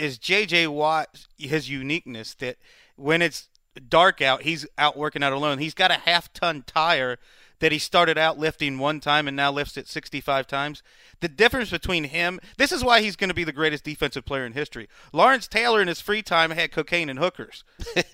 is 0.00 0.18
J.J. 0.18 0.66
Watt, 0.68 1.26
his 1.38 1.68
uniqueness 1.68 2.34
that 2.34 2.56
when 2.96 3.22
it's 3.22 3.48
dark 3.88 4.20
out, 4.20 4.42
he's 4.42 4.66
out 4.78 4.96
working 4.96 5.22
out 5.22 5.32
alone. 5.32 5.58
He's 5.58 5.74
got 5.74 5.90
a 5.90 5.94
half 5.94 6.32
ton 6.32 6.64
tire 6.66 7.18
that 7.60 7.72
he 7.72 7.78
started 7.78 8.16
out 8.16 8.38
lifting 8.38 8.78
one 8.78 9.00
time 9.00 9.28
and 9.28 9.36
now 9.36 9.52
lifts 9.52 9.76
it 9.76 9.86
65 9.86 10.46
times. 10.46 10.82
The 11.20 11.28
difference 11.28 11.70
between 11.70 12.04
him, 12.04 12.40
this 12.56 12.72
is 12.72 12.82
why 12.82 13.02
he's 13.02 13.16
going 13.16 13.28
to 13.28 13.34
be 13.34 13.44
the 13.44 13.52
greatest 13.52 13.84
defensive 13.84 14.24
player 14.24 14.46
in 14.46 14.54
history. 14.54 14.88
Lawrence 15.12 15.46
Taylor 15.46 15.82
in 15.82 15.88
his 15.88 16.00
free 16.00 16.22
time 16.22 16.52
had 16.52 16.72
cocaine 16.72 17.10
and 17.10 17.18
hookers. 17.18 17.62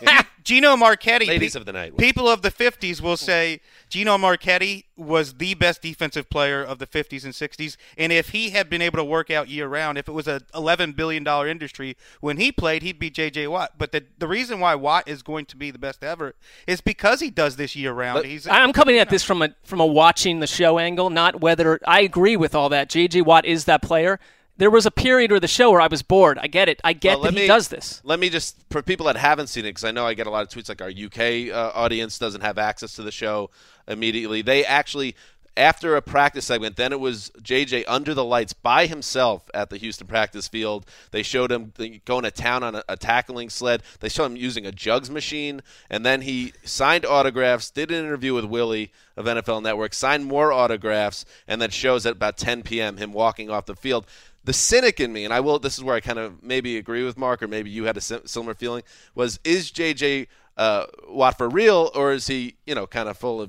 Gino 0.44 0.76
Marchetti, 0.76 1.26
Ladies 1.26 1.54
pe- 1.54 1.60
of 1.60 1.66
the 1.66 1.72
night. 1.72 1.96
people 1.96 2.28
of 2.28 2.42
the 2.42 2.50
50s 2.50 3.00
will 3.00 3.16
say 3.16 3.60
Gino 3.88 4.18
Marchetti 4.18 4.84
was 5.00 5.34
the 5.34 5.54
best 5.54 5.82
defensive 5.82 6.28
player 6.30 6.62
of 6.62 6.78
the 6.78 6.86
50s 6.86 7.24
and 7.24 7.32
60s. 7.32 7.76
And 7.98 8.12
if 8.12 8.30
he 8.30 8.50
had 8.50 8.68
been 8.70 8.82
able 8.82 8.98
to 8.98 9.04
work 9.04 9.30
out 9.30 9.48
year 9.48 9.66
round, 9.66 9.98
if 9.98 10.08
it 10.08 10.12
was 10.12 10.28
a 10.28 10.42
11 10.54 10.92
billion 10.92 11.24
dollar 11.24 11.48
industry 11.48 11.96
when 12.20 12.36
he 12.36 12.52
played, 12.52 12.82
he'd 12.82 12.98
be 12.98 13.10
J.J. 13.10 13.46
Watt. 13.48 13.72
But 13.78 13.92
the 13.92 14.04
the 14.18 14.28
reason 14.28 14.60
why 14.60 14.74
Watt 14.74 15.08
is 15.08 15.22
going 15.22 15.46
to 15.46 15.56
be 15.56 15.70
the 15.70 15.78
best 15.78 16.04
ever 16.04 16.34
is 16.66 16.80
because 16.80 17.20
he 17.20 17.30
does 17.30 17.56
this 17.56 17.74
year 17.74 17.92
round. 17.92 18.24
He's 18.26 18.46
I'm 18.46 18.72
coming 18.72 18.98
at 18.98 19.08
this 19.10 19.22
from 19.24 19.42
a 19.42 19.54
from 19.64 19.80
a 19.80 19.86
watching 19.86 20.40
the 20.40 20.46
show 20.46 20.78
angle, 20.78 21.10
not 21.10 21.40
whether 21.40 21.80
I 21.86 22.00
agree 22.02 22.36
with 22.36 22.54
all 22.54 22.68
that. 22.68 22.88
JJ 22.90 23.24
Watt 23.24 23.44
is 23.46 23.64
that 23.64 23.82
player. 23.82 24.20
There 24.56 24.68
was 24.70 24.84
a 24.84 24.90
period 24.90 25.32
of 25.32 25.40
the 25.40 25.48
show 25.48 25.70
where 25.70 25.80
I 25.80 25.86
was 25.86 26.02
bored. 26.02 26.38
I 26.38 26.46
get 26.46 26.68
it. 26.68 26.82
I 26.84 26.92
get 26.92 27.12
Well, 27.14 27.20
that 27.20 27.24
let 27.28 27.34
he 27.34 27.40
me- 27.40 27.46
does 27.46 27.68
this. 27.68 28.02
Let 28.04 28.20
me 28.20 28.28
just 28.28 28.56
for 28.70 28.82
people 28.82 29.06
that 29.06 29.16
haven't 29.16 29.46
seen 29.46 29.64
it, 29.64 29.68
because 29.70 29.84
I 29.84 29.90
know 29.90 30.06
I 30.06 30.12
get 30.12 30.26
a 30.26 30.30
lot 30.30 30.42
of 30.42 30.50
tweets 30.50 30.68
like 30.68 30.82
our 30.82 30.90
UK 30.90 31.50
uh, 31.50 31.70
audience 31.74 32.18
doesn't 32.18 32.42
have 32.42 32.58
access 32.58 32.92
to 32.96 33.02
the 33.02 33.10
show 33.10 33.48
immediately. 33.90 34.42
They 34.42 34.64
actually. 34.64 35.14
After 35.56 35.96
a 35.96 36.00
practice 36.00 36.46
segment, 36.46 36.76
then 36.76 36.92
it 36.92 37.00
was 37.00 37.32
JJ 37.42 37.84
under 37.88 38.14
the 38.14 38.24
lights 38.24 38.52
by 38.52 38.86
himself 38.86 39.50
at 39.52 39.68
the 39.68 39.76
Houston 39.78 40.06
practice 40.06 40.46
field. 40.46 40.86
They 41.10 41.24
showed 41.24 41.50
him 41.50 41.72
going 42.06 42.22
to 42.22 42.30
town 42.30 42.62
on 42.62 42.76
a, 42.76 42.84
a 42.88 42.96
tackling 42.96 43.50
sled. 43.50 43.82
They 43.98 44.08
showed 44.08 44.26
him 44.26 44.36
using 44.36 44.64
a 44.64 44.72
jugs 44.72 45.10
machine, 45.10 45.60
and 45.90 46.06
then 46.06 46.22
he 46.22 46.54
signed 46.64 47.04
autographs, 47.04 47.68
did 47.68 47.90
an 47.90 47.98
interview 47.98 48.32
with 48.32 48.44
Willie 48.44 48.92
of 49.16 49.26
NFL 49.26 49.62
Network, 49.62 49.92
signed 49.92 50.24
more 50.24 50.52
autographs, 50.52 51.26
and 51.48 51.60
then 51.60 51.70
shows 51.70 52.06
at 52.06 52.12
about 52.12 52.38
10 52.38 52.62
p.m. 52.62 52.96
him 52.96 53.12
walking 53.12 53.50
off 53.50 53.66
the 53.66 53.76
field 53.76 54.06
the 54.44 54.52
cynic 54.52 55.00
in 55.00 55.12
me, 55.12 55.24
and 55.24 55.34
I 55.34 55.40
will. 55.40 55.58
This 55.58 55.76
is 55.76 55.84
where 55.84 55.94
I 55.94 56.00
kind 56.00 56.18
of 56.18 56.42
maybe 56.42 56.76
agree 56.78 57.04
with 57.04 57.18
Mark, 57.18 57.42
or 57.42 57.48
maybe 57.48 57.70
you 57.70 57.84
had 57.84 57.96
a 57.96 58.00
similar 58.00 58.54
feeling. 58.54 58.82
Was 59.14 59.38
is 59.44 59.70
JJ 59.70 60.28
uh, 60.56 60.86
Watt 61.08 61.36
for 61.36 61.48
real, 61.48 61.90
or 61.94 62.12
is 62.12 62.26
he, 62.26 62.54
you 62.66 62.74
know, 62.74 62.86
kind 62.86 63.08
of 63.08 63.16
full 63.16 63.42
of? 63.42 63.48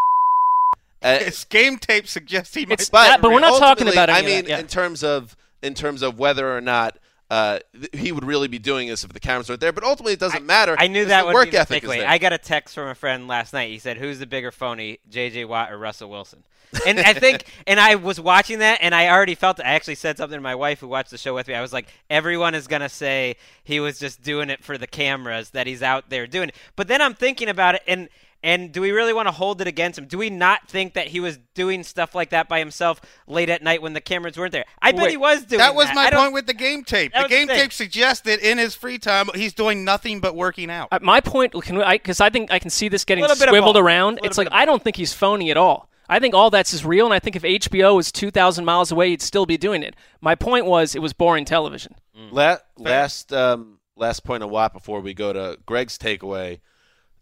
Uh, 1.01 1.19
His 1.19 1.43
game 1.45 1.77
tape 1.77 2.07
suggests 2.07 2.53
he 2.53 2.65
might. 2.65 2.79
It's 2.79 2.89
be 2.89 2.97
but 2.97 3.23
we're 3.23 3.39
not 3.39 3.59
talking 3.59 3.87
about 3.87 4.09
any 4.09 4.19
I 4.19 4.21
mean, 4.21 4.45
yeah. 4.47 4.59
in 4.59 4.67
terms 4.67 5.03
of 5.03 5.35
in 5.61 5.73
terms 5.73 6.01
of 6.01 6.19
whether 6.19 6.55
or 6.55 6.61
not. 6.61 6.97
Uh, 7.29 7.59
th- 7.73 7.89
he 7.93 8.11
would 8.11 8.25
really 8.25 8.49
be 8.49 8.59
doing 8.59 8.89
this 8.89 9.05
if 9.05 9.13
the 9.13 9.19
cameras 9.19 9.47
weren't 9.47 9.61
there, 9.61 9.71
but 9.71 9.85
ultimately 9.85 10.11
it 10.11 10.19
doesn't 10.19 10.45
matter. 10.45 10.75
I 10.77 10.87
knew 10.87 11.05
that 11.05 11.25
would 11.25 11.33
work 11.33 11.51
be 11.51 11.55
ethic 11.55 11.81
is 11.81 11.89
I 11.89 12.17
got 12.17 12.33
a 12.33 12.37
text 12.37 12.75
from 12.75 12.89
a 12.89 12.93
friend 12.93 13.25
last 13.25 13.53
night. 13.53 13.69
He 13.69 13.79
said, 13.79 13.95
"Who's 13.95 14.19
the 14.19 14.25
bigger 14.25 14.51
phony, 14.51 14.99
J.J. 15.09 15.45
Watt 15.45 15.71
or 15.71 15.77
Russell 15.77 16.09
Wilson?" 16.09 16.43
And 16.85 16.99
I 16.99 17.13
think, 17.13 17.45
and 17.67 17.79
I 17.79 17.95
was 17.95 18.19
watching 18.19 18.59
that, 18.59 18.79
and 18.81 18.93
I 18.93 19.07
already 19.07 19.35
felt. 19.35 19.59
it. 19.59 19.65
I 19.65 19.69
actually 19.75 19.95
said 19.95 20.17
something 20.17 20.37
to 20.37 20.41
my 20.41 20.55
wife 20.55 20.81
who 20.81 20.89
watched 20.89 21.11
the 21.11 21.17
show 21.17 21.33
with 21.33 21.47
me. 21.47 21.53
I 21.53 21.61
was 21.61 21.71
like, 21.71 21.87
"Everyone 22.09 22.53
is 22.53 22.67
gonna 22.67 22.89
say 22.89 23.37
he 23.63 23.79
was 23.79 23.97
just 23.97 24.21
doing 24.21 24.49
it 24.49 24.61
for 24.61 24.77
the 24.77 24.87
cameras, 24.87 25.51
that 25.51 25.67
he's 25.67 25.81
out 25.81 26.09
there 26.09 26.27
doing 26.27 26.49
it." 26.49 26.55
But 26.75 26.89
then 26.89 27.01
I'm 27.01 27.13
thinking 27.13 27.47
about 27.47 27.75
it, 27.75 27.83
and 27.87 28.09
and 28.43 28.71
do 28.71 28.81
we 28.81 28.91
really 28.91 29.13
want 29.13 29.27
to 29.27 29.31
hold 29.31 29.61
it 29.61 29.67
against 29.67 29.99
him? 29.99 30.05
Do 30.05 30.17
we 30.17 30.29
not 30.29 30.67
think 30.67 30.93
that 30.93 31.07
he 31.07 31.19
was 31.19 31.37
doing 31.53 31.83
stuff 31.83 32.15
like 32.15 32.31
that 32.31 32.49
by 32.49 32.59
himself 32.59 32.99
late 33.27 33.49
at 33.49 33.61
night 33.61 33.81
when 33.81 33.93
the 33.93 34.01
cameras 34.01 34.37
weren't 34.37 34.51
there? 34.51 34.65
I 34.81 34.91
bet 34.91 35.01
Wait, 35.03 35.11
he 35.11 35.17
was 35.17 35.45
doing 35.45 35.59
That 35.59 35.67
That 35.69 35.75
was 35.75 35.89
I 35.89 35.93
my 35.93 36.09
don't- 36.09 36.21
point 36.21 36.33
with 36.33 36.47
the 36.47 36.53
game 36.53 36.83
tape. 36.83 37.13
The 37.13 37.19
was 37.19 37.29
the 37.29 37.35
game 37.35 37.47
tape 37.47 37.71
suggests 37.73 38.23
that 38.25 38.39
in 38.39 38.57
his 38.57 38.73
free 38.75 38.97
time 38.97 39.29
he's 39.35 39.53
doing 39.53 39.83
nothing 39.85 40.19
but 40.19 40.35
working 40.35 40.71
out. 40.71 40.87
Uh, 40.91 40.99
my 41.01 41.21
point, 41.21 41.53
can 41.61 41.77
we? 41.77 41.83
Because 41.91 42.19
I, 42.19 42.29
think 42.29 42.51
I 42.51 42.59
can 42.59 42.69
see 42.69 42.87
this 42.89 43.05
getting 43.05 43.23
Little 43.23 43.35
swiveled 43.37 43.77
around. 43.77 44.19
It's 44.23 44.37
like 44.37 44.47
I 44.51 44.65
don't 44.65 44.81
think 44.83 44.95
he's 44.95 45.13
phony 45.13 45.51
at 45.51 45.57
all. 45.57 45.89
I 46.09 46.19
think 46.19 46.35
all 46.35 46.49
that's 46.49 46.73
is 46.73 46.83
real, 46.83 47.05
and 47.05 47.13
I 47.13 47.19
think 47.19 47.37
if 47.37 47.43
HBO 47.43 47.95
was 47.95 48.11
two 48.11 48.31
thousand 48.31 48.65
miles 48.65 48.91
away, 48.91 49.11
he'd 49.11 49.21
still 49.21 49.45
be 49.45 49.55
doing 49.57 49.81
it. 49.81 49.95
My 50.19 50.35
point 50.35 50.65
was, 50.65 50.93
it 50.93 50.99
was 51.01 51.13
boring 51.13 51.45
television. 51.45 51.95
La- 52.31 52.57
last 52.77 53.31
um, 53.31 53.79
last 53.95 54.25
point 54.25 54.43
on 54.43 54.49
Watt 54.49 54.73
before 54.73 54.99
we 54.99 55.13
go 55.13 55.31
to 55.31 55.57
Greg's 55.65 55.97
takeaway. 55.97 56.59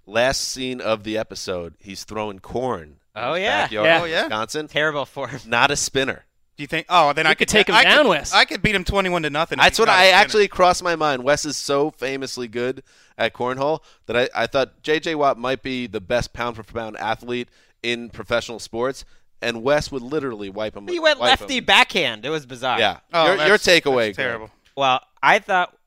Last 0.10 0.42
scene 0.48 0.82
of 0.82 1.04
the 1.04 1.18
episode, 1.18 1.76
he's 1.80 2.04
throwing 2.04 2.40
corn. 2.40 2.98
Oh 3.16 3.34
his 3.34 3.44
yeah, 3.44 3.64
backyard 3.64 3.88
Oh, 3.88 3.96
in 3.96 4.02
Oh, 4.02 4.06
yeah. 4.06 4.22
Wisconsin. 4.24 4.68
Terrible 4.68 5.06
for 5.06 5.28
him. 5.28 5.40
Not 5.48 5.72
a 5.72 5.76
spinner. 5.76 6.26
Do 6.58 6.64
you 6.64 6.68
think? 6.68 6.88
Oh, 6.90 7.14
then 7.14 7.26
You 7.26 7.32
I 7.32 7.36
could 7.36 7.48
take 7.48 7.70
him 7.70 7.76
I 7.76 7.84
down, 7.84 8.04
could, 8.04 8.10
Wes. 8.10 8.34
I 8.34 8.44
could 8.46 8.62
beat 8.62 8.76
him 8.76 8.84
twenty-one 8.84 9.24
to 9.24 9.30
nothing. 9.30 9.60
if 9.60 9.64
That's 9.64 9.80
what 9.80 9.86
not 9.86 9.94
a 9.94 9.98
I 9.98 10.04
spinner. 10.08 10.18
actually 10.22 10.48
crossed 10.50 10.84
my 10.84 10.96
mind. 10.96 11.24
Wes 11.24 11.46
is 11.46 11.56
so 11.56 11.92
famously 11.92 12.48
good 12.48 12.84
at 13.18 13.34
cornhole 13.34 13.82
that 14.08 14.18
I, 14.18 14.30
I 14.44 14.48
thought 14.48 14.82
J.J. 14.82 15.16
Watt 15.16 15.38
might 15.38 15.62
be 15.64 15.88
the 15.88 16.02
best 16.02 16.34
pound 16.34 16.56
for 16.58 16.64
pound 16.64 16.98
athlete 16.98 17.48
in 17.84 18.10
professional 18.10 18.60
sports, 18.60 19.06
and 19.42 19.64
Wes 19.64 19.90
would 19.92 20.02
literally 20.02 20.50
wipe 20.50 20.76
him. 20.76 20.88
He 20.88 21.00
went 21.00 21.20
wipe 21.20 21.40
lefty 21.40 21.58
him. 21.60 21.66
backhand. 21.66 22.26
It 22.26 22.30
was 22.30 22.46
bizarre. 22.46 22.80
Yeah. 22.80 23.00
Oh, 23.14 23.34
your, 23.36 23.48
your 23.48 23.58
takeaway. 23.58 24.14
terrible. 24.14 24.50
Well, 24.76 25.02
I 25.24 25.40
thought 25.40 25.78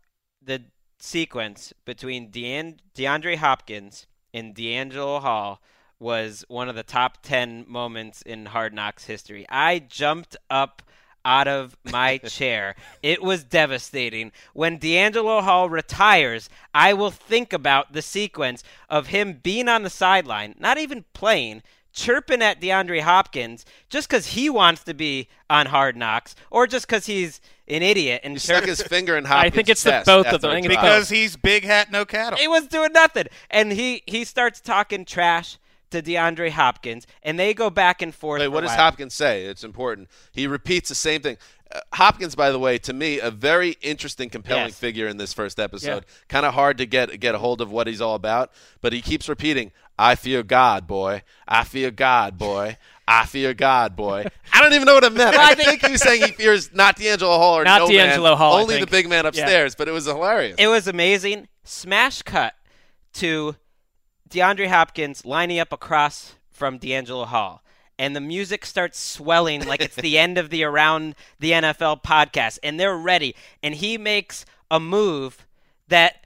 the 0.42 0.62
sequence 0.98 1.72
between 1.84 2.30
Dean, 2.30 2.78
DeAndre 2.94 3.36
Hopkins 3.36 4.06
and 4.32 4.54
DeAngelo 4.54 5.20
Hall 5.20 5.60
was 5.98 6.44
one 6.48 6.68
of 6.68 6.74
the 6.74 6.82
top 6.82 7.18
10 7.22 7.64
moments 7.68 8.22
in 8.22 8.46
Hard 8.46 8.74
Knocks 8.74 9.04
history. 9.04 9.46
I 9.48 9.78
jumped 9.78 10.36
up 10.50 10.82
out 11.24 11.46
of 11.46 11.76
my 11.84 12.18
chair. 12.26 12.74
It 13.02 13.22
was 13.22 13.44
devastating. 13.44 14.32
When 14.52 14.78
DeAngelo 14.78 15.42
Hall 15.42 15.70
retires, 15.70 16.50
I 16.74 16.92
will 16.92 17.12
think 17.12 17.52
about 17.52 17.92
the 17.92 18.02
sequence 18.02 18.64
of 18.90 19.08
him 19.08 19.40
being 19.42 19.68
on 19.68 19.84
the 19.84 19.90
sideline, 19.90 20.56
not 20.58 20.78
even 20.78 21.04
playing, 21.12 21.62
chirping 21.92 22.42
at 22.42 22.60
DeAndre 22.60 23.02
Hopkins 23.02 23.64
just 23.88 24.08
because 24.08 24.28
he 24.28 24.48
wants 24.48 24.82
to 24.84 24.94
be 24.94 25.28
on 25.48 25.66
Hard 25.66 25.96
Knocks 25.96 26.34
or 26.50 26.66
just 26.66 26.86
because 26.86 27.06
he's 27.06 27.40
an 27.68 27.82
idiot 27.82 28.20
and 28.24 28.34
He 28.34 28.38
stuck 28.38 28.64
his 28.64 28.82
finger 28.82 29.16
in 29.16 29.24
Hopkins. 29.24 29.52
I 29.52 29.54
think 29.54 29.68
it's 29.68 29.82
the 29.82 30.02
both 30.04 30.26
of 30.26 30.40
them. 30.40 30.50
I 30.50 30.54
a 30.54 30.56
think 30.56 30.66
it's 30.66 30.74
drop. 30.74 30.84
because 30.84 31.08
he's 31.08 31.36
big 31.36 31.64
hat, 31.64 31.90
no 31.90 32.04
cattle. 32.04 32.38
he 32.38 32.48
was 32.48 32.66
doing 32.66 32.92
nothing. 32.92 33.26
And 33.50 33.72
he 33.72 34.02
he 34.06 34.24
starts 34.24 34.60
talking 34.60 35.04
trash 35.04 35.58
to 35.90 36.00
DeAndre 36.02 36.50
Hopkins, 36.50 37.06
and 37.22 37.38
they 37.38 37.52
go 37.54 37.68
back 37.70 38.00
and 38.02 38.14
forth. 38.14 38.40
Wait, 38.40 38.46
for 38.46 38.50
what 38.52 38.60
does 38.62 38.70
while. 38.70 38.78
Hopkins 38.78 39.12
say? 39.14 39.44
It's 39.44 39.62
important. 39.62 40.08
He 40.32 40.46
repeats 40.46 40.88
the 40.88 40.94
same 40.94 41.20
thing. 41.20 41.36
Uh, 41.70 41.80
Hopkins, 41.92 42.34
by 42.34 42.50
the 42.50 42.58
way, 42.58 42.78
to 42.78 42.92
me, 42.94 43.18
a 43.20 43.30
very 43.30 43.76
interesting, 43.82 44.30
compelling 44.30 44.68
Yes. 44.68 44.78
figure 44.78 45.06
in 45.06 45.18
this 45.18 45.32
first 45.34 45.60
episode. 45.60 46.04
Kind 46.28 46.46
of 46.46 46.54
hard 46.54 46.78
to 46.78 46.86
get 46.86 47.20
get 47.20 47.34
a 47.34 47.38
hold 47.38 47.60
of 47.60 47.70
what 47.70 47.86
he's 47.86 48.00
all 48.00 48.14
about, 48.14 48.50
but 48.80 48.92
he 48.94 49.02
keeps 49.02 49.28
repeating, 49.28 49.70
"I 49.98 50.14
fear 50.14 50.42
God, 50.42 50.86
boy. 50.86 51.22
I 51.46 51.64
fear 51.64 51.90
God, 51.90 52.38
boy. 52.38 52.78
I 53.20 53.26
fear 53.26 53.54
God, 53.54 53.96
boy." 53.96 54.26
I 54.52 54.60
don't 54.60 54.72
even 54.72 54.86
know 54.86 54.94
what 54.94 55.04
it 55.04 55.12
meant. 55.12 55.36
I 55.36 55.54
think 55.54 55.84
he 55.84 55.92
was 55.92 56.00
saying 56.02 56.22
he 56.22 56.32
fears 56.32 56.72
not 56.72 56.96
DeAngelo 56.96 57.36
Hall 57.36 57.58
or 57.58 57.64
Not 57.64 57.80
no 57.82 57.88
DeAngelo 57.88 58.22
man, 58.22 58.36
Hall, 58.36 58.54
only 58.60 58.78
the 58.80 58.86
big 58.86 59.08
man 59.08 59.24
Yeah. 59.24 59.28
upstairs. 59.28 59.74
But 59.74 59.88
it 59.88 59.92
was 59.92 60.06
hilarious. 60.06 60.56
It 60.58 60.68
was 60.68 60.86
amazing. 60.86 61.48
Smash 61.64 62.22
cut 62.22 62.54
to 63.14 63.56
DeAndre 64.28 64.68
Hopkins 64.68 65.24
lining 65.24 65.58
up 65.58 65.72
across 65.72 66.34
from 66.50 66.78
DeAngelo 66.78 67.26
Hall. 67.26 67.62
And 67.98 68.16
the 68.16 68.20
music 68.20 68.64
starts 68.66 68.98
swelling 68.98 69.64
like 69.66 69.80
it's 69.82 69.94
the 69.96 70.18
end 70.24 70.38
of 70.38 70.50
the 70.50 70.64
Around 70.64 71.14
the 71.38 71.52
NFL 71.52 72.02
podcast. 72.02 72.58
And 72.62 72.80
they're 72.80 72.96
ready. 72.96 73.34
And 73.62 73.74
he 73.74 73.98
makes 73.98 74.44
a 74.70 74.80
move 74.80 75.46
that 75.88 76.21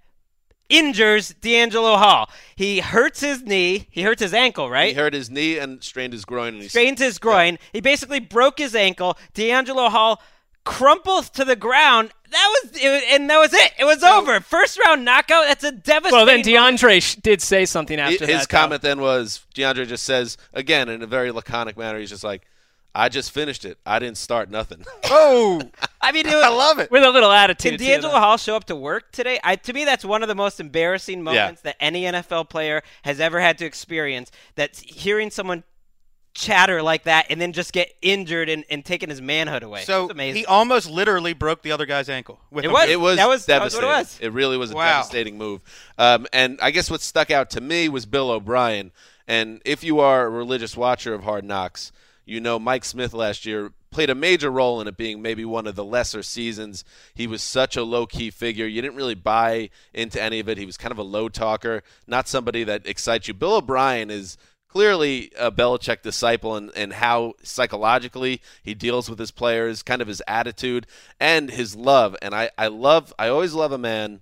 injures 0.69 1.35
DeAngelo 1.41 1.97
Hall. 1.99 2.29
He 2.57 2.81
hurts 2.81 3.21
his 3.21 3.43
knee. 3.43 3.89
He 3.91 4.03
hurts 4.03 4.23
his 4.23 4.35
ankle, 4.35 4.69
right? 4.71 4.89
He 4.89 4.95
hurt 4.95 5.15
his 5.15 5.31
knee 5.31 5.59
and 5.59 5.83
strained 5.83 6.13
his 6.13 6.25
groin, 6.25 6.55
and 6.55 6.63
he 6.63 6.69
strains 6.69 7.01
his 7.01 7.19
groin. 7.19 7.59
He 7.73 7.81
basically 7.81 8.21
broke 8.21 8.59
his 8.59 8.75
ankle. 8.75 9.17
DeAngelo 9.35 9.91
Hall 9.91 10.21
crumples 10.65 11.31
to 11.31 11.45
the 11.45 11.57
ground. 11.57 12.11
That 12.31 12.49
was, 12.65 12.73
it 12.75 13.05
and 13.13 13.31
that 13.31 13.39
was 13.39 13.53
it. 13.55 13.73
It 13.79 13.85
was 13.85 14.03
over. 14.03 14.41
First 14.41 14.79
round 14.85 15.05
knockout. 15.05 15.45
That's 15.45 15.63
a 15.63 15.71
devastating. 15.71 16.17
Well, 16.17 16.27
then 16.27 16.43
DeAndre 16.43 17.01
sh- 17.01 17.15
did 17.17 17.41
say 17.41 17.65
something 17.67 17.99
He- 17.99 18.03
after 18.03 18.27
his 18.27 18.41
that. 18.41 18.49
though. 18.49 18.59
comment 18.59 18.83
then 18.83 19.01
was 19.01 19.47
DeAndre 19.55 19.87
just 19.87 20.03
says 20.05 20.37
again 20.53 20.89
in 20.89 21.03
a 21.03 21.07
very 21.07 21.31
laconic 21.31 21.77
manner. 21.77 22.01
He's 22.01 22.11
just 22.11 22.25
like, 22.25 22.43
"I 22.97 23.09
just 23.09 23.31
finished 23.31 23.65
it. 23.65 23.79
I 23.87 23.99
didn't 23.99 24.19
start 24.19 24.51
nothing." 24.51 24.85
Oh, 25.09 25.61
I 26.01 26.13
mean, 26.13 26.27
it 26.27 26.35
was, 26.35 26.45
I 26.45 26.49
love 26.49 26.79
it. 26.79 26.91
with 26.91 27.03
a 27.05 27.11
little 27.11 27.31
attitude. 27.31 27.79
Can 27.79 28.01
too, 28.01 28.07
DeAngelo. 28.09 28.11
Hall 28.19 28.37
show 28.37 28.57
up 28.57 28.65
to 28.67 28.77
work 28.77 29.13
today? 29.13 29.39
I, 29.45 29.57
to 29.57 29.73
me, 29.73 29.85
that's 29.85 30.05
one 30.05 30.23
of 30.23 30.29
the 30.29 30.35
most 30.35 30.59
embarrassing 30.61 31.23
moments 31.23 31.63
that 31.63 31.77
any 31.81 32.03
NFL 32.03 32.49
player 32.49 32.83
has 33.03 33.19
ever 33.21 33.41
had 33.41 33.59
to 33.59 33.65
experience. 33.67 34.31
That's 34.57 34.81
hearing 34.81 35.31
someone 35.31 35.63
chatter 36.35 36.83
like 36.83 37.05
that 37.05 37.27
and 37.31 37.41
then 37.41 37.53
just 37.53 37.73
get 37.73 37.95
injured 38.03 38.49
and, 38.51 38.63
and 38.69 38.85
taking 38.85 39.09
his 39.09 39.23
manhood 39.23 39.63
away. 39.63 39.83
So 39.85 40.11
amazing. 40.11 40.41
he 40.41 40.47
almost 40.47 40.89
literally 40.91 41.33
broke 41.33 41.63
the 41.63 41.73
other 41.73 41.87
guy's 41.87 42.09
ankle. 42.11 42.39
With 42.51 42.65
It 42.67 42.71
was. 42.71 42.89
It 42.91 43.01
was 43.01 43.17
That 43.17 43.29
was- 43.29 43.47
that 43.47 43.63
was 43.63 43.75
what 43.75 43.81
devastating. 43.83 44.25
it 44.27 44.29
was. 44.29 44.35
really 44.35 44.57
was 44.59 44.71
a 44.73 44.75
Wow. 44.77 44.99
devastating 44.99 45.39
move. 45.39 45.61
Um, 45.97 46.27
and 46.35 46.59
I 46.61 46.73
guess 46.73 46.91
what 46.91 47.01
stuck 47.01 47.31
out 47.31 47.49
to 47.51 47.61
me 47.61 47.89
was 47.89 48.05
Bill 48.07 48.31
O'Brien. 48.31 48.93
And 49.27 49.63
if 49.65 49.83
you 49.83 49.99
are 50.01 50.27
a 50.27 50.31
religious 50.31 50.77
watcher 50.77 51.15
of 51.15 51.25
Hard 51.25 51.45
Knocks, 51.45 51.91
you 52.27 52.41
know 52.41 52.59
Mike 52.59 52.85
Smith 52.85 53.15
last 53.15 53.47
year 53.47 53.73
played 53.91 54.11
a 54.11 54.15
major 54.15 54.51
role 54.51 54.81
in 54.81 54.89
it 54.89 54.97
being 54.97 55.23
maybe 55.23 55.45
one 55.45 55.67
of 55.67 55.77
the 55.77 55.85
lesser 55.85 56.23
seasons. 56.23 56.85
He 57.15 57.27
was 57.27 57.41
such 57.41 57.77
a 57.77 57.83
low 57.83 58.05
key 58.05 58.31
figure. 58.31 58.67
You 58.67 58.83
didn't 58.83 58.97
really 58.97 59.15
buy 59.15 59.71
into 59.95 60.21
any 60.21 60.41
of 60.41 60.49
it. 60.49 60.59
He 60.59 60.67
was 60.67 60.77
kind 60.77 60.93
of 60.93 60.99
a 60.99 61.03
low 61.03 61.29
talker, 61.31 61.83
not 62.07 62.29
somebody 62.29 62.65
that 62.65 62.87
excites 62.87 63.29
you. 63.29 63.33
Bill 63.33 63.55
O'Brien 63.55 64.11
is 64.11 64.37
clearly 64.69 65.31
a 65.39 65.51
Belichick 65.51 66.03
disciple 66.03 66.57
and, 66.57 66.71
and 66.77 66.93
how 66.93 67.33
psychologically 67.43 68.43
he 68.63 68.75
deals 68.75 69.09
with 69.09 69.19
his 69.19 69.31
players, 69.31 69.83
kind 69.83 70.03
of 70.03 70.09
his 70.09 70.23
attitude 70.27 70.87
and 71.19 71.51
his 71.51 71.75
love. 71.75 72.15
And 72.21 72.35
I, 72.35 72.51
I 72.59 72.67
love, 72.67 73.15
I 73.19 73.29
always 73.29 73.55
love 73.55 73.73
a 73.73 73.79
man 73.79 74.21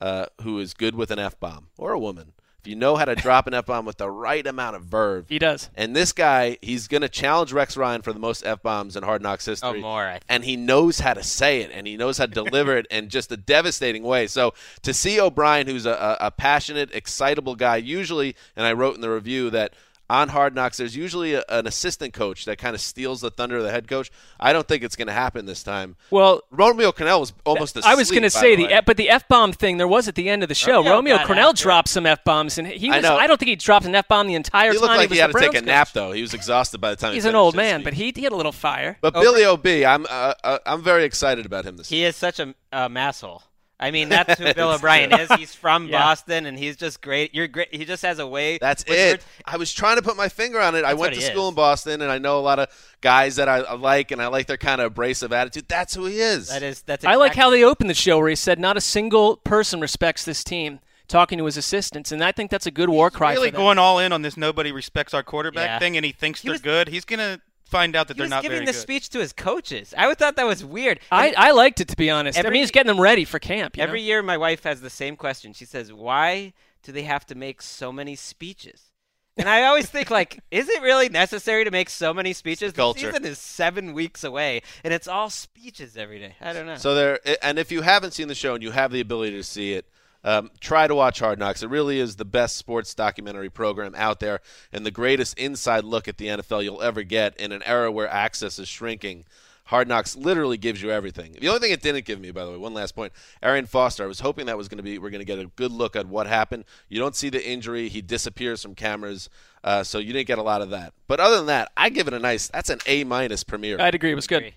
uh, 0.00 0.26
who 0.42 0.60
is 0.60 0.74
good 0.74 0.94
with 0.94 1.10
an 1.10 1.18
F 1.18 1.40
bomb 1.40 1.68
or 1.76 1.92
a 1.92 1.98
woman. 1.98 2.34
If 2.66 2.70
you 2.70 2.74
know 2.74 2.96
how 2.96 3.04
to 3.04 3.14
drop 3.14 3.46
an 3.46 3.54
F 3.54 3.66
bomb 3.66 3.84
with 3.84 3.96
the 3.96 4.10
right 4.10 4.44
amount 4.44 4.74
of 4.74 4.82
verve. 4.82 5.26
He 5.28 5.38
does. 5.38 5.70
And 5.76 5.94
this 5.94 6.10
guy, 6.10 6.58
he's 6.60 6.88
going 6.88 7.02
to 7.02 7.08
challenge 7.08 7.52
Rex 7.52 7.76
Ryan 7.76 8.02
for 8.02 8.12
the 8.12 8.18
most 8.18 8.44
F 8.44 8.60
bombs 8.60 8.96
in 8.96 9.04
Hard 9.04 9.22
Knocks 9.22 9.46
oh, 9.46 9.52
history. 9.52 9.78
Oh, 9.78 9.82
more, 9.82 10.08
I 10.08 10.12
think. 10.14 10.24
And 10.28 10.44
he 10.44 10.56
knows 10.56 10.98
how 10.98 11.14
to 11.14 11.22
say 11.22 11.60
it, 11.60 11.70
and 11.72 11.86
he 11.86 11.96
knows 11.96 12.18
how 12.18 12.26
to 12.26 12.32
deliver 12.32 12.76
it 12.76 12.86
in 12.90 13.08
just 13.08 13.30
a 13.30 13.36
devastating 13.36 14.02
way. 14.02 14.26
So 14.26 14.52
to 14.82 14.92
see 14.92 15.20
O'Brien, 15.20 15.68
who's 15.68 15.86
a, 15.86 15.92
a, 15.92 16.26
a 16.26 16.30
passionate, 16.32 16.90
excitable 16.92 17.54
guy, 17.54 17.76
usually, 17.76 18.34
and 18.56 18.66
I 18.66 18.72
wrote 18.72 18.96
in 18.96 19.00
the 19.00 19.10
review 19.10 19.48
that 19.50 19.72
on 20.08 20.28
Hard 20.28 20.54
Knocks, 20.54 20.76
there's 20.76 20.96
usually 20.96 21.34
a, 21.34 21.44
an 21.48 21.66
assistant 21.66 22.12
coach 22.12 22.44
that 22.44 22.58
kind 22.58 22.74
of 22.74 22.80
steals 22.80 23.20
the 23.20 23.30
thunder 23.30 23.56
of 23.56 23.64
the 23.64 23.70
head 23.70 23.88
coach. 23.88 24.10
I 24.38 24.52
don't 24.52 24.66
think 24.66 24.82
it's 24.82 24.96
going 24.96 25.08
to 25.08 25.12
happen 25.12 25.46
this 25.46 25.62
time. 25.62 25.96
Well, 26.10 26.42
Romeo 26.50 26.92
Crennel 26.92 27.20
was 27.20 27.32
almost 27.44 27.74
the 27.74 27.82
I 27.84 27.94
was 27.94 28.10
going 28.10 28.22
to 28.22 28.30
say 28.30 28.56
the, 28.56 28.66
the, 28.66 28.82
but 28.86 28.96
the 28.96 29.10
f 29.10 29.26
bomb 29.28 29.52
thing 29.52 29.76
there 29.78 29.88
was 29.88 30.08
at 30.08 30.14
the 30.14 30.28
end 30.28 30.42
of 30.42 30.48
the 30.48 30.54
show. 30.54 30.78
Romeo 30.78 30.94
Romeo, 30.94 31.16
Crennel 31.18 31.50
after 31.50 31.62
dropped 31.62 31.88
some 31.88 32.06
f 32.06 32.22
bombs, 32.24 32.58
and 32.58 32.66
he 32.66 32.90
I 32.90 32.96
was. 32.96 33.02
know. 33.02 33.16
I, 33.16 33.26
don't 33.26 33.38
think 33.38 33.48
he 33.48 33.56
dropped 33.56 33.86
an 33.86 33.94
f 33.94 34.08
bomb 34.08 34.26
the 34.26 34.34
entire 34.34 34.72
he 34.72 34.78
time. 34.78 34.82
looked 34.82 34.96
like 34.96 35.10
was 35.10 35.16
he 35.16 35.20
had 35.20 35.30
the 35.30 35.38
to 35.38 35.40
take 35.40 35.48
a 35.48 35.52
Browns 35.52 35.66
nap 35.66 35.88
though. 35.92 36.12
He 36.12 36.22
was 36.22 36.34
exhausted 36.34 36.80
by 36.80 36.90
the 36.90 36.96
time. 36.96 37.14
He's 37.14 37.24
he 37.24 37.28
an 37.28 37.34
old 37.34 37.56
man, 37.56 37.82
but 37.82 37.94
he, 37.94 38.12
he 38.14 38.22
had 38.22 38.32
a 38.32 38.36
little 38.36 38.52
fire. 38.52 38.98
But 39.00 39.14
Billy 39.14 39.44
Ob, 39.44 39.66
I'm 39.66 40.06
uh, 40.08 40.34
uh, 40.44 40.58
I'm 40.66 40.82
very 40.82 41.04
excited 41.04 41.46
about 41.46 41.64
him 41.64 41.76
this. 41.76 41.88
He 41.88 42.04
is 42.04 42.16
such 42.16 42.38
a 42.38 42.54
um, 42.72 42.96
asshole. 42.96 43.42
I 43.78 43.90
mean, 43.90 44.08
that's 44.08 44.38
who 44.38 44.54
Bill 44.54 44.72
O'Brien 44.72 45.12
is. 45.12 45.30
He's 45.32 45.54
from 45.54 45.88
Yeah. 45.88 45.98
Boston, 45.98 46.46
and 46.46 46.58
he's 46.58 46.76
just 46.76 47.02
great. 47.02 47.34
You're 47.34 47.46
great. 47.48 47.74
He 47.74 47.84
just 47.84 48.02
has 48.02 48.18
a 48.18 48.26
way. 48.26 48.56
That's 48.58 48.82
it. 48.86 49.12
words. 49.12 49.26
I 49.44 49.58
was 49.58 49.72
trying 49.72 49.96
to 49.96 50.02
put 50.02 50.16
my 50.16 50.28
finger 50.30 50.58
on 50.60 50.74
it. 50.74 50.84
I 50.84 50.94
went 50.94 51.14
to 51.14 51.20
school 51.20 51.44
is. 51.44 51.48
in 51.50 51.54
Boston, 51.56 52.00
and 52.02 52.10
I 52.10 52.16
know 52.18 52.38
a 52.38 52.40
lot 52.40 52.58
of 52.58 52.68
guys 53.02 53.36
that 53.36 53.48
I 53.48 53.58
I 53.58 53.74
like, 53.74 54.10
and 54.12 54.22
I 54.22 54.28
like 54.28 54.46
their 54.46 54.56
kind 54.56 54.80
of 54.80 54.86
abrasive 54.88 55.32
attitude. 55.32 55.66
That's 55.68 55.94
who 55.94 56.06
he 56.06 56.18
is. 56.20 56.48
That 56.48 56.62
is 56.62 56.82
that's. 56.82 57.04
I 57.04 57.16
like 57.16 57.34
how 57.34 57.50
they 57.50 57.62
opened 57.64 57.90
the 57.90 57.94
show 57.94 58.18
where 58.18 58.28
he 58.30 58.34
said, 58.36 58.58
"Not 58.58 58.76
a 58.76 58.80
single 58.80 59.36
person 59.36 59.80
respects 59.80 60.24
this 60.24 60.42
team." 60.42 60.80
Talking 61.08 61.38
to 61.38 61.44
his 61.44 61.56
assistants, 61.56 62.10
and 62.10 62.24
I 62.24 62.32
think 62.32 62.50
that's 62.50 62.66
a 62.66 62.70
good 62.72 62.88
war 62.88 63.12
cry. 63.12 63.34
really 63.34 63.50
for 63.50 63.52
them. 63.52 63.60
going 63.60 63.78
all 63.78 64.00
in 64.00 64.10
on 64.12 64.22
this 64.22 64.36
nobody 64.36 64.72
respects 64.72 65.14
our 65.14 65.22
quarterback 65.22 65.66
Yeah. 65.68 65.78
thing, 65.78 65.96
and 65.96 66.04
he 66.04 66.10
thinks 66.10 66.40
He 66.40 66.48
they're 66.48 66.54
was- 66.54 66.62
good. 66.62 66.88
He's 66.88 67.04
gonna 67.04 67.40
find 67.66 67.94
out 67.94 68.08
that 68.08 68.14
He 68.14 68.18
they're 68.18 68.24
was 68.24 68.30
not 68.30 68.42
giving 68.42 68.56
very 68.56 68.66
the 68.66 68.72
good. 68.72 68.80
speech 68.80 69.10
to 69.10 69.18
his 69.18 69.32
coaches. 69.32 69.92
I 69.96 70.06
would 70.06 70.18
thought 70.18 70.36
that 70.36 70.46
was 70.46 70.64
weird. 70.64 71.00
I, 71.10 71.34
I 71.36 71.50
liked 71.52 71.80
it 71.80 71.88
to 71.88 71.96
be 71.96 72.08
honest. 72.10 72.38
I 72.38 72.42
mean, 72.44 72.54
he's 72.62 72.70
getting 72.70 72.88
them 72.88 73.00
ready 73.00 73.24
for 73.24 73.38
camp. 73.38 73.76
you 73.76 73.82
every 73.82 74.00
know? 74.00 74.06
year, 74.06 74.22
my 74.22 74.36
wife 74.36 74.62
has 74.64 74.80
the 74.80 74.90
same 74.90 75.16
question. 75.16 75.52
She 75.52 75.64
says, 75.64 75.92
"Why 75.92 76.52
do 76.82 76.92
they 76.92 77.02
have 77.02 77.26
to 77.26 77.34
make 77.34 77.60
so 77.60 77.92
many 77.92 78.16
speeches?" 78.16 78.92
And 79.38 79.50
I 79.50 79.64
always 79.64 79.86
think, 79.86 80.10
like, 80.10 80.40
is 80.50 80.68
it 80.68 80.80
really 80.80 81.10
necessary 81.10 81.64
to 81.64 81.70
make 81.70 81.90
so 81.90 82.14
many 82.14 82.32
speeches? 82.32 82.72
The 82.72 82.76
culture. 82.78 83.10
season 83.10 83.26
is 83.26 83.38
seven 83.38 83.92
weeks 83.92 84.24
away, 84.24 84.62
and 84.82 84.94
it's 84.94 85.06
all 85.06 85.28
speeches 85.28 85.96
every 85.96 86.18
day. 86.18 86.36
I 86.40 86.54
don't 86.54 86.64
know. 86.66 86.76
So 86.76 86.94
there, 86.94 87.20
and 87.42 87.58
if 87.58 87.70
you 87.70 87.82
haven't 87.82 88.12
seen 88.12 88.28
the 88.28 88.34
show 88.34 88.54
and 88.54 88.62
you 88.62 88.70
have 88.70 88.92
the 88.92 89.00
ability 89.00 89.36
to 89.36 89.42
see 89.42 89.74
it, 89.74 89.86
um, 90.26 90.50
try 90.60 90.88
to 90.88 90.94
watch 90.94 91.20
Hard 91.20 91.38
Knocks. 91.38 91.62
It 91.62 91.70
really 91.70 92.00
is 92.00 92.16
the 92.16 92.24
best 92.24 92.56
sports 92.56 92.94
documentary 92.94 93.48
program 93.48 93.94
out 93.96 94.18
there, 94.18 94.40
and 94.72 94.84
the 94.84 94.90
greatest 94.90 95.38
inside 95.38 95.84
look 95.84 96.08
at 96.08 96.18
the 96.18 96.26
NFL 96.26 96.64
you'll 96.64 96.82
ever 96.82 97.04
get 97.04 97.36
in 97.36 97.52
an 97.52 97.62
era 97.62 97.92
where 97.92 98.08
access 98.08 98.58
is 98.58 98.68
shrinking. 98.68 99.24
Hard 99.66 99.86
Knocks 99.86 100.16
literally 100.16 100.56
gives 100.58 100.82
you 100.82 100.90
everything. 100.90 101.36
The 101.40 101.48
only 101.48 101.60
thing 101.60 101.72
it 101.72 101.80
didn't 101.80 102.04
give 102.04 102.20
me, 102.20 102.32
by 102.32 102.44
the 102.44 102.50
way, 102.50 102.56
one 102.56 102.74
last 102.74 102.96
point. 102.96 103.12
Arian 103.40 103.66
Foster, 103.66 104.02
I 104.02 104.06
was 104.06 104.20
hoping 104.20 104.46
that 104.46 104.56
was 104.56 104.68
going 104.68 104.78
to 104.78 104.82
be, 104.82 104.98
we're 104.98 105.10
going 105.10 105.20
to 105.20 105.24
get 105.24 105.38
a 105.38 105.46
good 105.46 105.72
look 105.72 105.94
at 105.94 106.06
what 106.06 106.26
happened. 106.26 106.64
You 106.88 106.98
don't 106.98 107.16
see 107.16 107.30
the 107.30 107.44
injury. 107.44 107.88
He 107.88 108.02
disappears 108.02 108.62
from 108.62 108.74
cameras, 108.74 109.28
uh, 109.62 109.84
so 109.84 109.98
you 109.98 110.12
didn't 110.12 110.26
get 110.26 110.38
a 110.38 110.42
lot 110.42 110.60
of 110.60 110.70
that. 110.70 110.92
But 111.06 111.20
other 111.20 111.36
than 111.36 111.46
that, 111.46 111.70
I 111.76 111.88
give 111.88 112.08
it 112.08 112.14
a 112.14 112.18
nice, 112.18 112.48
that's 112.48 112.70
an 112.70 112.80
A 112.86 113.04
minus 113.04 113.44
premiere. 113.44 113.80
I'd 113.80 113.94
agree. 113.94 114.10
It 114.10 114.16
was 114.16 114.26
good. 114.26 114.52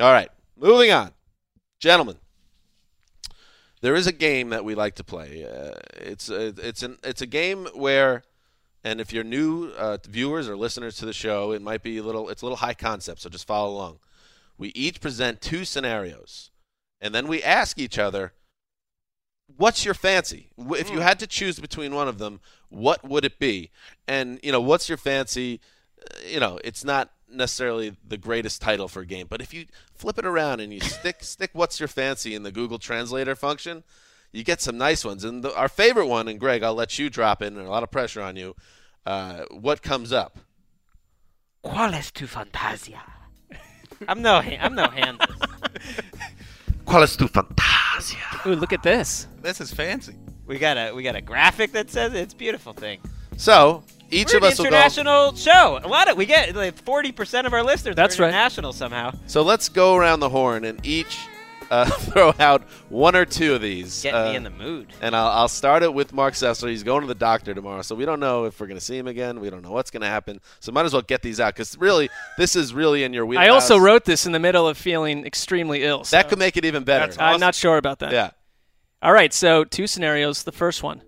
All 0.00 0.12
right, 0.12 0.30
moving 0.56 0.90
on, 0.92 1.12
gentlemen. 1.78 2.16
There 3.84 3.96
is 3.96 4.06
a 4.06 4.12
game 4.12 4.48
that 4.48 4.64
we 4.64 4.74
like 4.74 4.94
to 4.94 5.04
play. 5.04 5.44
Uh, 5.44 5.74
it's 5.92 6.30
a, 6.30 6.54
it's 6.56 6.82
an 6.82 6.96
it's 7.04 7.20
a 7.20 7.26
game 7.26 7.68
where, 7.74 8.22
and 8.82 8.98
if 8.98 9.12
you're 9.12 9.22
new 9.22 9.72
uh, 9.76 9.98
viewers 10.08 10.48
or 10.48 10.56
listeners 10.56 10.96
to 10.96 11.04
the 11.04 11.12
show, 11.12 11.52
it 11.52 11.60
might 11.60 11.82
be 11.82 11.98
a 11.98 12.02
little 12.02 12.30
it's 12.30 12.40
a 12.40 12.46
little 12.46 12.56
high 12.56 12.72
concept. 12.72 13.20
So 13.20 13.28
just 13.28 13.46
follow 13.46 13.70
along. 13.70 13.98
We 14.56 14.68
each 14.68 15.02
present 15.02 15.42
two 15.42 15.66
scenarios, 15.66 16.50
and 17.02 17.14
then 17.14 17.28
we 17.28 17.42
ask 17.42 17.78
each 17.78 17.98
other, 17.98 18.32
"What's 19.54 19.84
your 19.84 19.92
fancy? 19.92 20.48
If 20.56 20.88
you 20.90 21.00
had 21.00 21.18
to 21.18 21.26
choose 21.26 21.58
between 21.60 21.94
one 21.94 22.08
of 22.08 22.16
them, 22.16 22.40
what 22.70 23.06
would 23.06 23.26
it 23.26 23.38
be?" 23.38 23.70
And 24.08 24.40
you 24.42 24.50
know, 24.50 24.62
what's 24.62 24.88
your 24.88 24.96
fancy? 24.96 25.60
Uh, 26.00 26.26
You 26.26 26.40
know, 26.40 26.58
it's 26.64 26.84
not 26.86 27.12
necessarily 27.28 27.96
the 28.06 28.16
greatest 28.16 28.60
title 28.60 28.88
for 28.88 29.00
a 29.00 29.06
game, 29.06 29.26
but 29.28 29.40
if 29.40 29.52
you 29.52 29.66
flip 29.94 30.18
it 30.18 30.26
around 30.26 30.60
and 30.60 30.72
you 30.72 30.80
stick 30.80 31.22
stick 31.22 31.50
"What's 31.52 31.80
your 31.80 31.88
fancy" 31.88 32.34
in 32.34 32.42
the 32.42 32.52
Google 32.52 32.78
Translator 32.78 33.34
function, 33.34 33.84
you 34.32 34.44
get 34.44 34.60
some 34.60 34.76
nice 34.76 35.04
ones. 35.04 35.24
And 35.24 35.42
the, 35.44 35.54
our 35.56 35.68
favorite 35.68 36.06
one, 36.06 36.28
and 36.28 36.40
Greg, 36.40 36.62
I'll 36.62 36.74
let 36.74 36.98
you 36.98 37.08
drop 37.08 37.40
in. 37.40 37.56
And 37.56 37.66
a 37.66 37.70
lot 37.70 37.82
of 37.82 37.90
pressure 37.90 38.20
on 38.20 38.36
you. 38.36 38.56
Uh, 39.06 39.44
what 39.50 39.82
comes 39.82 40.12
up? 40.12 40.38
¿Cuál 41.64 41.94
es 41.94 42.10
tu 42.10 42.26
fantasia? 42.26 43.00
I'm 44.08 44.20
no, 44.22 44.36
I'm 44.36 44.74
no 44.74 44.88
hand. 44.88 45.20
¿Cuál 46.84 47.02
es 47.04 47.16
tu 47.16 47.28
fantasia? 47.28 48.18
Ooh, 48.46 48.54
look 48.54 48.72
at 48.72 48.82
this. 48.82 49.26
This 49.40 49.60
is 49.60 49.72
fancy. 49.72 50.14
We 50.46 50.58
got 50.58 50.76
a 50.76 50.92
we 50.92 51.02
got 51.02 51.16
a 51.16 51.22
graphic 51.22 51.72
that 51.72 51.90
says 51.90 52.12
it. 52.12 52.18
it's 52.18 52.34
a 52.34 52.36
beautiful 52.36 52.72
thing. 52.72 53.00
So 53.36 53.82
each 54.14 54.32
We're 54.32 54.38
of 54.38 54.42
an 54.44 54.52
us 54.52 54.58
will 54.58 54.64
go. 54.64 54.68
international 54.68 55.34
show. 55.34 55.80
A 55.82 55.88
lot 55.88 56.10
of 56.10 56.16
we 56.16 56.26
get 56.26 56.54
like 56.54 56.76
forty 56.82 57.12
percent 57.12 57.46
of 57.46 57.52
our 57.52 57.62
listeners. 57.62 57.96
That's 57.96 58.18
are 58.18 58.22
right. 58.22 58.28
International 58.28 58.72
somehow. 58.72 59.12
So 59.26 59.42
let's 59.42 59.68
go 59.68 59.94
around 59.94 60.20
the 60.20 60.28
horn 60.28 60.64
and 60.64 60.84
each 60.86 61.18
uh, 61.70 61.84
throw 61.90 62.34
out 62.38 62.62
one 62.88 63.16
or 63.16 63.24
two 63.24 63.54
of 63.54 63.62
these. 63.62 64.02
Get 64.02 64.14
uh, 64.14 64.30
me 64.30 64.36
in 64.36 64.42
the 64.42 64.50
mood. 64.50 64.92
And 65.00 65.14
I'll, 65.14 65.28
I'll 65.28 65.48
start 65.48 65.82
it 65.82 65.92
with 65.92 66.12
Mark 66.12 66.34
Sessler. 66.34 66.68
He's 66.68 66.82
going 66.82 67.02
to 67.02 67.06
the 67.06 67.14
doctor 67.14 67.54
tomorrow, 67.54 67.82
so 67.82 67.94
we 67.94 68.04
don't 68.04 68.20
know 68.20 68.44
if 68.44 68.60
we're 68.60 68.66
going 68.66 68.78
to 68.78 68.84
see 68.84 68.96
him 68.96 69.06
again. 69.06 69.40
We 69.40 69.50
don't 69.50 69.62
know 69.62 69.72
what's 69.72 69.90
going 69.90 70.02
to 70.02 70.08
happen. 70.08 70.40
So 70.60 70.72
might 70.72 70.84
as 70.84 70.92
well 70.92 71.02
get 71.02 71.22
these 71.22 71.40
out 71.40 71.54
because 71.54 71.76
really, 71.78 72.10
this 72.38 72.56
is 72.56 72.74
really 72.74 73.04
in 73.04 73.12
your 73.12 73.26
wheelhouse. 73.26 73.46
I 73.46 73.50
also 73.50 73.78
wrote 73.78 74.04
this 74.04 74.26
in 74.26 74.32
the 74.32 74.38
middle 74.38 74.68
of 74.68 74.76
feeling 74.76 75.26
extremely 75.26 75.84
ill. 75.84 76.04
So 76.04 76.16
that 76.16 76.28
could 76.28 76.38
make 76.38 76.56
it 76.56 76.64
even 76.64 76.84
better. 76.84 77.06
That's 77.06 77.18
I'm 77.18 77.40
not 77.40 77.54
sure 77.54 77.76
about 77.76 78.00
that. 78.00 78.12
Yeah. 78.12 78.30
All 79.02 79.12
right, 79.12 79.32
so 79.32 79.64
two 79.64 79.86
scenarios. 79.86 80.44
The 80.44 80.52
first 80.52 80.82
one. 80.82 81.02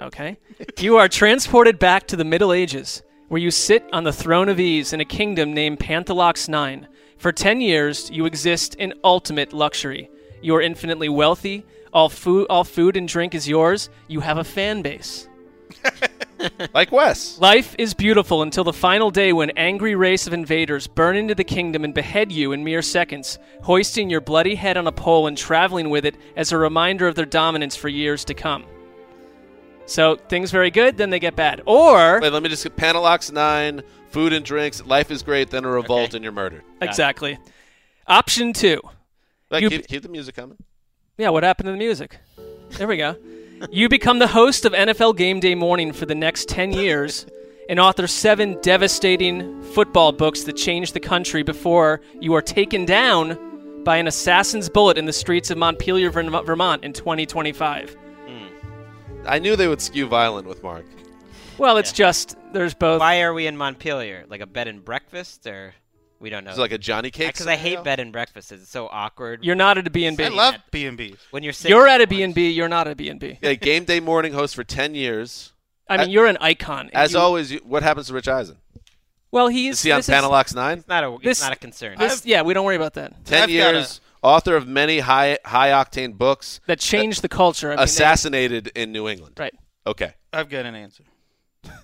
Okay. 0.00 0.36
you 0.78 0.96
are 0.96 1.08
transported 1.08 1.78
back 1.78 2.06
to 2.08 2.16
the 2.16 2.24
Middle 2.24 2.52
Ages, 2.52 3.02
where 3.28 3.40
you 3.40 3.50
sit 3.50 3.84
on 3.92 4.04
the 4.04 4.12
throne 4.12 4.48
of 4.48 4.60
ease 4.60 4.92
in 4.92 5.00
a 5.00 5.04
kingdom 5.04 5.54
named 5.54 5.78
Pantalox 5.78 6.48
Nine. 6.48 6.88
For 7.16 7.32
10 7.32 7.60
years, 7.60 8.10
you 8.10 8.26
exist 8.26 8.74
in 8.74 8.94
ultimate 9.02 9.52
luxury. 9.52 10.10
You 10.42 10.54
are 10.56 10.62
infinitely 10.62 11.08
wealthy. 11.08 11.64
All 11.92 12.08
food, 12.08 12.46
all 12.50 12.64
food 12.64 12.96
and 12.96 13.06
drink 13.08 13.34
is 13.34 13.48
yours. 13.48 13.88
You 14.08 14.20
have 14.20 14.38
a 14.38 14.44
fan 14.44 14.82
base. 14.82 15.28
Like 16.74 16.92
Wes. 16.92 17.38
Life 17.38 17.74
is 17.78 17.94
beautiful 17.94 18.42
until 18.42 18.64
the 18.64 18.72
final 18.72 19.10
day 19.10 19.32
when 19.32 19.50
angry 19.50 19.94
race 19.94 20.26
of 20.26 20.32
invaders 20.32 20.86
burn 20.86 21.16
into 21.16 21.34
the 21.34 21.44
kingdom 21.44 21.84
and 21.84 21.94
behead 21.94 22.30
you 22.30 22.52
in 22.52 22.64
mere 22.64 22.82
seconds, 22.82 23.38
hoisting 23.62 24.10
your 24.10 24.20
bloody 24.20 24.54
head 24.54 24.76
on 24.76 24.86
a 24.86 24.92
pole 24.92 25.26
and 25.26 25.38
traveling 25.38 25.88
with 25.88 26.04
it 26.04 26.16
as 26.36 26.52
a 26.52 26.58
reminder 26.58 27.06
of 27.06 27.14
their 27.14 27.24
dominance 27.24 27.76
for 27.76 27.88
years 27.88 28.24
to 28.26 28.34
come. 28.34 28.66
So 29.86 30.16
things 30.16 30.50
very 30.50 30.70
good, 30.70 30.96
then 30.96 31.10
they 31.10 31.18
get 31.18 31.36
bad. 31.36 31.62
Or 31.66 32.20
Wait, 32.20 32.32
let 32.32 32.42
me 32.42 32.48
just 32.48 32.62
get 32.64 32.76
Panalox 32.76 33.30
9, 33.32 33.82
food 34.10 34.32
and 34.32 34.44
drinks, 34.44 34.84
life 34.84 35.10
is 35.10 35.22
great, 35.22 35.50
then 35.50 35.64
a 35.64 35.68
revolt 35.70 36.08
Okay. 36.10 36.16
and 36.16 36.24
you're 36.24 36.32
murdered. 36.32 36.62
exactly. 36.80 37.38
Option 38.06 38.52
two. 38.52 38.80
Like, 39.50 39.62
You- 39.62 39.70
keep, 39.70 39.86
keep 39.86 40.02
the 40.02 40.08
music 40.08 40.34
coming. 40.36 40.58
Yeah, 41.18 41.28
what 41.30 41.42
happened 41.42 41.66
to 41.66 41.72
the 41.72 41.78
music? 41.78 42.18
There 42.70 42.86
we 42.86 42.96
go. 42.96 43.16
You 43.70 43.88
become 43.88 44.18
the 44.18 44.26
host 44.26 44.64
of 44.66 44.72
NFL 44.72 45.16
Game 45.16 45.38
Day 45.40 45.54
Morning 45.54 45.92
for 45.92 46.04
the 46.06 46.14
next 46.14 46.48
10 46.48 46.72
years 46.72 47.24
and 47.68 47.78
author 47.80 48.06
seven 48.06 48.58
devastating 48.60 49.62
football 49.62 50.12
books 50.12 50.42
that 50.44 50.54
change 50.56 50.92
the 50.92 51.00
country 51.00 51.42
before 51.42 52.00
you 52.20 52.34
are 52.34 52.42
taken 52.42 52.84
down 52.84 53.82
by 53.84 53.96
an 53.96 54.06
assassin's 54.08 54.68
bullet 54.68 54.98
in 54.98 55.06
the 55.06 55.12
streets 55.14 55.50
of 55.50 55.56
Montpelier, 55.56 56.10
Vermont 56.10 56.84
in 56.84 56.92
2025. 56.92 57.96
I 59.26 59.38
knew 59.38 59.56
they 59.56 59.68
would 59.68 59.80
skew 59.80 60.06
violent 60.06 60.46
with 60.46 60.62
Mark. 60.62 60.84
Well, 61.58 61.76
it's 61.76 61.92
just, 61.92 62.36
there's 62.52 62.74
both. 62.74 63.00
Why 63.00 63.22
are 63.22 63.32
we 63.32 63.46
in 63.46 63.56
Montpelier? 63.56 64.24
Like 64.28 64.40
a 64.40 64.46
bed 64.46 64.66
and 64.68 64.84
breakfast, 64.84 65.46
or 65.46 65.74
we 66.18 66.30
don't 66.30 66.44
know? 66.44 66.50
It's 66.50 66.58
like 66.58 66.72
a 66.72 66.78
Johnny 66.78 67.10
Cake. 67.10 67.28
Because 67.28 67.46
I 67.46 67.56
hate 67.56 67.84
bed 67.84 68.00
and 68.00 68.12
breakfasts. 68.12 68.50
It's 68.50 68.68
so 68.68 68.88
awkward. 68.90 69.44
You're 69.44 69.54
not 69.54 69.78
at 69.78 69.86
a 69.86 69.90
B&B. 69.90 70.24
I 70.24 70.28
love 70.28 70.56
B 70.70 70.86
and 70.86 70.96
B's. 70.96 71.16
when 71.30 71.42
you're 71.42 71.52
sitting 71.52 71.76
You're 71.76 71.86
at 71.86 72.00
a 72.00 72.06
B&B, 72.06 72.50
you're 72.50 72.68
not 72.68 72.86
at 72.88 72.92
a 72.92 72.96
B&B. 72.96 73.38
Yeah, 73.42 73.54
game 73.54 73.84
day 73.84 74.00
morning 74.00 74.32
host 74.32 74.54
for 74.54 74.64
10 74.64 74.94
years. 74.94 75.52
I 75.88 75.98
mean, 75.98 76.10
you're 76.10 76.26
an 76.26 76.38
icon. 76.40 76.90
As 76.92 77.12
You- 77.12 77.18
always, 77.18 77.52
you, 77.52 77.60
what 77.64 77.82
happens 77.82 78.08
to 78.08 78.14
Rich 78.14 78.28
Eisen? 78.28 78.56
Well, 79.30 79.48
he's... 79.48 79.74
Is 79.74 79.82
he 79.82 79.92
on 79.92 79.98
this 79.98 80.08
is- 80.08 80.54
9? 80.54 80.78
It's 80.78 80.88
not 80.88 81.04
a. 81.04 81.18
This- 81.22 81.42
not 81.42 81.52
a 81.52 81.56
concern. 81.56 81.98
this- 81.98 82.24
yeah, 82.24 82.42
we 82.42 82.54
don't 82.54 82.64
worry 82.64 82.76
about 82.76 82.94
that. 82.94 83.24
10 83.26 83.42
I've 83.42 83.48
got 83.48 83.50
years, 83.50 84.00
author 84.24 84.56
of 84.56 84.66
many 84.66 85.00
high 85.00 85.38
high 85.44 85.68
octane 85.68 86.16
books, 86.18 86.60
That 86.66 86.80
changed 86.80 87.22
the 87.22 87.28
culture. 87.28 87.68
I 87.68 87.72
mean, 87.72 87.76
they- 87.78 87.84
assassinated 87.84 88.68
in 88.74 88.90
New 88.90 89.08
England. 89.08 89.36
Right. 89.38 89.54
Okay, 89.86 90.14
I've 90.32 90.48
got 90.48 90.64
an 90.66 90.74
answer. 90.74 91.04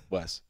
Wes. 0.09 0.41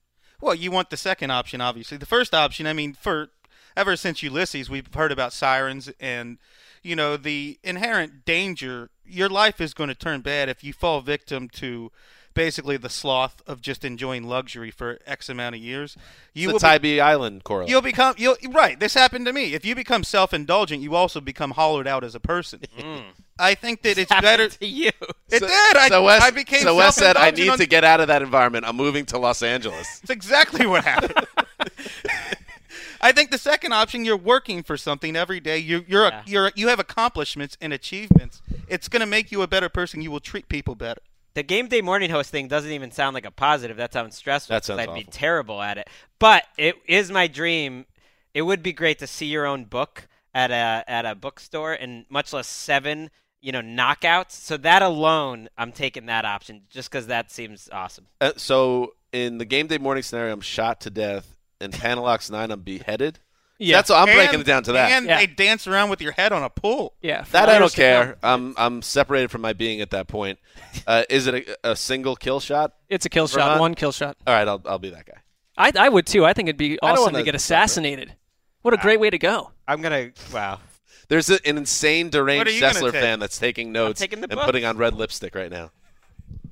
Well, 0.41 0.55
you 0.55 0.71
want 0.71 0.91
the 0.91 0.97
second 0.97 1.31
option, 1.31 1.61
obviously. 1.61 1.99
The 1.99 2.07
first 2.07 2.33
option, 2.35 2.67
I 2.67 2.73
mean, 2.73 2.95
for 2.95 3.29
ever 3.77 3.97
since 3.97 4.23
Ulysses, 4.23 4.71
we've 4.71 4.93
heard 4.95 5.13
about 5.13 5.33
sirens 5.33 5.91
and, 6.01 6.39
you 6.83 6.97
know, 6.97 7.17
the 7.17 7.59
inherent 7.63 8.25
danger. 8.25 8.91
Your 9.05 9.29
life 9.29 9.61
is 9.61 9.75
going 9.75 9.89
to 9.89 9.95
turn 9.95 10.21
bad 10.23 10.49
if 10.49 10.65
you 10.65 10.73
fall 10.73 11.01
victim 11.03 11.49
to 11.51 11.93
basically 12.35 12.77
the 12.77 12.89
sloth 12.89 13.43
of 13.47 13.61
just 13.61 13.85
enjoying 13.85 14.25
luxury 14.29 14.71
for 14.71 14.99
X 15.07 15.29
amount 15.29 15.55
of 15.57 15.61
years, 15.61 15.97
you 16.35 16.49
it's 16.49 16.53
will 16.53 16.59
the 16.59 16.65
be- 16.67 16.69
Tybee 16.71 17.01
Island 17.01 17.45
correlation. 17.45 17.71
You'll 17.73 17.83
become 17.83 18.15
you'll 18.19 18.37
right. 18.51 18.79
This 18.79 18.95
happened 18.95 19.27
to 19.27 19.33
me. 19.33 19.55
If 19.55 19.65
you 19.65 19.75
become 19.75 20.05
self-indulgent, 20.05 20.83
you 20.83 20.95
also 20.95 21.21
become 21.21 21.53
hollowed 21.53 21.87
out 21.87 22.05
as 22.05 22.15
a 22.15 22.21
person. 22.21 22.61
Mm. 22.81 23.03
I 23.39 23.55
think 23.55 23.81
that 23.83 23.97
it's 23.97 24.11
better 24.21 24.49
to 24.49 24.67
you. 24.67 24.91
It 25.31 25.41
did. 25.41 25.77
I, 25.77 25.89
so 25.89 26.05
Wes, 26.05 26.23
I 26.23 26.31
became 26.31 26.61
so 26.63 26.77
Wes 26.77 26.95
said, 26.95 27.17
"I 27.17 27.31
need 27.31 27.49
on- 27.49 27.59
to 27.59 27.67
get 27.67 27.85
out 27.85 28.01
of 28.01 28.09
that 28.09 28.21
environment. 28.21 28.67
I'm 28.67 28.77
moving 28.77 29.07
to 29.07 29.19
Los 29.19 29.43
Angeles." 29.43 30.01
That's 30.01 30.11
exactly 30.11 30.67
what 30.67 30.85
happened. 30.85 31.27
I 33.01 33.13
think 33.13 33.31
the 33.31 33.39
second 33.39 33.73
option, 33.73 34.05
you're 34.05 34.17
working 34.17 34.63
for 34.63 34.77
something 34.77 35.17
every 35.17 35.41
day. 35.41 35.57
You, 35.59 35.85
you're 35.89 36.05
a, 36.07 36.23
you're 36.27 36.53
you 36.55 36.69
have 36.69 36.79
accomplishments 36.79 37.57
and 37.61 37.73
achievements. 37.73 38.43
It's 38.69 38.89
going 38.89 39.01
to 39.01 39.07
make 39.07 39.33
you 39.33 39.41
a 39.43 39.47
better 39.47 39.71
person. 39.71 40.03
You 40.03 40.11
will 40.11 40.21
treat 40.21 40.49
people 40.49 40.75
better. 40.75 41.01
The 41.35 41.43
game 41.43 41.69
day 41.69 41.81
morning 41.81 42.11
host 42.11 42.31
thing 42.31 42.49
doesn't 42.49 42.71
even 42.71 42.91
sound 42.91 43.15
like 43.15 43.25
a 43.25 43.31
positive. 43.31 43.77
That 43.77 43.93
sounds 43.93 44.17
stressful. 44.17 44.55
That 44.55 44.65
sounds 44.65 44.81
I'd 44.81 44.95
be 44.95 45.05
terrible 45.05 45.63
at 45.63 45.79
it. 45.79 45.89
But 46.19 46.45
it 46.59 46.77
is 46.87 47.11
my 47.11 47.27
dream. 47.29 47.87
It 48.35 48.43
would 48.43 48.63
be 48.63 48.73
great 48.73 48.99
to 48.99 49.07
see 49.07 49.27
your 49.27 49.47
own 49.47 49.65
book 49.65 50.09
at 50.35 50.51
a 50.51 50.85
at 50.89 51.07
a 51.07 51.15
bookstore, 51.15 51.73
and 51.73 52.05
much 52.09 52.33
less 52.33 52.49
seven, 52.49 53.11
you 53.41 53.53
know, 53.53 53.61
knockouts. 53.61 54.33
So 54.33 54.57
that 54.59 54.83
alone, 54.83 55.49
I'm 55.57 55.73
taking 55.73 56.07
that 56.07 56.25
option 56.25 56.63
just 56.69 56.91
because 56.91 57.07
that 57.07 57.31
seems 57.31 57.69
awesome. 57.73 58.07
Uh, 58.21 58.33
so 58.37 58.95
in 59.13 59.39
the 59.39 59.45
game 59.45 59.67
day 59.67 59.79
morning 59.79 60.03
scenario, 60.03 60.33
I'm 60.33 60.41
shot 60.41 60.81
to 60.83 60.91
death. 60.91 61.37
In 61.61 61.73
Panalox 61.73 62.31
Nine, 62.31 62.51
I'm 62.51 62.63
beheaded. 62.63 63.19
Yeah. 63.61 63.77
that's 63.77 63.91
I'm 63.91 64.07
breaking 64.07 64.41
it 64.41 64.47
down 64.47 64.63
to 64.65 64.73
that. 64.73 64.91
And 64.91 65.07
they 65.09 65.27
dance 65.27 65.67
around 65.67 65.91
with 65.91 66.01
your 66.01 66.13
head 66.13 66.33
on 66.33 66.43
a 66.43 66.49
pole. 66.51 66.95
Yeah, 67.03 67.25
That 67.33 67.49
I 67.49 67.59
don't 67.59 67.73
care. 67.73 68.17
I'm 68.23 68.55
I'm 68.57 68.83
separated 68.83 69.31
from 69.31 69.43
my 69.43 69.53
being 69.53 69.81
at 69.81 69.91
that 69.91 70.09
point. 70.09 70.39
Uh, 70.87 71.05
is 71.11 71.27
it 71.27 71.35
a, 71.65 71.71
a 71.73 71.77
single 71.77 72.17
kill 72.17 72.41
shot? 72.41 72.73
It's 72.89 73.05
a 73.07 73.09
kill 73.11 73.29
shot, 73.29 73.61
one 73.61 73.75
kill 73.75 73.93
shot. 73.93 74.17
All 74.27 74.35
right, 74.35 74.49
I'll 74.49 74.63
I'll 74.65 74.79
be 74.79 74.91
that 74.91 75.07
guy. 75.07 75.19
I, 75.57 75.73
I 75.79 75.89
would 75.91 76.07
too. 76.07 76.25
I 76.25 76.33
think 76.33 76.49
it'd 76.49 76.57
be 76.57 76.79
awesome 76.81 77.05
wanna 77.13 77.19
get 77.23 77.33
suffer. 77.33 77.37
assassinated. 77.37 78.15
What 78.63 78.75
a 78.75 78.79
great 78.79 79.01
way 79.01 79.11
to 79.11 79.19
go. 79.19 79.51
I'm 79.69 79.83
gonna 79.83 80.11
wow. 80.33 80.61
There's 81.09 81.29
a, 81.29 81.39
an 81.47 81.59
insane 81.59 82.09
deranged 82.09 82.39
What 82.41 82.47
are 82.47 82.51
you 82.53 82.61
gonna 82.61 82.75
Sessler 82.75 82.93
fan 82.93 83.19
that's 83.19 83.39
taking 83.39 83.73
notes 83.73 84.01
taking 84.01 84.23
and 84.23 84.33
putting 84.33 84.65
on 84.65 84.77
red 84.79 84.95
lipstick 84.95 85.35
right 85.35 85.51
now. 85.51 85.71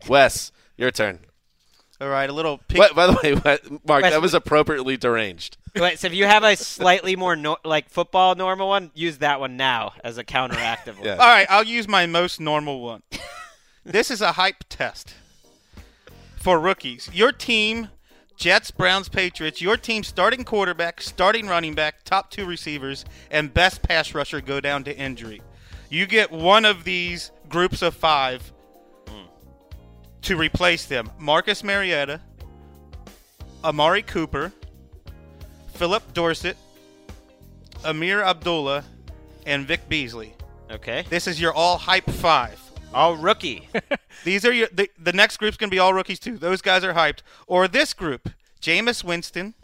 Wes, 0.08 0.52
your 0.76 0.90
turn. 0.90 1.20
All 2.00 2.08
right, 2.08 2.28
a 2.28 2.32
little. 2.32 2.58
Pig- 2.68 2.78
What, 2.78 2.94
by 2.94 3.06
the 3.06 3.18
way, 3.22 3.32
Mark, 3.86 4.02
Wes- 4.02 4.12
that 4.12 4.22
was 4.22 4.34
appropriately 4.34 4.96
deranged. 4.96 5.57
Wait, 5.78 5.98
so 5.98 6.06
if 6.06 6.14
you 6.14 6.24
have 6.24 6.44
a 6.44 6.56
slightly 6.56 7.16
more 7.16 7.36
no- 7.36 7.58
like 7.64 7.88
football 7.88 8.34
normal 8.34 8.68
one, 8.68 8.90
use 8.94 9.18
that 9.18 9.40
one 9.40 9.56
now 9.56 9.92
as 10.02 10.18
a 10.18 10.24
counteractive 10.24 10.96
one. 10.96 11.04
Yeah. 11.04 11.12
All 11.12 11.18
right, 11.18 11.46
I'll 11.48 11.64
use 11.64 11.86
my 11.88 12.06
most 12.06 12.40
normal 12.40 12.80
one. 12.80 13.02
this 13.84 14.10
is 14.10 14.20
a 14.20 14.32
hype 14.32 14.64
test 14.68 15.14
for 16.38 16.58
rookies. 16.58 17.10
Your 17.12 17.32
team, 17.32 17.88
Jets, 18.36 18.70
Browns, 18.70 19.08
Patriots, 19.08 19.60
your 19.60 19.76
team 19.76 20.02
starting 20.02 20.44
quarterback, 20.44 21.00
starting 21.00 21.46
running 21.46 21.74
back, 21.74 22.04
top 22.04 22.30
two 22.30 22.46
receivers, 22.46 23.04
and 23.30 23.52
best 23.52 23.82
pass 23.82 24.14
rusher 24.14 24.40
go 24.40 24.60
down 24.60 24.84
to 24.84 24.96
injury. 24.96 25.42
You 25.90 26.06
get 26.06 26.30
one 26.30 26.64
of 26.64 26.84
these 26.84 27.30
groups 27.48 27.82
of 27.82 27.94
five 27.94 28.52
hmm. 29.08 29.26
to 30.22 30.36
replace 30.36 30.86
them 30.86 31.10
Marcus 31.18 31.64
Mariota, 31.64 32.20
Amari 33.64 34.02
Cooper, 34.02 34.52
Philip 35.78 36.12
Dorsett, 36.12 36.56
Ameer 37.84 38.24
Abdullah, 38.24 38.84
and 39.46 39.64
Vic 39.64 39.88
Beasley. 39.88 40.34
Okay. 40.72 41.04
This 41.08 41.28
is 41.28 41.40
your 41.40 41.54
all 41.54 41.78
hype 41.78 42.10
five. 42.10 42.60
All 42.92 43.16
rookie. 43.16 43.68
These 44.24 44.44
are 44.44 44.52
your 44.52 44.66
the, 44.72 44.90
the 44.98 45.12
next 45.12 45.36
group's 45.36 45.56
gonna 45.56 45.70
be 45.70 45.78
all 45.78 45.94
rookies 45.94 46.18
too. 46.18 46.36
Those 46.36 46.62
guys 46.62 46.82
are 46.82 46.94
hyped. 46.94 47.20
Or 47.46 47.68
this 47.68 47.94
group: 47.94 48.28
Jameis 48.60 49.04
Winston, 49.04 49.54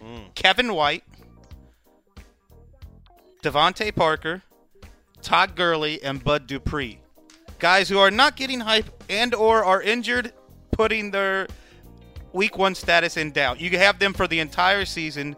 hmm. 0.00 0.28
Kevin 0.34 0.72
White, 0.72 1.04
DeVante 3.42 3.94
Parker, 3.94 4.42
Todd 5.20 5.54
Gurley, 5.54 6.02
and 6.02 6.24
Bud 6.24 6.46
Dupree. 6.46 7.00
Guys 7.58 7.90
who 7.90 7.98
are 7.98 8.10
not 8.10 8.36
getting 8.36 8.60
hype 8.60 9.04
and 9.10 9.34
or 9.34 9.64
are 9.64 9.82
injured, 9.82 10.32
putting 10.70 11.10
their 11.10 11.46
week 12.32 12.56
one 12.56 12.74
status 12.74 13.16
in 13.16 13.32
doubt. 13.32 13.60
You 13.60 13.76
have 13.78 13.98
them 13.98 14.12
for 14.12 14.26
the 14.26 14.40
entire 14.40 14.84
season. 14.84 15.36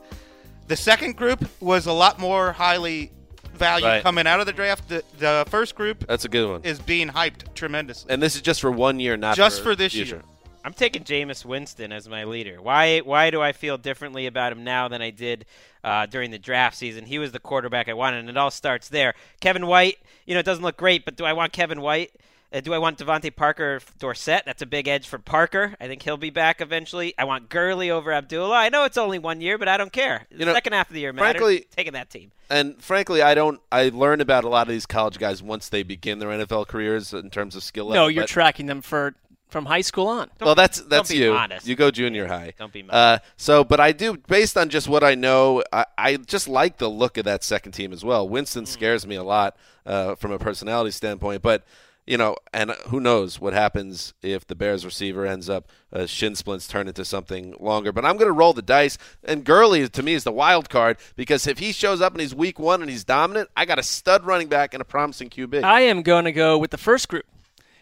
The 0.71 0.77
second 0.77 1.17
group 1.17 1.45
was 1.61 1.87
a 1.87 1.93
lot 1.93 2.21
more 2.21 2.53
highly 2.53 3.11
valued 3.55 3.89
Right. 3.89 4.03
coming 4.05 4.29
out 4.29 4.39
of 4.39 4.47
the 4.47 4.53
draft. 4.53 4.89
The, 4.89 5.03
the 5.19 5.45
first 5.49 5.75
group 5.75 6.07
That's 6.07 6.25
a 6.25 6.29
good 6.29 6.49
one. 6.49 6.61
is 6.63 6.79
being 6.79 7.09
hyped 7.09 7.53
tremendously. 7.57 8.13
And 8.15 8.23
this 8.23 8.37
is 8.37 8.41
just 8.41 8.61
for 8.61 8.71
one 8.71 9.01
year, 9.01 9.17
not 9.17 9.37
Just 9.37 9.59
for, 9.59 9.71
for 9.71 9.75
this 9.75 9.93
future. 9.93 10.17
year. 10.17 10.25
I'm 10.65 10.73
taking 10.73 11.03
Jameis 11.03 11.45
Winston 11.45 11.91
as 11.91 12.09
my 12.09 12.23
leader. 12.23 12.63
Why? 12.63 13.01
Why 13.01 13.31
do 13.31 13.43
I 13.43 13.51
feel 13.51 13.79
differently 13.79 14.27
about 14.27 14.53
him 14.53 14.63
now 14.63 14.87
than 14.87 15.03
I 15.03 15.11
did 15.11 15.45
uh, 15.83 16.07
during 16.07 16.31
the 16.31 16.39
draft 16.39 16.77
season? 16.77 17.05
He 17.05 17.19
was 17.19 17.33
the 17.33 17.41
quarterback 17.41 17.89
I 17.89 17.95
wanted, 17.95 18.21
and 18.21 18.29
it 18.29 18.37
all 18.37 18.53
starts 18.53 18.89
there. 18.89 19.15
Kevin 19.41 19.67
White, 19.67 19.97
you 20.25 20.35
know, 20.35 20.41
it 20.41 20.47
doesn't 20.47 20.63
look 20.63 20.77
great, 20.77 21.05
but 21.05 21.17
do 21.17 21.25
I 21.25 21.33
want 21.33 21.53
Kevin 21.53 21.81
White? 21.81 22.13
Uh, 22.53 22.61
do 22.61 22.75
I 22.75 22.79
want 22.79 22.99
DeVante 22.99 23.35
Parker 23.35 23.81
Dorsett? 23.99 24.43
That's 24.45 24.61
a 24.63 24.67
big 24.67 24.89
edge 24.89 25.07
for 25.07 25.19
Parker. 25.19 25.75
I 25.81 25.87
think 25.87 26.03
he'll 26.03 26.17
be 26.17 26.31
back 26.31 26.61
eventually. 26.61 27.15
I 27.17 27.25
want 27.25 27.49
Gurley 27.49 27.91
over 27.91 28.13
Abdullah. 28.13 28.57
I 28.57 28.69
know 28.71 28.85
it's 28.85 28.99
only 28.99 29.19
one 29.21 29.41
year, 29.41 29.57
but 29.57 29.69
I 29.69 29.77
don't 29.77 29.93
care. 29.93 30.27
The 30.31 30.39
You 30.39 30.45
know, 30.47 30.55
second 30.55 30.73
half 30.73 30.89
of 30.89 30.95
the 30.95 31.01
year 31.01 31.13
matters. 31.13 31.41
frankly- 31.41 31.67
taking 31.77 31.93
that 31.93 32.11
team. 32.11 32.33
And 32.49 32.83
frankly, 32.83 33.23
I 33.23 33.35
don't. 33.35 33.61
I 33.71 33.91
learn 33.95 34.21
about 34.21 34.43
a 34.43 34.49
lot 34.49 34.63
of 34.67 34.73
these 34.73 34.85
college 34.87 35.19
guys 35.19 35.41
once 35.43 35.69
they 35.69 35.85
begin 35.85 36.19
their 36.19 36.31
NFL 36.31 36.67
careers 36.67 37.13
in 37.15 37.31
terms 37.31 37.55
of 37.55 37.63
skill 37.63 37.87
level. 37.87 38.05
No, 38.05 38.09
you're 38.09 38.25
but- 38.25 38.29
tracking 38.31 38.67
them 38.67 38.83
for 38.83 39.15
from 39.49 39.67
high 39.67 39.81
school 39.81 40.07
on. 40.07 40.31
well, 40.41 40.55
that's 40.55 40.81
that's 40.83 41.11
be 41.11 41.19
you. 41.19 41.33
modest. 41.33 41.67
You 41.67 41.75
go 41.77 41.91
junior 41.91 42.27
high. 42.29 42.53
Don't 42.59 42.73
be 42.73 42.85
Uh, 42.89 43.19
so, 43.37 43.65
but 43.65 43.81
I 43.81 43.91
do, 43.91 44.17
based 44.17 44.57
on 44.57 44.69
just 44.69 44.87
what 44.89 45.03
I 45.03 45.17
know, 45.17 45.63
I, 45.73 45.87
I 45.99 46.17
just 46.19 46.47
like 46.49 46.79
the 46.79 46.89
look 46.89 47.17
of 47.19 47.25
that 47.25 47.43
second 47.43 47.73
team 47.73 47.93
as 47.93 48.05
well. 48.05 48.29
Winston 48.29 48.65
scares 48.65 49.07
me 49.09 49.17
a 49.17 49.25
lot 49.25 49.57
uh, 49.85 50.15
from 50.15 50.31
a 50.31 50.39
personality 50.39 50.93
standpoint, 50.93 51.43
but 51.43 51.65
you 52.11 52.17
know, 52.17 52.35
and 52.53 52.73
who 52.89 52.99
knows 52.99 53.41
what 53.41 53.53
happens 53.53 54.15
if 54.21 54.45
the 54.45 54.57
Bears 54.57 54.85
receiver 54.85 55.25
ends 55.25 55.49
up 55.49 55.69
uh, 55.93 56.07
shin 56.07 56.35
splints 56.35 56.67
turn 56.67 56.89
into 56.89 57.05
something 57.05 57.55
longer. 57.61 57.93
But 57.93 58.05
I'm 58.05 58.17
going 58.17 58.27
to 58.27 58.33
roll 58.33 58.53
the 58.53 58.63
dice, 58.63 58.99
and 59.23 59.45
Gurley 59.45 59.89
to 59.89 60.03
me 60.03 60.15
is 60.15 60.25
the 60.25 60.33
wild 60.33 60.69
card 60.69 60.97
because 61.15 61.47
if 61.47 61.61
he 61.61 61.71
shows 61.71 62.01
up 62.01 62.13
and 62.13 62.21
he's 62.21 62.35
week 62.35 62.59
one 62.59 62.83
and 62.83 62.91
he's 62.91 63.05
dominant, 63.05 63.49
I 63.57 63.65
got 63.65 63.79
a 63.79 63.85
stud 63.85 64.25
running 64.27 64.49
back 64.49 64.75
and 64.75 64.81
a 64.81 64.85
promising 64.85 65.31
QB. 65.31 65.63
I 65.63 65.83
am 65.83 66.03
going 66.03 66.25
to 66.25 66.33
go 66.33 66.59
with 66.59 66.73
the 66.73 66.79
first 66.79 67.09
group 67.09 67.27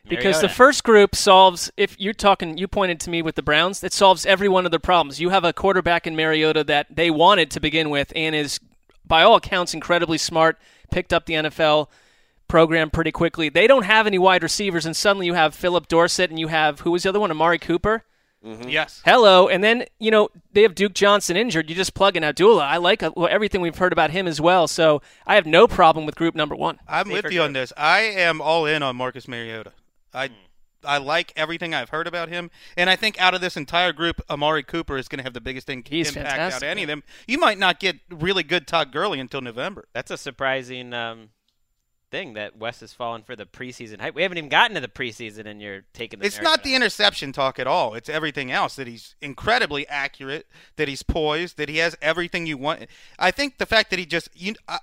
because 0.07 0.43
the 0.43 0.49
first 0.51 0.85
group 0.85 1.15
solves. 1.15 1.71
If 1.79 1.99
you're 1.99 2.13
talking, 2.13 2.59
you 2.59 2.69
pointed 2.69 3.01
to 3.01 3.11
me 3.11 3.23
with 3.23 3.35
the 3.35 3.43
Browns. 3.43 3.83
It 3.83 3.95
solves 3.95 4.27
every 4.27 4.49
one 4.51 4.67
of 4.67 4.73
their 4.73 4.79
problems. 4.79 5.19
You 5.19 5.31
have 5.31 5.45
a 5.45 5.55
quarterback 5.55 6.07
in 6.07 6.15
Mariota 6.15 6.65
that 6.65 6.95
they 6.95 7.11
wanted 7.11 7.51
to 7.53 7.61
begin 7.61 7.89
with, 7.89 8.13
and 8.15 8.35
is 8.35 8.61
by 9.07 9.23
all 9.23 9.37
accounts 9.37 9.73
incredibly 9.73 10.19
smart. 10.19 10.59
Picked 10.91 11.15
up 11.15 11.25
the 11.25 11.35
NFL 11.35 11.89
program 12.49 12.91
pretty 12.91 13.13
quickly. 13.13 13.49
They 13.49 13.67
don't 13.67 13.85
have 13.85 14.07
any 14.07 14.19
wide 14.19 14.43
receivers, 14.43 14.87
and 14.87 14.97
suddenly 14.97 15.27
you 15.27 15.35
have 15.35 15.55
Philip 15.55 15.87
Dorsett, 15.89 16.31
and 16.31 16.39
you 16.39 16.49
have 16.49 16.81
who 16.81 16.91
was 16.91 17.03
the 17.05 17.11
other 17.11 17.21
one, 17.21 17.31
Amari 17.31 17.59
Cooper. 17.59 18.05
Yes. 18.67 19.03
Hello, 19.05 19.49
and 19.49 19.63
then 19.65 19.85
you 19.99 20.11
know 20.11 20.29
they 20.53 20.63
have 20.63 20.75
Duke 20.75 20.95
Johnson 20.95 21.37
injured. 21.37 21.69
You 21.69 21.75
just 21.77 21.93
plug 21.95 22.17
in 22.17 22.23
Abdullah. 22.25 22.65
I 22.65 22.77
like 22.77 23.03
uh, 23.03 23.11
well, 23.17 23.29
everything 23.31 23.61
we've 23.61 23.77
heard 23.77 23.93
about 23.93 24.11
him 24.11 24.27
as 24.27 24.41
well, 24.41 24.69
so 24.69 25.03
I 25.27 25.35
have 25.35 25.45
no 25.45 25.67
problem 25.67 26.07
with 26.07 26.15
group 26.15 26.35
number 26.35 26.55
one. 26.55 26.79
I'm 26.89 27.09
with 27.11 27.31
you 27.31 27.43
on 27.43 27.53
this. 27.53 27.73
I 27.77 28.01
am 28.01 28.41
all 28.41 28.65
in 28.65 28.83
on 28.83 28.97
Marcus 28.97 29.27
Mariota. 29.27 29.73
I 30.15 30.31
I 30.85 30.99
like 30.99 31.33
everything 31.35 31.75
I've 31.75 31.91
heard 31.91 32.07
about 32.07 32.29
him, 32.29 32.51
and 32.77 32.89
I 32.89 32.95
think 32.95 33.21
out 33.21 33.35
of 33.35 33.41
this 33.41 33.57
entire 33.57 33.93
group, 33.93 34.23
Amari 34.31 34.63
Cooper 34.63 34.97
is 34.97 35.09
going 35.09 35.19
to 35.19 35.25
have 35.25 35.35
the 35.35 35.41
biggest 35.41 35.69
in- 35.69 35.83
He's 35.85 36.15
impact 36.15 36.39
out 36.39 36.57
of 36.59 36.63
any 36.63 36.85
of 36.85 36.89
them. 36.89 37.03
You 37.27 37.39
might 37.39 37.59
not 37.59 37.81
get 37.81 37.97
really 38.09 38.45
good 38.45 38.69
Todd 38.69 38.93
Gurley 38.93 39.19
until 39.19 39.41
November. 39.41 39.89
That's 39.93 40.13
a 40.13 40.17
surprising 40.17 40.95
um, 40.95 41.31
thing 42.11 42.35
that 42.35 42.57
Wes 42.57 42.81
has 42.81 42.93
fallen 42.93 43.23
for 43.23 43.37
the 43.37 43.47
preseason 43.47 44.01
hype. 44.01 44.15
We 44.15 44.23
haven't 44.23 44.39
even 44.39 44.49
gotten 44.49 44.75
to 44.75 44.81
the 44.81 44.89
preseason, 44.89 45.47
and 45.47 45.61
you're 45.61 45.85
taking 45.93 46.21
the. 46.21 46.27
It's 46.27 46.41
not 46.41 46.63
the 46.63 46.71
Mariota. 46.71 46.85
interception 46.85 47.33
talk 47.33 47.59
at 47.59 47.67
all. 47.67 47.95
It's 47.95 48.09
everything 48.09 48.51
else 48.51 48.77
that 48.77 48.87
he's 48.87 49.15
incredibly 49.21 49.87
accurate, 49.89 50.47
that 50.77 50.89
he's 50.89 51.03
poised, 51.03 51.57
that 51.57 51.69
he 51.69 51.79
has 51.79 51.97
everything 52.01 52.47
you 52.47 52.57
want. 52.57 52.87
I 53.19 53.31
think 53.31 53.59
the 53.59 53.67
fact 53.67 53.91
that 53.91 53.99
he 53.99 54.07
just 54.07 54.29
you. 54.35 54.55
I, 54.67 54.79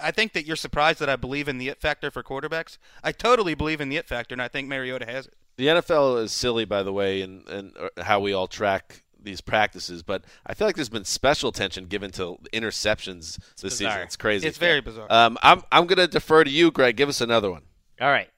I 0.00 0.10
think 0.12 0.32
that 0.34 0.46
you're 0.46 0.56
surprised 0.56 1.00
that 1.00 1.08
I 1.08 1.16
believe 1.16 1.48
in 1.48 1.58
the 1.58 1.68
it 1.68 1.80
factor 1.80 2.10
for 2.10 2.22
quarterbacks. 2.22 2.78
I 3.02 3.10
totally 3.12 3.54
believe 3.54 3.80
in 3.80 3.88
the 3.88 3.96
it 3.96 4.06
factor, 4.06 4.34
and 4.34 4.42
I 4.42 4.48
think 4.48 4.68
Mariota 4.68 5.06
has 5.06 5.26
it. 5.26 5.34
The 5.56 5.66
NFL 5.66 6.22
is 6.22 6.30
silly, 6.30 6.64
by 6.64 6.82
the 6.82 6.92
way, 6.92 7.20
and 7.20 7.46
and 7.48 7.72
uh, 7.76 8.04
how 8.04 8.20
we 8.20 8.32
all 8.32 8.46
track 8.46 9.02
these 9.22 9.40
practices. 9.40 10.02
But 10.02 10.24
I 10.46 10.54
feel 10.54 10.66
like 10.66 10.76
there's 10.76 10.88
been 10.88 11.04
special 11.04 11.50
attention 11.50 11.86
given 11.86 12.10
to 12.12 12.38
interceptions 12.52 13.38
this 13.60 13.78
season. 13.78 14.00
It's 14.00 14.16
crazy. 14.16 14.46
It's 14.46 14.58
very 14.58 14.80
bizarre. 14.80 15.06
Um, 15.10 15.38
I'm 15.42 15.62
I'm 15.72 15.86
going 15.86 15.98
to 15.98 16.08
defer 16.08 16.44
to 16.44 16.50
you, 16.50 16.70
Greg. 16.70 16.96
Give 16.96 17.08
us 17.08 17.20
another 17.20 17.50
one. 17.50 17.62
All 18.00 18.10
right. 18.10 18.28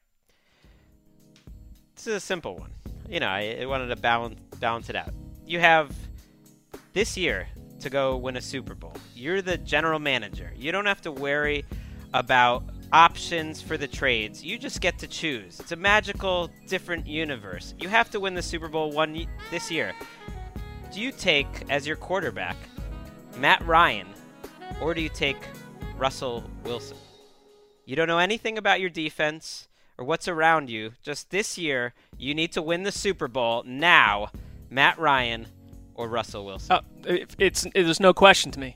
This 1.95 2.07
is 2.07 2.15
a 2.15 2.21
simple 2.21 2.57
one. 2.57 2.71
You 3.09 3.21
know, 3.21 3.29
I, 3.29 3.59
I 3.61 3.67
wanted 3.67 3.89
to 3.89 3.97
balance 3.97 4.41
balance 4.59 4.89
it 4.89 4.97
out. 4.97 5.13
You 5.47 5.61
have 5.61 5.95
this 6.93 7.17
year 7.17 7.49
to 7.81 7.91
go 7.91 8.17
win 8.17 8.37
a 8.37 8.41
Super 8.41 8.75
Bowl. 8.75 8.95
You're 9.15 9.43
the 9.43 9.59
general 9.59 9.99
manager. 9.99 10.53
You 10.57 10.73
don't 10.73 10.87
have 10.87 11.01
to 11.03 11.13
worry 11.13 11.65
about 12.15 12.65
options 12.93 13.61
for 13.63 13.77
the 13.77 13.87
trades. 13.87 14.45
You 14.45 14.59
just 14.59 14.81
get 14.81 14.99
to 14.99 15.07
choose. 15.07 15.61
It's 15.61 15.73
a 15.73 15.77
magical, 15.77 16.51
different 16.67 17.07
universe. 17.07 17.75
You 17.79 17.89
have 17.89 18.11
to 18.11 18.21
win 18.21 18.35
the 18.35 18.43
Super 18.43 18.69
Bowl 18.69 18.93
one 18.93 19.27
this 19.51 19.71
year. 19.71 19.93
Do 20.93 21.01
you 21.01 21.13
take 21.13 21.47
as 21.69 21.87
your 21.87 21.95
quarterback 21.95 22.57
Matt 23.37 23.65
Ryan, 23.65 24.09
or 24.81 24.93
do 24.93 25.01
you 25.01 25.09
take 25.09 25.37
Russell 25.97 26.43
Wilson? 26.65 26.97
You 27.85 27.95
don't 27.95 28.09
know 28.09 28.19
anything 28.19 28.59
about 28.59 28.81
your 28.81 28.91
defense 28.91 29.69
or 29.97 30.05
what's 30.05 30.27
around 30.27 30.69
you. 30.69 30.93
Just 31.01 31.31
this 31.31 31.57
year, 31.57 31.95
you 32.19 32.35
need 32.35 32.51
to 32.53 32.63
win 32.63 32.83
the 32.83 32.91
Super 32.91 33.29
Bowl 33.29 33.63
now. 33.65 34.31
Matt 34.69 34.99
Ryan 34.99 35.47
or 35.95 36.09
Russell 36.09 36.45
Wilson. 36.45 36.73
Uh, 36.73 36.81
it's 37.39 37.67
it, 37.67 37.73
there's 37.75 38.01
no 38.01 38.13
question 38.13 38.51
to 38.51 38.59
me. 38.59 38.75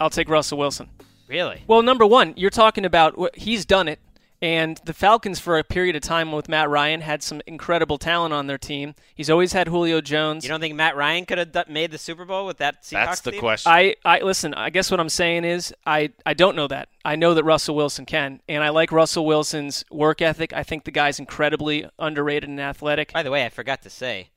I'll 0.00 0.10
take 0.10 0.28
Russell 0.28 0.58
Wilson. 0.58 0.88
Really? 1.28 1.62
Well, 1.68 1.82
number 1.82 2.06
one, 2.06 2.34
you're 2.36 2.50
talking 2.50 2.84
about 2.84 3.36
he's 3.36 3.64
done 3.64 3.86
it, 3.86 4.00
and 4.42 4.80
the 4.84 4.92
Falcons 4.92 5.40
for 5.40 5.58
a 5.58 5.64
period 5.64 5.96
of 5.96 6.02
time 6.02 6.32
with 6.32 6.48
Matt 6.48 6.68
Ryan 6.68 7.00
had 7.00 7.22
some 7.22 7.40
incredible 7.46 7.98
talent 7.98 8.34
on 8.34 8.46
their 8.46 8.58
team. 8.58 8.94
He's 9.14 9.30
always 9.30 9.52
had 9.52 9.68
Julio 9.68 10.00
Jones. 10.00 10.44
You 10.44 10.50
don't 10.50 10.60
think 10.60 10.74
Matt 10.74 10.96
Ryan 10.96 11.24
could 11.24 11.38
have 11.38 11.52
d- 11.52 11.62
made 11.68 11.90
the 11.90 11.98
Super 11.98 12.24
Bowl 12.24 12.46
with 12.46 12.58
that 12.58 12.82
Seahawks 12.82 12.90
That's 12.90 13.20
the 13.22 13.30
team? 13.32 13.56
I, 13.66 13.94
I 14.04 14.20
listen. 14.20 14.54
I 14.54 14.70
guess 14.70 14.90
what 14.90 15.00
I'm 15.00 15.08
saying 15.08 15.44
is 15.44 15.74
I, 15.86 16.10
I 16.24 16.34
don't 16.34 16.56
know 16.56 16.68
that. 16.68 16.88
I 17.04 17.16
know 17.16 17.34
that 17.34 17.44
Russell 17.44 17.76
Wilson 17.76 18.04
can, 18.04 18.40
and 18.48 18.62
I 18.62 18.68
like 18.70 18.92
Russell 18.92 19.24
Wilson's 19.24 19.84
work 19.90 20.20
ethic. 20.20 20.52
I 20.52 20.62
think 20.62 20.84
the 20.84 20.90
guy's 20.90 21.18
incredibly 21.18 21.88
underrated 21.98 22.48
and 22.48 22.60
athletic. 22.60 23.12
By 23.12 23.22
the 23.22 23.30
way, 23.30 23.44
I 23.44 23.48
forgot 23.48 23.82
to 23.82 23.90
say, 23.90 24.30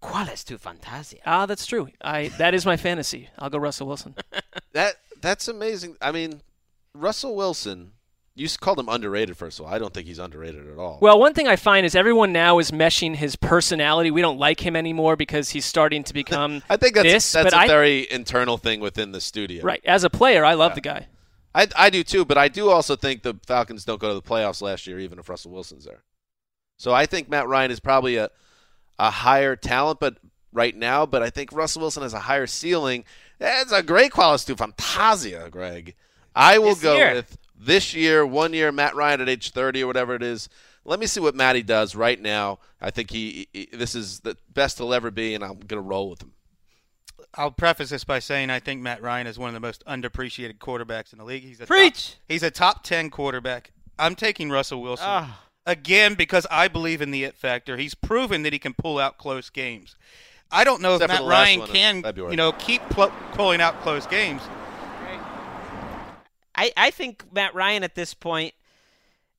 ¿Cuál 0.00 0.28
es 0.28 0.44
tu 0.44 0.58
fantasía? 0.58 1.20
Ah, 1.26 1.46
that's 1.46 1.66
true. 1.66 1.88
I 2.00 2.28
that 2.38 2.54
is 2.54 2.64
my 2.64 2.76
fantasy. 2.76 3.28
I'll 3.38 3.50
go 3.50 3.58
Russell 3.58 3.86
Wilson. 3.86 4.14
That 4.72 4.96
that's 5.22 5.48
amazing. 5.48 5.96
I 6.02 6.12
mean, 6.12 6.42
Russell 6.92 7.34
Wilson. 7.34 7.92
You 8.38 8.46
called 8.60 8.78
him 8.78 8.88
underrated 8.90 9.36
first 9.36 9.58
of 9.58 9.64
all. 9.66 9.72
I 9.72 9.78
don't 9.78 9.92
think 9.94 10.06
he's 10.06 10.18
underrated 10.18 10.70
at 10.70 10.76
all. 10.78 10.98
Well, 11.00 11.18
one 11.18 11.32
thing 11.32 11.48
I 11.48 11.56
find 11.56 11.86
is 11.86 11.94
everyone 11.96 12.32
now 12.32 12.58
is 12.58 12.70
meshing 12.70 13.16
his 13.16 13.34
personality. 13.34 14.10
We 14.10 14.20
don't 14.20 14.38
like 14.38 14.60
him 14.60 14.76
anymore 14.76 15.16
because 15.16 15.50
he's 15.50 15.64
starting 15.64 16.04
to 16.04 16.12
become. 16.12 16.62
I 16.68 16.76
think 16.76 16.94
that's 16.94 17.08
this, 17.08 17.32
that's 17.32 17.54
a 17.54 17.58
I- 17.58 17.66
very 17.66 18.06
internal 18.10 18.58
thing 18.58 18.80
within 18.80 19.12
the 19.12 19.20
studio. 19.22 19.64
right. 19.64 19.80
As 19.86 20.04
a 20.04 20.10
player, 20.10 20.44
I 20.44 20.52
love 20.54 20.74
the 20.74 20.82
guy. 20.82 21.06
I 21.54 21.66
I 21.74 21.88
do 21.88 22.04
too, 22.04 22.26
but 22.26 22.36
I 22.36 22.48
do 22.48 22.68
also 22.68 22.94
think 22.94 23.22
the 23.22 23.34
Falcons 23.46 23.86
don't 23.86 23.98
go 24.00 24.08
to 24.08 24.14
the 24.14 24.20
playoffs 24.22 24.60
last 24.60 24.86
year, 24.86 24.98
even 25.00 25.18
if 25.18 25.28
Russell 25.30 25.50
Wilson's 25.52 25.86
there. 25.86 26.02
So 26.76 26.92
I 26.92 27.06
think 27.06 27.30
Matt 27.30 27.48
Ryan 27.48 27.70
is 27.70 27.80
probably 27.80 28.16
a 28.16 28.28
a 28.98 29.10
higher 29.10 29.56
talent, 29.56 29.98
but 29.98 30.18
right 30.52 30.76
now, 30.76 31.06
but 31.06 31.22
I 31.22 31.30
think 31.30 31.52
Russell 31.52 31.80
Wilson 31.80 32.02
has 32.02 32.12
a 32.12 32.20
higher 32.20 32.46
ceiling. 32.46 33.04
It's 33.40 33.72
a 33.72 33.82
great 33.82 34.12
quality 34.12 34.44
to 34.52 34.56
fantasia, 34.56 35.48
Greg. 35.50 35.94
I 36.34 36.58
will 36.58 36.74
This 36.74 36.82
go 36.82 36.96
year. 36.96 37.14
with 37.14 37.38
this 37.58 37.94
year, 37.94 38.26
one 38.26 38.52
year, 38.52 38.70
Matt 38.72 38.94
Ryan 38.94 39.20
at 39.20 39.28
age 39.28 39.50
thirty 39.50 39.82
or 39.82 39.86
whatever 39.86 40.14
it 40.14 40.22
is. 40.22 40.48
Let 40.84 41.00
me 41.00 41.06
see 41.06 41.20
what 41.20 41.34
Matty 41.34 41.62
does 41.62 41.96
right 41.96 42.20
now. 42.20 42.60
I 42.80 42.90
think 42.90 43.10
he, 43.10 43.48
he 43.52 43.68
this 43.72 43.94
is 43.94 44.20
the 44.20 44.36
best 44.52 44.78
he'll 44.78 44.94
ever 44.94 45.10
be, 45.10 45.34
and 45.34 45.42
I'm 45.44 45.58
gonna 45.60 45.82
roll 45.82 46.10
with 46.10 46.22
him. 46.22 46.32
I'll 47.34 47.50
preface 47.50 47.90
this 47.90 48.04
by 48.04 48.18
saying 48.18 48.50
I 48.50 48.60
think 48.60 48.80
Matt 48.80 49.02
Ryan 49.02 49.26
is 49.26 49.38
one 49.38 49.48
of 49.48 49.54
the 49.54 49.60
most 49.60 49.84
underappreciated 49.86 50.58
quarterbacks 50.58 51.12
in 51.12 51.18
the 51.18 51.24
league. 51.24 51.42
He's 51.42 51.60
a 51.60 51.66
Preach! 51.66 52.12
Top, 52.12 52.20
he's 52.28 52.42
a 52.42 52.50
top 52.50 52.82
ten 52.84 53.10
quarterback. 53.10 53.72
I'm 53.98 54.14
taking 54.14 54.50
Russell 54.50 54.80
Wilson 54.80 55.06
Ah. 55.08 55.42
again 55.66 56.14
because 56.14 56.46
I 56.50 56.68
believe 56.68 57.02
in 57.02 57.10
the 57.10 57.24
it 57.24 57.36
factor. 57.36 57.76
He's 57.76 57.94
proven 57.94 58.42
that 58.42 58.52
he 58.52 58.58
can 58.58 58.74
pull 58.74 58.98
out 58.98 59.18
close 59.18 59.50
games. 59.50 59.96
I 60.50 60.62
don't 60.64 60.80
know 60.80 60.94
Except 60.94 61.12
if 61.12 61.20
Matt 61.20 61.28
Ryan 61.28 61.62
can, 61.66 62.02
you 62.30 62.36
know, 62.36 62.52
keep 62.52 62.80
pl- 62.90 63.12
pulling 63.32 63.60
out 63.60 63.80
close 63.82 64.06
games. 64.06 64.42
I, 66.56 66.72
I 66.76 66.90
think 66.90 67.24
Matt 67.32 67.54
Ryan 67.54 67.84
at 67.84 67.94
this 67.94 68.14
point 68.14 68.54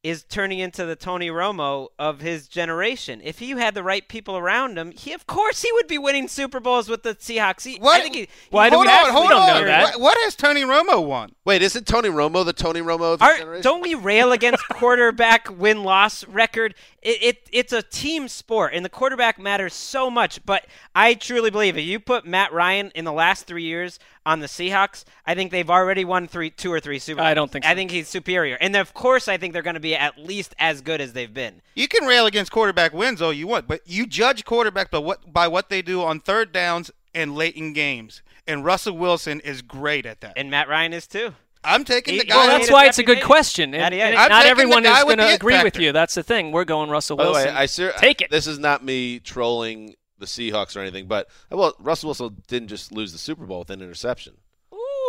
is 0.04 0.24
turning 0.24 0.60
into 0.60 0.86
the 0.86 0.96
Tony 0.96 1.28
Romo 1.30 1.88
of 2.00 2.22
his 2.22 2.48
generation. 2.48 3.20
If 3.24 3.40
he 3.40 3.50
had 3.50 3.74
the 3.74 3.84
right 3.84 4.08
people 4.08 4.38
around 4.38 4.78
him, 4.78 4.92
he 4.92 5.12
of 5.12 5.26
course 5.28 5.64
he 5.64 5.72
would 5.74 5.88
be 5.88 5.98
winning 5.98 6.28
Super 6.30 6.60
Bowls 6.62 6.88
with 6.88 7.02
the 7.04 7.16
Seahawks. 7.16 7.66
He, 7.66 7.80
I 7.82 8.00
think 8.02 8.16
he, 8.16 8.30
Why 8.52 8.66
he 8.66 8.70
do 8.70 8.76
we 8.78 8.86
would 8.86 8.88
have- 8.90 9.08
we 9.08 9.12
don't 9.14 9.30
know 9.30 9.38
What- 9.40 9.66
that. 9.66 9.84
What, 9.96 10.00
what 10.00 10.18
has 10.20 10.36
Tony 10.36 10.62
Romo 10.62 11.06
won? 11.06 11.34
Wait, 11.44 11.62
isn't 11.64 11.88
Tony 11.88 12.10
Romo 12.10 12.46
the 12.46 12.54
Tony 12.54 12.80
Romo 12.80 13.16
of 13.16 13.20
his 13.22 13.28
Are, 13.28 13.38
generation? 13.38 13.64
don't 13.64 13.82
we 13.82 13.96
rail 13.96 14.32
against 14.32 14.64
quarterback 14.70 15.50
win 15.58 15.84
loss 15.84 16.26
record? 16.28 16.76
It, 17.02 17.18
it 17.24 17.50
it's 17.52 17.74
a 17.74 17.82
team 17.82 18.28
sport, 18.28 18.74
and 18.76 18.86
the 18.86 18.90
quarterback 18.90 19.40
matters 19.40 19.74
so 19.74 20.10
much. 20.10 20.46
But 20.46 20.68
I 20.96 21.16
truly 21.16 21.50
believe 21.50 21.76
if 21.78 21.86
you 21.86 22.00
put 22.00 22.26
Matt 22.26 22.54
Ryan 22.54 22.92
in 22.96 23.04
the 23.04 23.14
last 23.14 23.48
three 23.48 23.64
years 23.64 23.98
on 24.28 24.40
the 24.42 24.48
Seahawks, 24.48 25.06
I 25.26 25.34
think 25.36 25.52
they've 25.52 25.70
already 25.70 26.06
won 26.06 26.28
three, 26.28 26.50
two 26.50 26.72
or 26.72 26.80
three 26.80 27.00
Super. 27.00 27.22
I 27.22 27.34
don't 27.34 27.52
think 27.52 27.66
I 27.66 27.74
think 27.74 27.90
he's 27.92 28.08
superior, 28.08 28.58
and 28.62 28.76
of 28.76 28.94
course, 28.94 29.28
I 29.28 29.38
think 29.38 29.54
they're 29.54 29.62
going 29.64 29.74
to 29.76 29.80
be 29.80 29.96
at 29.96 30.18
least 30.20 30.54
as 30.60 30.82
good 30.82 31.02
as 31.02 31.14
they've 31.14 31.34
been. 31.34 31.62
You 31.76 31.88
can 31.88 32.06
rail 32.06 32.26
against 32.26 32.52
quarterback 32.52 32.94
wins 32.94 33.22
all 33.22 33.34
you 33.34 33.48
want, 33.48 33.68
but 33.68 33.82
you 33.86 34.06
judge 34.06 34.46
quarterback 34.46 34.92
by 34.92 35.00
what 35.00 35.32
by 35.34 35.48
what 35.48 35.70
they 35.70 35.82
do 35.82 36.04
on 36.04 36.20
third 36.20 36.52
downs 36.52 36.92
and 37.16 37.36
late 37.36 37.56
in 37.56 37.74
games. 37.74 38.22
And 38.46 38.64
Russell 38.64 38.96
Wilson 38.98 39.40
is 39.42 39.62
great 39.62 40.06
at 40.06 40.22
that. 40.22 40.34
And 40.38 40.50
Matt 40.52 40.70
Ryan 40.70 40.94
is 40.94 41.08
too. 41.08 41.34
I'm 41.64 41.84
taking 41.84 42.14
He- 42.14 42.20
the 42.22 42.26
guy. 42.26 42.36
Well, 42.36 42.48
that's 42.48 42.72
why 42.72 42.86
it's 42.86 43.00
a 43.00 43.04
good 43.04 43.22
question. 43.24 43.74
And, 43.74 43.84
At 43.84 43.90
the 43.92 44.00
end. 44.02 44.14
and 44.16 44.20
I'm 44.24 44.30
not 44.30 44.44
taking 44.44 44.46
the 44.46 44.62
everyone 44.62 44.84
guy 44.84 45.00
is 45.00 45.04
going 45.04 45.18
to 45.18 45.24
the 45.24 45.30
it 45.32 45.36
agree 45.36 45.64
with 45.64 45.78
you. 45.78 45.92
That's 45.92 46.16
the 46.16 46.24
thing. 46.24 46.52
We're 46.54 46.64
going 46.64 46.90
Russell 46.90 47.18
By 47.18 47.26
the 47.26 47.32
Wilson. 47.32 47.54
way, 47.56 47.60
I 47.62 47.66
ser- 47.66 47.94
Take 47.98 48.22
it. 48.22 48.30
This 48.30 48.48
is 48.48 48.58
not 48.60 48.86
me 48.86 49.20
trolling 49.20 49.96
the 50.20 50.26
Seahawks 50.26 50.76
or 50.76 50.82
anything, 50.82 51.08
but 51.08 51.30
well, 51.50 51.76
Russell 51.80 52.08
Wilson 52.08 52.42
didn't 52.48 52.70
just 52.70 52.92
lose 52.92 53.12
the 53.12 53.18
Super 53.18 53.46
Bowl 53.46 53.60
with 53.60 53.70
an 53.70 53.82
interception. 53.82 54.34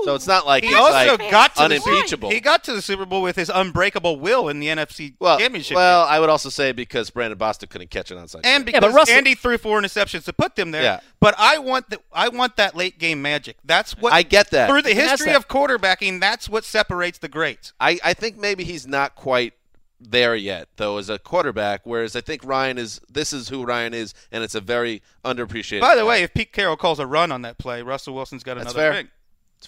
So 0.05 0.15
it's 0.15 0.27
not 0.27 0.47
like 0.47 0.63
He 0.63 0.71
he's 0.71 0.79
also 0.79 1.17
like 1.17 1.31
got 1.31 1.55
to 1.57 1.59
the 1.59 1.65
unimpeachable. 1.65 2.31
He 2.31 2.41
got 2.41 2.65
to 2.65 2.73
the 2.73 2.83
Super 2.83 3.05
Bowl 3.05 3.23
with 3.23 3.37
his 3.37 3.51
unbreakable 3.53 4.19
will 4.19 4.49
in 4.49 4.61
the 4.61 4.69
NFC 4.69 5.15
well, 5.19 5.39
Championship. 5.39 5.75
well, 5.75 6.05
I 6.05 6.21
would 6.21 6.29
also 6.31 6.49
say 6.51 6.73
because 6.73 7.11
Brandon 7.11 7.39
Bostick 7.39 7.71
couldn't 7.71 7.91
catch 7.91 8.11
an 8.11 8.19
onside. 8.19 8.43
and 8.45 8.65
kick. 8.65 8.75
Yeah, 8.75 8.81
because 8.81 8.93
but 8.93 8.97
Russell- 8.97 9.17
Andy 9.17 9.35
threw 9.35 9.59
four 9.59 9.81
interceptions 9.81 10.25
to 10.27 10.33
put 10.33 10.57
them 10.57 10.71
there. 10.71 10.83
Yeah. 10.83 11.01
But 11.21 11.35
I 11.37 11.59
want 11.59 11.91
the 11.91 12.01
I 12.13 12.29
want 12.29 12.57
that 12.57 12.77
late 12.77 12.99
game 12.99 13.21
magic. 13.21 13.57
That's 13.65 13.97
what 13.97 14.13
I 14.13 14.23
get 14.23 14.51
that. 14.51 14.71
through 14.71 14.83
the 14.83 14.95
history 14.95 15.33
of 15.33 15.49
quarterbacking. 15.49 16.21
That's 16.21 16.49
what 16.49 16.65
separates 16.65 17.19
the 17.19 17.29
greats. 17.29 17.73
I, 17.81 17.99
I 18.05 18.15
think 18.15 18.39
maybe 18.39 18.65
he's 18.65 18.87
not 18.87 19.17
quite 19.17 19.55
there 20.01 20.37
yet, 20.37 20.69
though, 20.77 20.99
as 20.99 21.09
a 21.09 21.19
quarterback. 21.19 21.83
Whereas 21.85 22.15
I 22.15 22.21
think 22.21 22.45
Ryan 22.45 22.79
is. 22.79 23.01
This 23.11 23.33
is 23.33 23.49
who 23.49 23.65
Ryan 23.65 23.95
is, 23.95 24.15
and 24.31 24.45
it's 24.45 24.55
a 24.55 24.61
very 24.61 25.03
underappreciated. 25.25 25.81
By 25.81 25.95
the 25.95 26.03
guy. 26.03 26.09
way, 26.09 26.23
if 26.23 26.35
Pete 26.35 26.53
Carroll 26.53 26.77
calls 26.77 26.99
a 26.99 27.07
run 27.07 27.33
on 27.33 27.43
that 27.43 27.59
play, 27.59 27.83
Russell 27.83 28.15
Wilson's 28.15 28.45
got 28.45 28.59
That's 28.59 28.73
another 28.75 28.93
fair. 28.93 29.09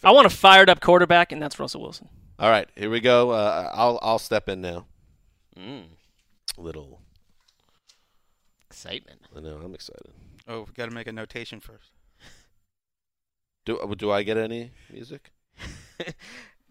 I 0.05 0.13
want 0.13 0.27
a 0.27 0.31
fired 0.31 0.71
up 0.71 0.81
quarterback, 0.81 1.33
and 1.33 1.43
that's 1.43 1.59
Russell 1.59 1.83
Wilson. 1.83 2.09
all 2.39 2.51
right, 2.51 2.69
here 2.77 2.91
we 2.91 3.01
go. 3.01 3.31
Uh, 3.31 3.71
I'll 3.75 3.99
I'll 4.03 4.19
step 4.19 4.49
in 4.49 4.61
now. 4.61 4.87
Mm, 5.59 5.85
Little, 6.57 7.01
excitement. 8.69 9.21
I 9.37 9.41
know 9.41 9.59
I'm 9.63 9.75
excited. 9.75 10.13
Oh, 10.47 10.61
we 10.61 10.73
got 10.75 10.89
to 10.89 10.95
make 10.95 11.07
a 11.07 11.13
notation 11.13 11.61
first. 11.61 11.91
Do 13.65 13.95
do 13.97 14.11
I 14.11 14.23
get 14.23 14.37
any 14.37 14.71
music? 14.93 15.33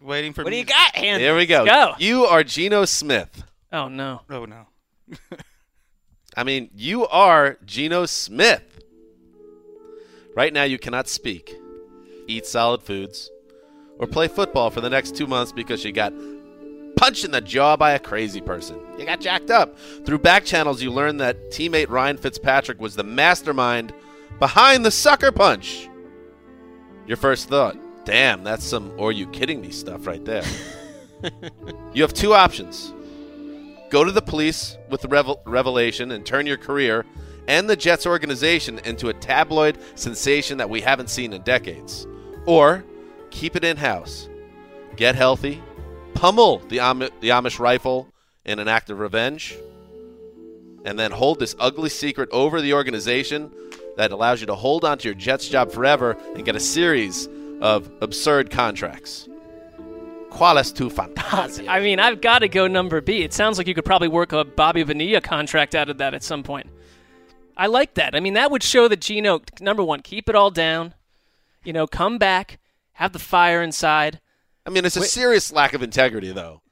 Waiting 0.00 0.32
for 0.32 0.44
What 0.44 0.50
do 0.50 0.56
you 0.56 0.64
got, 0.64 0.96
Hans? 0.96 1.20
Here 1.20 1.36
we 1.36 1.46
go. 1.46 1.64
go. 1.64 1.94
You 1.98 2.24
are 2.24 2.42
Geno 2.42 2.84
Smith. 2.86 3.44
Oh 3.72 3.88
no. 3.88 4.22
Oh 4.28 4.44
no. 4.44 4.66
I 6.36 6.44
mean, 6.44 6.70
you 6.74 7.06
are 7.08 7.58
Geno 7.64 8.06
Smith. 8.06 8.80
Right 10.36 10.52
now, 10.52 10.62
you 10.62 10.78
cannot 10.78 11.08
speak, 11.08 11.56
eat 12.28 12.46
solid 12.46 12.82
foods, 12.82 13.30
or 13.98 14.06
play 14.06 14.28
football 14.28 14.70
for 14.70 14.80
the 14.80 14.90
next 14.90 15.16
two 15.16 15.26
months 15.26 15.52
because 15.52 15.84
you 15.84 15.92
got 15.92 16.12
punched 16.96 17.24
in 17.24 17.32
the 17.32 17.40
jaw 17.40 17.76
by 17.76 17.92
a 17.92 17.98
crazy 17.98 18.40
person. 18.40 18.78
You 18.96 19.06
got 19.06 19.20
jacked 19.20 19.50
up. 19.50 19.76
Through 20.04 20.18
back 20.18 20.44
channels, 20.44 20.80
you 20.82 20.92
learned 20.92 21.20
that 21.20 21.50
teammate 21.50 21.88
Ryan 21.88 22.16
Fitzpatrick 22.16 22.80
was 22.80 22.94
the 22.94 23.02
mastermind 23.02 23.92
behind 24.38 24.84
the 24.84 24.90
sucker 24.90 25.32
punch. 25.32 25.88
Your 27.06 27.16
first 27.16 27.48
thought, 27.48 27.76
damn, 28.04 28.44
that's 28.44 28.64
some 28.64 28.92
or 28.96 29.10
you 29.10 29.26
kidding 29.28 29.60
me 29.60 29.70
stuff 29.70 30.06
right 30.06 30.24
there. 30.24 30.44
you 31.92 32.02
have 32.02 32.14
two 32.14 32.34
options 32.34 32.92
go 33.90 34.04
to 34.04 34.12
the 34.12 34.22
police 34.22 34.78
with 34.88 35.02
the 35.02 35.08
revel- 35.08 35.42
revelation 35.44 36.12
and 36.12 36.24
turn 36.24 36.46
your 36.46 36.56
career 36.56 37.04
and 37.48 37.68
the 37.68 37.76
Jets 37.76 38.06
organization 38.06 38.78
into 38.84 39.08
a 39.08 39.14
tabloid 39.14 39.76
sensation 39.96 40.58
that 40.58 40.70
we 40.70 40.80
haven't 40.80 41.10
seen 41.10 41.32
in 41.32 41.42
decades. 41.42 42.06
Or 42.46 42.84
keep 43.30 43.56
it 43.56 43.64
in 43.64 43.76
house, 43.76 44.28
get 44.96 45.14
healthy, 45.16 45.62
pummel 46.14 46.58
the, 46.68 46.80
Am- 46.80 46.98
the 46.98 47.30
Amish 47.30 47.58
rifle 47.58 48.08
in 48.44 48.58
an 48.58 48.68
act 48.68 48.90
of 48.90 49.00
revenge, 49.00 49.56
and 50.84 50.98
then 50.98 51.10
hold 51.10 51.38
this 51.38 51.56
ugly 51.58 51.90
secret 51.90 52.28
over 52.30 52.60
the 52.60 52.72
organization 52.72 53.50
that 53.96 54.12
allows 54.12 54.40
you 54.40 54.46
to 54.46 54.54
hold 54.54 54.84
onto 54.84 55.08
your 55.08 55.14
Jets 55.14 55.48
job 55.48 55.70
forever 55.72 56.16
and 56.34 56.44
get 56.44 56.56
a 56.56 56.60
series 56.60 57.28
of 57.60 57.90
absurd 58.00 58.50
contracts. 58.50 59.28
Qualis 60.30 60.74
tu 60.74 60.88
fantasia. 60.88 61.68
I 61.68 61.80
mean, 61.80 62.00
I've 62.00 62.20
got 62.20 62.40
to 62.40 62.48
go 62.48 62.66
number 62.66 63.00
B. 63.00 63.22
It 63.22 63.32
sounds 63.32 63.58
like 63.58 63.66
you 63.66 63.74
could 63.74 63.84
probably 63.84 64.08
work 64.08 64.32
a 64.32 64.44
Bobby 64.44 64.82
Bonilla 64.82 65.20
contract 65.20 65.74
out 65.74 65.90
of 65.90 65.98
that 65.98 66.14
at 66.14 66.22
some 66.22 66.42
point. 66.42 66.68
I 67.56 67.66
like 67.66 67.94
that. 67.94 68.14
I 68.14 68.20
mean, 68.20 68.34
that 68.34 68.50
would 68.50 68.62
show 68.62 68.88
that 68.88 69.00
Geno, 69.00 69.42
number 69.60 69.82
one, 69.82 70.00
keep 70.00 70.28
it 70.28 70.34
all 70.34 70.50
down. 70.50 70.94
You 71.62 71.74
know, 71.74 71.86
come 71.86 72.16
back, 72.16 72.58
have 72.92 73.12
the 73.12 73.18
fire 73.18 73.62
inside. 73.62 74.20
I 74.64 74.70
mean, 74.70 74.84
it's 74.84 74.96
a 74.96 75.02
serious 75.02 75.52
lack 75.52 75.74
of 75.74 75.82
integrity, 75.82 76.32
though. 76.32 76.62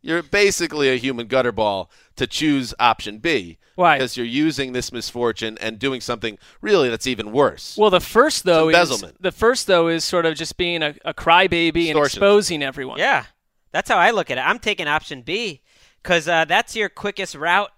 You're 0.00 0.22
basically 0.22 0.88
a 0.88 0.96
human 0.96 1.26
gutter 1.26 1.52
ball 1.52 1.90
to 2.18 2.26
choose 2.26 2.74
option 2.78 3.18
B. 3.18 3.58
Why? 3.74 3.96
Because 3.96 4.16
you're 4.16 4.26
using 4.26 4.72
this 4.72 4.92
misfortune 4.92 5.56
and 5.60 5.78
doing 5.78 6.00
something 6.00 6.38
really 6.60 6.88
that's 6.88 7.06
even 7.06 7.32
worse. 7.32 7.76
Well, 7.78 7.90
the 7.90 8.00
first 8.00 8.44
though 8.44 8.68
is 8.68 9.04
the 9.20 9.32
first 9.32 9.66
though 9.66 9.88
is 9.88 10.04
sort 10.04 10.26
of 10.26 10.34
just 10.34 10.56
being 10.56 10.82
a, 10.82 10.94
a 11.04 11.14
crybaby 11.14 11.88
and 11.88 11.98
exposing 11.98 12.62
everyone. 12.62 12.98
Yeah, 12.98 13.24
that's 13.72 13.88
how 13.88 13.96
I 13.96 14.10
look 14.10 14.30
at 14.30 14.38
it. 14.38 14.42
I'm 14.42 14.58
taking 14.58 14.88
option 14.88 15.22
B 15.22 15.62
because 16.02 16.28
uh, 16.28 16.44
that's 16.44 16.74
your 16.76 16.88
quickest 16.88 17.34
route 17.34 17.70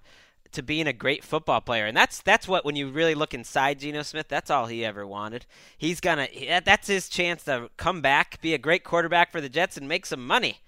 to 0.53 0.63
being 0.63 0.87
a 0.87 0.93
great 0.93 1.23
football 1.23 1.61
player, 1.61 1.87
and 1.87 1.97
that's 1.97 2.23
that's 2.23 2.49
what 2.49 2.65
when 2.65 2.77
you 2.77 2.89
really 2.89 3.15
look 3.15 3.35
inside 3.35 3.81
Geno 3.81 4.03
Smith, 4.03 4.27
that's 4.29 4.51
all 4.51 4.67
he 4.67 4.85
ever 4.85 5.07
wanted. 5.07 5.47
He's 5.77 6.01
gonna 6.01 6.29
that's 6.65 6.89
his 6.89 7.09
chance 7.09 7.45
to 7.45 7.71
come 7.77 8.01
back, 8.01 8.41
be 8.41 8.55
a 8.55 8.59
great 8.59 8.85
quarterback 8.85 9.31
for 9.31 9.41
the 9.41 9.49
Jets, 9.49 9.77
and 9.77 9.87
make 9.87 10.07
some 10.07 10.27
money. 10.27 10.61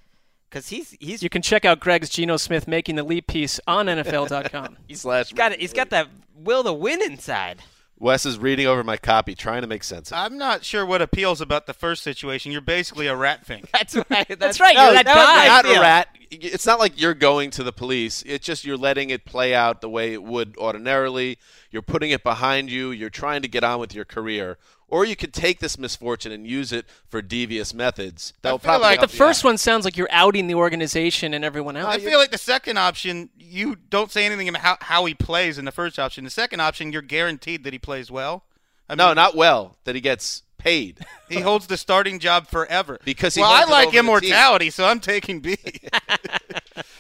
Because 0.53 0.69
he's 0.69 0.95
he's 1.01 1.23
You 1.23 1.31
can 1.31 1.41
check 1.41 1.65
out 1.65 1.81
Greg's 1.81 2.11
Geno 2.11 2.37
Smith 2.37 2.69
making 2.69 2.97
the 2.97 3.03
leap 3.03 3.27
piece 3.27 3.59
on 3.67 3.87
NFL.com. 3.87 4.77
Slash 4.93 5.29
he's 5.29 5.37
got 5.37 5.53
it. 5.53 5.61
He's 5.61 5.73
got 5.73 5.89
that 5.91 6.09
will 6.37 6.63
to 6.65 6.75
win 6.75 7.01
inside. 7.03 7.63
Wes 7.99 8.27
is 8.27 8.37
reading 8.37 8.67
over 8.67 8.83
my 8.83 8.97
copy, 8.97 9.35
trying 9.35 9.63
to 9.63 9.69
make 9.69 9.85
sense 9.85 10.11
of 10.11 10.19
it. 10.19 10.21
I'm 10.21 10.37
not 10.37 10.65
sure 10.65 10.85
what 10.85 11.01
appeals 11.01 11.41
about 11.41 11.67
the 11.67 11.73
first 11.73 12.03
situation. 12.03 12.53
You're 12.53 12.61
basically 12.61 13.07
a 13.07 13.17
rat 13.17 13.47
fink. 13.47 13.71
That's 13.73 13.97
right. 14.11 14.27
That's 14.39 14.61
right. 14.61 14.75
No, 14.75 14.87
You're 14.87 14.95
that 14.95 15.07
no, 15.07 15.15
guy. 15.15 15.47
Not 15.47 15.65
a 15.65 15.81
rat. 15.81 16.09
It's 16.31 16.67
not 16.67 16.79
like 16.79 17.01
you're 17.01 17.15
going 17.15 17.51
to 17.53 17.63
the 17.63 17.73
police. 17.73 18.23
It's 18.27 18.45
just 18.45 18.65
you're 18.65 18.77
letting 18.77 19.11
it 19.11 19.25
play 19.25 19.55
out 19.55 19.81
the 19.81 19.89
way 19.89 20.13
it 20.13 20.23
would 20.23 20.57
ordinarily. 20.59 21.39
You're 21.71 21.83
putting 21.83 22.11
it 22.11 22.25
behind 22.25 22.71
you. 22.71 22.91
You're 22.91 23.11
trying 23.11 23.43
to 23.43 23.49
get 23.49 23.65
on 23.65 23.79
with 23.79 23.95
your 23.95 24.05
career. 24.05 24.59
Or 24.93 25.07
you 25.07 25.17
could 25.17 25.33
take 25.33 25.59
this 25.61 25.79
misfortune 25.79 26.33
and 26.33 26.47
use 26.47 26.71
it 26.71 26.85
for 27.09 27.23
devious 27.23 27.73
methods. 27.73 28.35
That 28.43 28.51
will 28.51 28.59
feel 28.59 28.69
probably 28.73 28.89
like 28.89 29.01
The 29.01 29.09
first 29.09 29.43
out. 29.43 29.49
one 29.49 29.57
sounds 29.57 29.87
like 29.87 29.97
you're 29.97 30.07
outing 30.11 30.49
the 30.49 30.55
organization 30.55 31.33
and 31.33 31.43
everyone 31.45 31.79
else. 31.79 31.89
I 31.95 31.99
feel 31.99 32.19
like 32.19 32.31
the 32.31 32.37
second 32.37 32.77
option, 32.77 33.31
you 33.39 33.77
don't 33.89 34.11
say 34.11 34.27
anything 34.27 34.51
about 34.51 34.61
how, 34.61 34.77
how 34.83 35.05
he 35.07 35.15
plays 35.15 35.57
in 35.57 35.65
the 35.65 35.73
first 35.73 35.99
option. 35.99 36.25
The 36.25 36.31
second 36.31 36.61
option, 36.61 36.93
you're 36.93 37.01
guaranteed 37.01 37.65
that 37.65 37.73
he 37.73 37.79
plays 37.79 38.11
well. 38.11 38.45
I 38.87 38.95
No, 38.95 39.07
mean, 39.07 39.15
not 39.17 39.35
well. 39.35 39.79
That 39.85 39.95
he 39.95 40.03
gets 40.03 40.43
paid. 40.59 40.99
He 41.31 41.41
holds 41.41 41.69
the 41.69 41.79
starting 41.79 42.19
job 42.19 42.49
forever. 42.49 42.99
Because 43.03 43.35
he 43.35 43.41
well, 43.41 43.51
I 43.51 43.65
like 43.65 43.71
over 43.71 43.85
the 43.87 43.91
team. 43.93 43.99
immortality, 44.01 44.69
so 44.69 44.85
I'm 44.85 45.01
taking 45.01 45.41
B. 45.41 45.57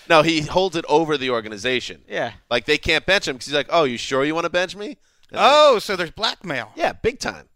No, 0.09 0.22
he 0.22 0.40
holds 0.40 0.76
it 0.76 0.84
over 0.88 1.16
the 1.16 1.30
organization. 1.30 2.03
Yeah. 2.09 2.32
Like 2.51 2.64
they 2.66 2.76
can't 2.78 3.07
bench 3.07 3.28
him 3.28 3.36
because 3.36 3.47
he's 3.47 3.55
like, 3.55 3.68
"Oh, 3.70 3.84
you 3.84 3.97
sure 3.97 4.24
you 4.24 4.34
want 4.34 4.45
to 4.45 4.51
bench 4.51 4.76
me?" 4.76 4.99
And 5.30 5.38
oh, 5.40 5.78
so 5.78 5.97
there's 5.97 6.11
blackmail. 6.11 6.72
yeah, 6.74 6.93
big 6.93 7.18
time. 7.18 7.49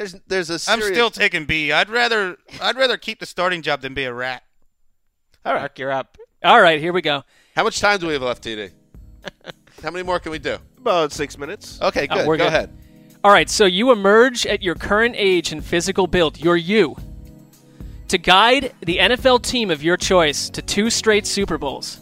There's 0.00 0.16
there's 0.28 0.48
a. 0.48 0.54
I'm 0.54 0.80
Serious, 0.80 0.96
still 0.96 1.10
taking 1.10 1.44
B. 1.44 1.72
I'd 1.72 1.90
rather 1.90 2.38
I'd 2.62 2.74
rather 2.76 2.96
keep 2.96 3.20
the 3.20 3.26
starting 3.26 3.60
job 3.60 3.82
than 3.82 3.92
be 3.92 4.04
a 4.04 4.14
rat. 4.14 4.42
all 5.44 5.52
right. 5.52 5.60
Mark, 5.60 5.78
you're 5.78 5.92
up. 5.92 6.16
All 6.42 6.58
right, 6.58 6.80
here 6.80 6.94
we 6.94 7.02
go. 7.02 7.22
How 7.54 7.64
much 7.64 7.80
time 7.80 7.98
do 8.00 8.06
we 8.06 8.14
have 8.14 8.22
left, 8.22 8.42
TD? 8.42 8.70
How 9.82 9.90
many 9.90 10.02
more 10.02 10.18
can 10.18 10.32
we 10.32 10.38
do? 10.38 10.56
About 10.78 11.12
six 11.12 11.36
minutes. 11.36 11.78
Okay, 11.82 12.06
Oh, 12.10 12.14
good. 12.16 12.26
we're 12.26 12.38
Go 12.38 12.44
good. 12.44 12.48
ahead. 12.48 12.78
All 13.22 13.30
right, 13.30 13.50
so 13.50 13.66
you 13.66 13.92
emerge 13.92 14.46
at 14.46 14.62
your 14.62 14.74
current 14.74 15.16
age 15.18 15.52
and 15.52 15.62
physical 15.62 16.06
build. 16.06 16.40
You're 16.40 16.56
you. 16.56 16.96
To 18.08 18.16
guide 18.16 18.72
the 18.80 18.96
NFL 18.96 19.42
team 19.42 19.70
of 19.70 19.82
your 19.82 19.98
choice 19.98 20.48
to 20.48 20.62
two 20.62 20.88
straight 20.88 21.26
Super 21.26 21.58
Bowls. 21.58 22.00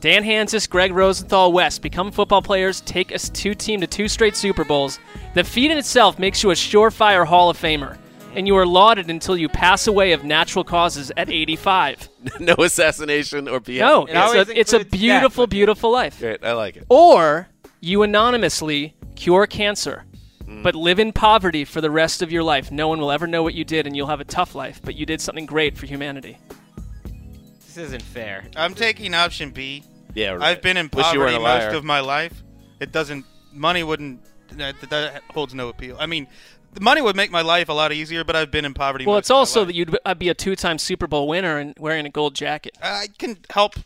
Dan 0.00 0.24
Hanzus, 0.24 0.68
Greg 0.68 0.92
Rosenthal, 0.94 1.52
Wes 1.52 1.78
become 1.78 2.10
football 2.10 2.40
players, 2.40 2.80
take 2.82 3.12
us 3.12 3.28
two 3.28 3.54
team 3.54 3.80
to 3.82 3.86
two 3.86 4.08
straight 4.08 4.34
Super 4.34 4.64
Bowls. 4.64 4.98
The 5.34 5.44
feat 5.44 5.70
in 5.70 5.76
itself 5.76 6.18
makes 6.18 6.42
you 6.42 6.50
a 6.50 6.54
surefire 6.54 7.26
Hall 7.26 7.50
of 7.50 7.58
Famer, 7.58 7.98
and 8.34 8.46
you 8.46 8.56
are 8.56 8.64
lauded 8.66 9.10
until 9.10 9.36
you 9.36 9.46
pass 9.50 9.86
away 9.86 10.12
of 10.12 10.24
natural 10.24 10.64
causes 10.64 11.12
at 11.18 11.28
85. 11.28 12.08
no 12.40 12.54
assassination 12.54 13.46
or 13.46 13.60
BS. 13.60 13.78
No, 13.80 14.06
It 14.06 14.14
it's 14.48 14.48
a, 14.50 14.60
it's 14.60 14.72
a 14.72 14.84
beautiful, 14.86 15.44
death. 15.44 15.50
beautiful 15.50 15.90
life. 15.92 16.18
Great, 16.18 16.42
I 16.42 16.52
like 16.52 16.76
it. 16.78 16.86
Or 16.88 17.48
you 17.80 18.02
anonymously 18.02 18.94
cure 19.16 19.46
cancer, 19.46 20.04
Hmm. 20.46 20.62
but 20.62 20.74
live 20.74 20.98
in 20.98 21.12
poverty 21.12 21.66
for 21.66 21.82
the 21.82 21.90
rest 21.90 22.22
of 22.22 22.32
your 22.32 22.42
life. 22.42 22.72
No 22.72 22.88
one 22.88 23.00
will 23.00 23.12
ever 23.12 23.26
know 23.26 23.42
what 23.42 23.52
you 23.52 23.64
did, 23.66 23.86
and 23.86 23.94
you'll 23.94 24.06
have 24.06 24.20
a 24.20 24.24
tough 24.24 24.54
life, 24.54 24.80
but 24.82 24.94
you 24.96 25.04
did 25.04 25.20
something 25.20 25.44
great 25.44 25.76
for 25.76 25.84
humanity. 25.84 26.38
This 27.80 27.88
isn't 27.88 28.02
fair. 28.02 28.44
I'm 28.56 28.74
taking 28.74 29.14
option 29.14 29.52
B. 29.52 29.82
Yeah, 30.14 30.32
right. 30.32 30.42
I've 30.42 30.60
been 30.60 30.76
in 30.76 30.90
Wish 30.92 31.12
you 31.14 31.18
weren't 31.20 31.32
poverty 31.32 31.36
a 31.36 31.40
liar. 31.40 31.66
most 31.68 31.76
of 31.76 31.84
my 31.84 32.00
life. 32.00 32.42
It 32.78 32.92
doesn't. 32.92 33.24
Money 33.54 33.82
wouldn't. 33.82 34.20
That, 34.50 34.74
that 34.90 35.22
holds 35.30 35.54
no 35.54 35.70
appeal. 35.70 35.96
I 35.98 36.04
mean, 36.04 36.26
the 36.74 36.82
money 36.82 37.00
would 37.00 37.16
make 37.16 37.30
my 37.30 37.40
life 37.40 37.70
a 37.70 37.72
lot 37.72 37.90
easier, 37.90 38.22
but 38.22 38.36
I've 38.36 38.50
been 38.50 38.66
in 38.66 38.74
poverty. 38.74 39.06
Well, 39.06 39.14
most 39.16 39.22
it's 39.22 39.30
of 39.30 39.34
my 39.34 39.38
also 39.38 39.60
life. 39.60 39.66
that 39.68 39.74
you'd 39.74 39.98
uh, 40.04 40.14
be 40.14 40.28
a 40.28 40.34
two-time 40.34 40.76
Super 40.76 41.06
Bowl 41.06 41.26
winner 41.26 41.56
and 41.56 41.74
wearing 41.78 42.04
a 42.04 42.10
gold 42.10 42.34
jacket. 42.34 42.76
I 42.82 43.08
can 43.18 43.38
help. 43.48 43.76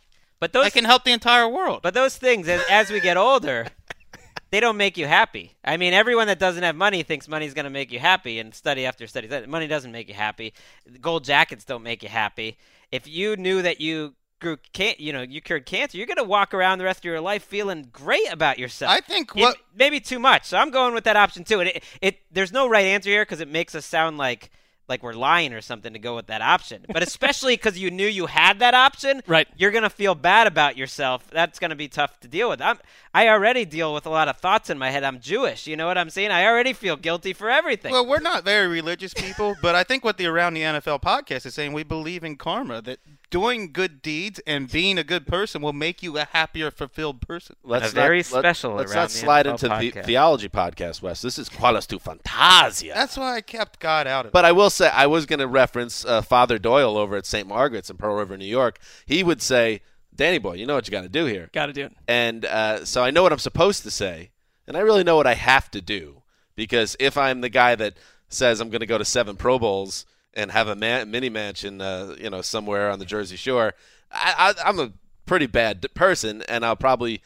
But 0.41 0.53
those 0.53 0.67
I 0.67 0.71
can 0.71 0.85
help 0.85 1.05
the 1.05 1.13
entire 1.13 1.49
world. 1.49 1.81
But 1.83 1.95
those 1.95 2.17
things, 2.17 2.49
as, 2.49 2.63
as 2.69 2.91
we 2.91 2.99
get 2.99 3.17
older, 3.17 3.69
they 4.51 4.59
don't 4.59 4.77
make 4.77 4.97
you 4.97 5.07
happy. 5.07 5.53
I 5.65 5.77
mean, 5.77 5.93
everyone 5.93 6.27
that 6.27 6.41
doesn't 6.41 6.65
have 6.65 6.75
money 6.75 7.05
thinks 7.05 7.29
money's 7.29 7.55
going 7.55 7.65
to 7.65 7.71
make 7.71 7.93
you 7.93 8.01
happy, 8.01 8.41
and 8.41 8.53
study 8.53 8.87
after 8.87 9.07
study, 9.07 9.29
study, 9.29 9.47
money 9.47 9.69
doesn't 9.69 9.93
make 9.93 10.09
you 10.09 10.15
happy. 10.15 10.53
Gold 11.01 11.23
jackets 11.23 11.65
don't 11.65 11.85
make 11.85 12.03
you 12.03 12.09
happy. 12.09 12.59
If 12.95 13.09
you 13.09 13.37
knew 13.37 13.61
that 13.63 13.81
you 13.81 14.15
grew, 14.39 14.57
can- 14.73 14.95
you 14.99 15.13
know, 15.13 15.23
you 15.23 15.41
cured 15.41 15.67
cancer, 15.67 15.97
you're 15.99 16.07
going 16.07 16.17
to 16.17 16.23
walk 16.25 16.55
around 16.55 16.79
the 16.79 16.85
rest 16.85 17.01
of 17.01 17.05
your 17.07 17.21
life 17.21 17.43
feeling 17.45 17.89
great 17.93 18.31
about 18.33 18.59
yourself. 18.59 18.93
I 18.93 19.01
think 19.01 19.33
It- 19.35 19.57
maybe 19.75 19.99
too 19.99 20.21
much. 20.21 20.45
So 20.45 20.59
I'm 20.59 20.71
going 20.71 20.95
with 20.95 21.03
that 21.05 21.17
option 21.17 21.43
too. 21.43 21.59
And 21.61 21.71
it, 21.71 21.83
it 22.01 22.21
there's 22.31 22.53
no 22.53 22.69
right 22.69 22.87
answer 22.87 23.11
here 23.11 23.23
because 23.23 23.41
it 23.41 23.49
makes 23.49 23.75
us 23.75 23.85
sound 23.85 24.17
like 24.17 24.51
like 24.89 25.03
we're 25.03 25.14
lying 25.14 25.53
or 25.53 25.61
something 25.61 25.93
to 25.93 25.99
go 25.99 26.14
with 26.14 26.26
that 26.26 26.43
option. 26.43 26.85
But 26.93 27.03
especially 27.03 27.57
because 27.57 27.78
you 27.78 27.91
knew 27.91 28.07
you 28.07 28.26
had 28.26 28.59
that 28.59 28.74
option, 28.74 29.22
Right. 29.26 29.49
You're 29.57 29.70
gonna 29.70 29.91
feel 29.91 30.14
bad 30.14 30.47
about 30.47 30.76
yourself. 30.76 31.28
That's 31.30 31.59
gonna 31.59 31.76
be 31.76 31.89
tough 31.89 32.20
to 32.20 32.28
deal 32.28 32.49
with. 32.49 32.61
I'm 32.61 32.78
I 33.12 33.28
already 33.28 33.64
deal 33.64 33.95
with 33.95 34.07
a 34.07 34.11
lot 34.11 34.28
of 34.28 34.39
thoughts 34.39 34.70
in 34.70 34.78
my 34.78 34.91
head. 34.91 35.05
I'm 35.05 35.20
Jewish. 35.20 35.66
You 35.66 35.76
know 35.76 35.87
what 35.87 35.97
I'm 35.97 36.11
saying? 36.11 36.30
I 36.30 36.47
already 36.47 36.72
feel 36.72 36.97
guilty 36.97 37.32
for 37.32 37.49
everything. 37.49 37.93
Well, 37.93 38.07
we're 38.07 38.20
not 38.20 38.45
very 38.45 38.66
religious 38.66 39.14
people, 39.14 39.55
but 39.62 39.74
I 39.74 39.85
think 39.85 40.05
what 40.05 40.18
the 40.18 40.26
Around 40.26 40.55
the 40.55 40.62
NFL 40.62 41.01
podcast 41.01 41.47
is 41.47 41.55
saying, 41.55 41.72
we 41.72 41.85
believe 41.85 42.24
in 42.24 42.37
karma, 42.37 42.82
that 42.82 42.99
doing 43.35 43.72
good 43.72 44.01
deeds 44.01 44.39
and 44.47 44.70
being 44.70 44.97
a 44.97 45.03
good 45.03 45.26
person 45.26 45.61
will 45.61 45.72
make 45.72 46.05
you 46.05 46.16
a 46.16 46.24
happier, 46.24 46.70
fulfilled 46.70 47.20
person. 47.20 47.57
Let's 47.64 47.91
A 47.91 47.93
very 47.93 48.18
not, 48.18 48.30
let- 48.30 48.41
special 48.43 48.74
Let's 48.74 48.95
not 48.95 49.09
the 49.09 49.14
slide 49.16 49.47
NFL 49.47 49.82
into 49.82 49.91
the 49.99 50.03
theology 50.03 50.49
podcast, 50.49 51.03
Wes. 51.03 51.20
This 51.20 51.37
is 51.37 51.49
Qualis 51.49 51.89
tu 51.89 51.99
Fantasia. 51.99 52.93
That's 52.95 53.16
why 53.16 53.35
I 53.35 53.41
kept 53.41 53.80
God 53.80 54.07
out 54.07 54.20
of 54.20 54.26
it. 54.28 54.32
But 54.32 54.45
I 54.45 54.53
will 54.53 54.70
say, 54.70 54.89
I 54.89 55.09
was 55.09 55.26
going 55.26 55.41
to 55.41 55.49
reference 55.49 56.05
uh, 56.05 56.22
Father 56.22 56.61
Doyle 56.61 56.97
over 56.97 57.16
at 57.16 57.26
St. 57.26 57.49
Margaret's 57.49 57.91
in 57.91 57.97
Pearl 57.97 58.14
River, 58.14 58.37
New 58.37 58.45
York. 58.45 58.78
He 59.05 59.24
would 59.24 59.43
say, 59.43 59.80
Danny 60.14 60.39
boy, 60.39 60.53
you 60.53 60.64
know 60.64 60.76
what 60.76 60.87
you 60.87 60.93
got 60.93 61.03
to 61.03 61.09
do 61.09 61.24
here. 61.24 61.51
Got 61.53 61.66
to 61.66 61.72
do 61.72 61.87
it. 61.87 61.93
And 62.07 62.45
uh, 62.45 62.85
so 62.85 63.03
I 63.03 63.11
know 63.11 63.24
what 63.24 63.32
I'm 63.32 63.41
supposed 63.41 63.82
to 63.82 63.91
say, 63.91 64.30
and 64.68 64.76
I 64.76 64.80
really 64.80 65.03
know 65.03 65.16
what 65.16 65.26
I 65.26 65.35
have 65.35 65.72
to 65.72 65.80
do 65.80 66.22
because 66.55 66.95
if 67.01 67.18
I'm 67.18 67.41
the 67.41 67.49
guy 67.49 67.74
that 67.74 67.95
says 68.28 68.61
I'm 68.61 68.70
going 68.70 68.78
to 68.78 68.87
go 68.87 68.97
to 68.97 69.05
seven 69.05 69.35
Pro 69.35 69.59
Bowls 69.59 70.07
and 70.37 70.51
have 70.51 70.68
a 70.68 70.74
man- 70.76 71.11
mini 71.11 71.28
mansion, 71.28 71.80
uh, 71.80 72.14
you 72.20 72.30
know, 72.30 72.43
somewhere 72.43 72.91
on 72.91 72.99
the 72.99 73.05
Jersey 73.05 73.37
Shore, 73.37 73.74
I, 74.12 74.55
I, 74.59 74.68
I'm 74.68 74.78
a 74.78 74.93
pretty 75.26 75.47
bad 75.47 75.87
person, 75.95 76.43
and 76.49 76.64
I'll 76.64 76.76
probably. 76.76 77.22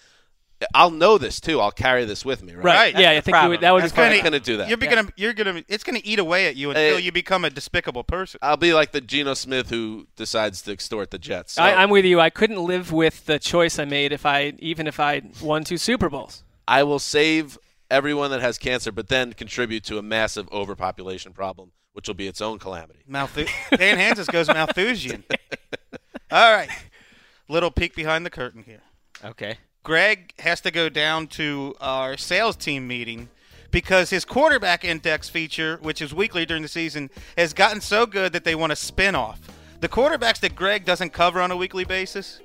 I'll 0.74 0.90
know 0.90 1.18
this 1.18 1.38
too. 1.38 1.60
I'll 1.60 1.70
carry 1.70 2.04
this 2.04 2.24
with 2.24 2.42
me, 2.42 2.52
right? 2.52 2.64
Right. 2.64 2.92
That's 2.92 3.00
yeah, 3.00 3.10
I 3.12 3.20
think 3.20 3.36
you 3.40 3.48
would, 3.48 3.60
that 3.60 3.70
would 3.72 3.84
That's 3.84 3.92
be 3.92 4.20
gonna- 4.20 4.40
do 4.40 4.56
that. 4.56 4.68
You're 4.68 4.76
Yeah. 4.82 4.90
gonna, 4.90 5.12
you're 5.16 5.32
gonna, 5.32 5.62
it's 5.68 5.84
gonna 5.84 6.00
eat 6.02 6.18
away 6.18 6.48
at 6.48 6.56
you 6.56 6.70
until 6.70 6.96
Uh, 6.96 6.98
you 6.98 7.12
become 7.12 7.44
a 7.44 7.50
despicable 7.50 8.02
person. 8.02 8.40
I'll 8.42 8.56
be 8.56 8.74
like 8.74 8.90
the 8.90 9.00
Geno 9.00 9.34
Smith 9.34 9.70
who 9.70 10.08
decides 10.16 10.60
to 10.62 10.72
extort 10.72 11.12
the 11.12 11.18
Jets. 11.18 11.52
So 11.52 11.62
I, 11.62 11.80
I'm 11.80 11.90
with 11.90 12.04
you. 12.04 12.18
I 12.18 12.30
couldn't 12.30 12.60
live 12.60 12.90
with 12.90 13.24
the 13.26 13.38
choice 13.38 13.78
I 13.78 13.84
made 13.84 14.10
if 14.12 14.26
I 14.26 14.52
even 14.58 14.88
if 14.88 14.98
I 14.98 15.22
won 15.40 15.62
two 15.62 15.76
Super 15.78 16.10
Bowls. 16.10 16.42
I 16.66 16.82
will 16.82 16.98
save 16.98 17.56
everyone 17.88 18.32
that 18.32 18.40
has 18.40 18.58
cancer, 18.58 18.90
but 18.90 19.06
then 19.06 19.34
contribute 19.34 19.84
to 19.84 19.98
a 19.98 20.02
massive 20.02 20.48
overpopulation 20.50 21.34
problem, 21.34 21.70
which 21.98 22.06
will 22.06 22.14
be 22.14 22.28
its 22.28 22.40
own 22.40 22.60
calamity. 22.60 23.00
Malthu- 23.10 23.48
Dan 23.76 23.98
Hanzus 23.98 24.30
goes 24.30 24.46
Malthusian. 24.46 25.24
All 26.30 26.52
right, 26.54 26.68
little 27.48 27.72
peek 27.72 27.96
behind 27.96 28.24
the 28.24 28.30
curtain 28.30 28.62
here. 28.62 28.82
okay. 29.24 29.58
Greg 29.82 30.32
has 30.38 30.60
to 30.60 30.70
go 30.70 30.88
down 30.88 31.26
to 31.26 31.74
our 31.80 32.16
sales 32.16 32.54
team 32.54 32.86
meeting 32.86 33.30
because 33.72 34.10
his 34.10 34.24
quarterback 34.24 34.84
index 34.84 35.28
feature, 35.28 35.80
which 35.82 36.00
is 36.00 36.14
weekly 36.14 36.46
during 36.46 36.62
the 36.62 36.68
season, 36.68 37.10
has 37.36 37.52
gotten 37.52 37.80
so 37.80 38.06
good 38.06 38.32
that 38.32 38.44
they 38.44 38.54
want 38.54 38.70
a 38.70 38.76
spin 38.76 39.16
off. 39.16 39.40
The 39.80 39.88
quarterbacks 39.88 40.38
that 40.40 40.54
Greg 40.54 40.84
doesn't 40.84 41.12
cover 41.12 41.40
on 41.40 41.50
a 41.50 41.56
weekly 41.56 41.84
basis. 41.84 42.40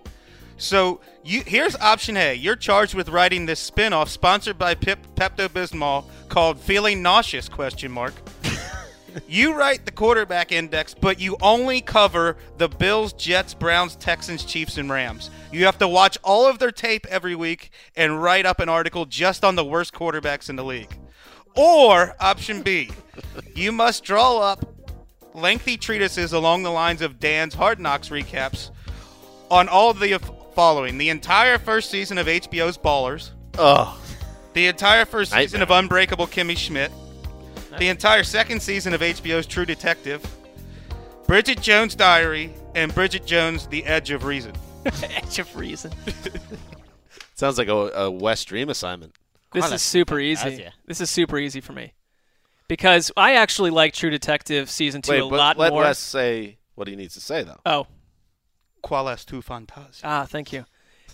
So 0.58 1.00
you, 1.24 1.44
here's 1.46 1.76
option 1.76 2.18
A. 2.18 2.34
You're 2.34 2.56
charged 2.56 2.96
with 2.96 3.10
writing 3.10 3.46
this 3.46 3.60
spin-off 3.60 4.10
sponsored 4.10 4.58
by 4.58 4.74
Pep- 4.74 5.06
Pepto-Bismol 5.16 6.06
called 6.30 6.60
Feeling 6.60 7.04
Nauseous 7.04 7.50
question 7.50 7.92
mark. 7.92 8.14
You 9.28 9.54
write 9.56 9.86
the 9.86 9.92
quarterback 9.92 10.52
index, 10.52 10.94
but 10.94 11.20
you 11.20 11.38
only 11.42 11.82
cover 11.82 12.38
the 12.58 12.68
Bills, 12.68 13.14
Jets, 13.14 13.54
Browns, 13.54 13.96
Texans, 13.96 14.44
Chiefs, 14.44 14.78
and 14.78 14.90
Rams. 14.90 15.30
You 15.52 15.66
have 15.66 15.78
to 15.80 15.88
watch 15.88 16.18
all 16.24 16.48
of 16.48 16.60
their 16.60 16.72
tape 16.72 17.06
every 17.10 17.36
week 17.36 17.72
and 17.96 18.22
write 18.22 18.46
up 18.46 18.60
an 18.60 18.70
article 18.70 19.06
just 19.06 19.44
on 19.44 19.56
the 19.56 19.66
worst 19.66 19.94
quarterbacks 19.94 20.50
in 20.50 20.56
the 20.56 20.64
league. 20.64 20.98
Or 21.56 22.16
option 22.20 22.62
B, 22.64 22.90
you 23.56 23.72
must 23.72 24.04
draw 24.04 24.40
up 24.40 24.66
lengthy 25.36 25.78
treatises 25.78 26.34
along 26.34 26.64
the 26.64 26.72
lines 26.72 27.02
of 27.02 27.20
Dan's 27.20 27.54
Hard 27.54 27.80
Knocks 27.80 28.10
recaps 28.10 28.72
on 29.52 29.70
all 29.70 29.94
the 29.94 30.20
following: 30.56 30.98
the 30.98 31.10
entire 31.10 31.60
first 31.60 31.92
season 31.92 32.18
of 32.18 32.28
HBO's 32.28 32.78
Ballers, 32.78 33.32
Oh, 33.58 34.00
the 34.54 34.66
entire 34.66 35.06
first 35.06 35.32
season 35.32 35.62
of 35.62 35.70
Unbreakable 35.70 36.26
Kimmy 36.28 36.58
Schmidt, 36.58 36.92
the 37.80 37.88
entire 37.90 38.24
second 38.24 38.62
season 38.62 38.94
of 38.94 39.02
HBO's 39.02 39.46
True 39.46 39.66
Detective, 39.66 40.26
Bridget 41.28 41.62
Jones' 41.62 41.96
Diary, 41.96 42.54
and 42.76 42.94
Bridget 42.94 43.26
Jones: 43.26 43.68
The 43.68 43.84
Edge 43.86 44.12
of 44.12 44.26
Reason. 44.26 44.54
Edge 45.04 45.40
of 45.40 45.56
reason. 45.56 45.92
sounds 47.36 47.58
like 47.58 47.68
a, 47.70 47.74
a 47.74 48.12
Wes 48.12 48.44
Dream 48.44 48.70
assignment. 48.70 49.16
This 49.54 49.62
Quite 49.62 49.68
is 49.68 49.74
a 49.74 49.80
super 49.80 50.16
fantastic. 50.20 50.54
easy. 50.54 50.70
This 50.86 51.02
is 51.02 51.10
super 51.10 51.38
easy 51.38 51.62
for 51.62 51.74
me 51.74 51.94
because 52.68 53.12
I 53.16 53.36
actually 53.36 53.70
like 53.70 53.94
True 53.94 54.10
Detective 54.10 54.70
season 54.70 55.02
two 55.02 55.12
Wait, 55.12 55.20
a 55.22 55.30
but 55.30 55.38
lot 55.38 55.58
let 55.58 55.72
more. 55.72 55.84
Wes 55.84 56.00
say 56.00 56.58
what 56.76 56.88
he 56.88 56.96
needs 56.96 57.14
to 57.14 57.22
say 57.22 57.44
though. 57.44 57.60
Oh, 57.66 57.88
Qual 58.82 59.08
est 59.10 59.28
tu 59.28 59.42
fantasia? 59.42 60.02
ah, 60.04 60.26
thank 60.26 60.52
you. 60.52 60.66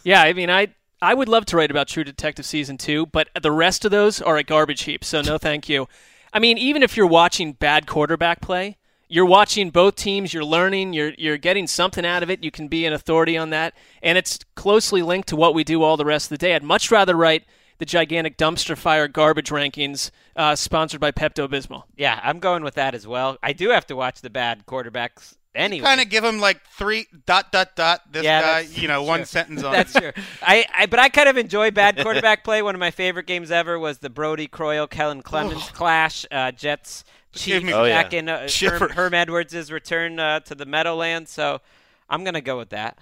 Yeah, 0.04 0.22
I 0.24 0.34
mean, 0.34 0.50
I 0.50 0.70
I 1.02 1.14
would 1.14 1.30
love 1.30 1.46
to 1.48 1.58
write 1.58 1.70
about 1.72 1.88
True 1.88 2.04
Detective 2.04 2.46
season 2.46 2.78
two, 2.78 3.06
but 3.08 3.30
the 3.40 3.52
rest 3.52 3.86
of 3.86 3.92
those 3.92 4.22
are 4.22 4.38
a 4.38 4.44
garbage 4.44 4.84
heap. 4.84 5.04
So 5.04 5.22
no, 5.22 5.38
thank 5.38 5.70
you. 5.70 5.88
I 6.34 6.40
mean, 6.40 6.58
even 6.58 6.84
if 6.84 6.96
you're 6.96 7.08
watching 7.08 7.54
bad 7.54 7.88
quarterback 7.88 8.42
play, 8.42 8.78
you're 9.08 9.26
watching 9.26 9.72
both 9.72 9.96
teams. 9.96 10.34
You're 10.34 10.46
learning. 10.46 10.94
You're 10.94 11.14
you're 11.18 11.38
getting 11.38 11.68
something 11.68 12.06
out 12.06 12.24
of 12.24 12.30
it. 12.30 12.44
You 12.44 12.52
can 12.52 12.68
be 12.68 12.86
an 12.86 12.94
authority 12.94 13.38
on 13.38 13.50
that, 13.50 13.74
and 14.04 14.18
it's 14.18 14.40
closely 14.56 15.02
linked 15.02 15.28
to 15.30 15.36
what 15.36 15.54
we 15.54 15.64
do 15.64 15.82
all 15.82 15.98
the 15.98 16.06
rest 16.06 16.28
of 16.28 16.30
the 16.30 16.38
day. 16.38 16.56
I'd 16.56 16.64
much 16.64 16.92
rather 16.92 17.16
write 17.16 17.46
the 17.80 17.86
gigantic 17.86 18.38
dumpster 18.38 18.78
fire 18.78 19.08
garbage 19.08 19.50
rankings 19.50 20.12
uh, 20.36 20.56
sponsored 20.56 21.02
by 21.02 21.12
Pepto 21.12 21.48
Bismol. 21.48 21.84
Yeah, 21.98 22.20
I'm 22.22 22.40
going 22.40 22.64
with 22.64 22.76
that 22.76 22.94
as 22.94 23.08
well. 23.08 23.38
I 23.42 23.54
do 23.54 23.70
have 23.70 23.88
to 23.88 23.96
watch 23.96 24.22
the 24.22 24.30
bad 24.30 24.66
quarterbacks 24.68 25.36
anyway. 25.60 25.86
Kind 25.86 26.02
of 26.02 26.10
give 26.10 26.24
him 26.24 26.40
like 26.40 26.62
three 26.78 27.06
dot 27.26 27.52
dot 27.52 27.76
dot. 27.76 28.02
This 28.12 28.24
Yeah, 28.24 28.42
guy, 28.42 28.60
you 28.72 28.88
know, 28.88 29.04
one 29.04 29.20
true. 29.20 29.26
sentence 29.26 29.64
on. 29.64 29.72
That's 29.74 29.96
it. 29.96 30.02
true. 30.16 30.24
I, 30.42 30.66
I 30.74 30.86
but 30.88 31.00
I 31.00 31.10
kind 31.10 31.30
of 31.30 31.38
enjoy 31.38 31.72
bad 31.72 31.98
quarterback 32.00 32.44
play. 32.44 32.62
One 32.62 32.74
of 32.76 32.80
my 32.80 32.92
favorite 32.92 33.28
games 33.28 33.52
ever 33.52 33.78
was 33.78 34.00
the 34.00 34.10
Brodie 34.10 34.48
Croyle 34.48 34.88
Kellen 34.88 35.22
Clemens 35.22 35.70
clash. 35.70 36.26
Uh, 36.32 36.52
Jets 36.52 37.04
Gave 37.34 37.42
Chiefs 37.44 37.66
me 37.66 37.74
Oh, 37.74 37.84
yeah. 37.84 38.02
back 38.02 38.14
in 38.14 38.28
uh, 38.30 38.40
Herm, 38.40 38.48
shivers. 38.48 38.92
Herm 38.94 39.14
Edwards' 39.14 39.72
return 39.72 40.20
uh, 40.20 40.40
to 40.42 40.56
the 40.56 40.66
Meadowlands. 40.66 41.30
So 41.32 41.62
I'm 42.10 42.24
gonna 42.24 42.42
go 42.42 42.58
with 42.58 42.70
that. 42.70 42.98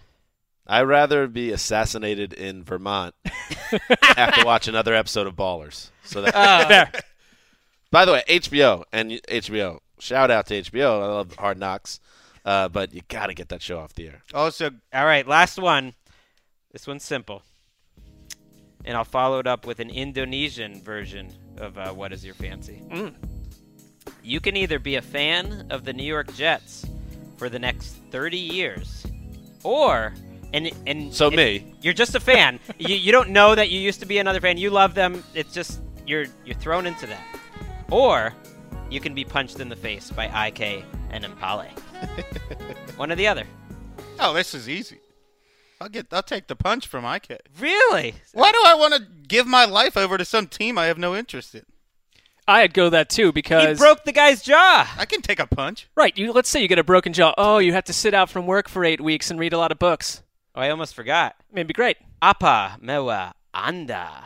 I'd 0.70 0.82
rather 0.82 1.28
be 1.28 1.52
assassinated 1.52 2.34
in 2.34 2.62
Vermont 2.62 3.16
after 4.18 4.44
watch 4.46 4.68
another 4.68 4.94
episode 4.94 5.26
of 5.26 5.36
Ballers. 5.36 5.92
So 6.04 6.22
that. 6.24 6.34
There. 6.92 7.02
By 7.90 8.04
the 8.04 8.12
way, 8.12 8.24
HBO 8.28 8.84
and 8.92 9.12
HBO. 9.12 9.80
Shout 9.98 10.30
out 10.30 10.46
to 10.48 10.62
HBO. 10.62 11.02
I 11.02 11.06
love 11.06 11.36
Hard 11.36 11.58
Knocks, 11.58 12.02
uh, 12.48 12.68
but 12.70 12.94
you 12.94 13.02
got 13.10 13.28
to 13.28 13.34
get 13.36 13.50
that 13.50 13.62
show 13.62 13.78
off 13.78 13.94
the 13.94 14.08
air. 14.08 14.24
Also, 14.34 14.72
All 14.94 15.06
right, 15.06 15.28
last 15.28 15.60
one. 15.60 15.94
This 16.72 16.88
one's 16.88 17.04
simple, 17.04 17.44
and 18.86 18.96
I'll 18.98 19.04
follow 19.06 19.40
it 19.40 19.48
up 19.48 19.66
with 19.66 19.80
an 19.80 19.90
Indonesian 19.90 20.82
version 20.84 21.34
of 21.58 21.78
uh, 21.78 21.92
"What 21.94 22.12
Is 22.14 22.24
Your 22.26 22.36
Fancy." 22.36 22.82
Mm. 22.90 23.14
You 24.24 24.40
can 24.40 24.56
either 24.58 24.80
be 24.80 24.96
a 24.96 25.02
fan 25.02 25.68
of 25.70 25.84
the 25.84 25.94
New 25.94 26.04
York 26.04 26.34
Jets 26.36 26.86
for 27.38 27.50
the 27.50 27.60
next 27.60 27.98
30 28.12 28.38
years, 28.38 29.06
or 29.64 30.14
and 30.54 30.72
and 30.86 31.14
So 31.14 31.28
it- 31.28 31.36
me. 31.36 31.76
you're 31.82 31.94
just 31.94 32.16
a 32.16 32.20
fan. 32.20 32.60
you, 32.78 32.96
you 32.96 33.12
don't 33.12 33.30
know 33.30 33.56
that 33.56 33.70
you 33.70 33.80
used 33.80 34.00
to 34.02 34.06
be 34.06 34.18
another 34.20 34.40
fan. 34.42 34.58
You 34.58 34.70
love 34.70 34.94
them. 34.94 35.24
It's 35.34 35.54
just 35.54 35.82
you're 36.06 36.26
you're 36.46 36.56
thrown 36.56 36.86
into 36.86 37.06
that, 37.08 37.24
or 37.92 38.34
you 38.90 39.00
can 39.00 39.14
be 39.14 39.24
punched 39.26 39.60
in 39.60 39.68
the 39.70 39.76
face 39.76 40.12
by 40.12 40.26
IK 40.48 40.84
Enemkpali. 41.12 41.70
One 42.98 43.12
or 43.12 43.16
the 43.16 43.28
other. 43.28 43.44
oh, 44.20 44.34
this 44.34 44.54
is 44.54 44.68
easy. 44.68 44.98
I'll 45.80 45.90
get. 45.90 46.08
I'll 46.12 46.24
take 46.24 46.48
the 46.48 46.56
punch 46.56 46.88
from 46.88 47.06
IK. 47.06 47.40
Really? 47.60 48.16
Why 48.34 48.52
do 48.52 48.64
I 48.66 48.74
want 48.76 48.96
to 48.96 49.02
give 49.28 49.46
my 49.46 49.66
life 49.66 49.96
over 49.96 50.18
to 50.18 50.26
some 50.26 50.48
team 50.48 50.78
I 50.78 50.86
have 50.86 50.98
no 50.98 51.16
interest 51.16 51.54
in? 51.54 51.64
I'd 52.48 52.74
go 52.74 52.90
that 52.90 53.10
too 53.10 53.32
because 53.32 53.62
He 53.62 53.68
because 53.68 53.80
broke 53.80 54.04
the 54.06 54.12
guy's 54.14 54.42
jaw. 54.42 54.90
I 54.98 55.06
can 55.06 55.22
take 55.22 55.40
a 55.40 55.46
punch. 55.46 55.88
right. 55.96 56.18
You 56.18 56.32
let's 56.32 56.50
say 56.50 56.62
you 56.62 56.68
get 56.68 56.80
a 56.80 56.84
broken 56.84 57.14
jaw. 57.14 57.34
Oh, 57.38 57.60
you 57.60 57.74
have 57.74 57.84
to 57.86 57.94
sit 57.94 58.14
out 58.14 58.30
from 58.30 58.48
work 58.48 58.70
for 58.70 58.84
eight 58.86 59.02
weeks 59.02 59.30
and 59.30 59.40
read 59.40 59.54
a 59.54 59.58
lot 59.58 59.72
of 59.72 59.78
books. 59.78 60.24
Oh, 60.56 60.62
I 60.62 60.70
almost 60.72 60.96
forgot. 60.96 61.36
Maybe 61.52 61.74
great. 61.74 61.98
Apa 62.22 62.78
mewa 62.82 63.34
anda. 63.54 64.24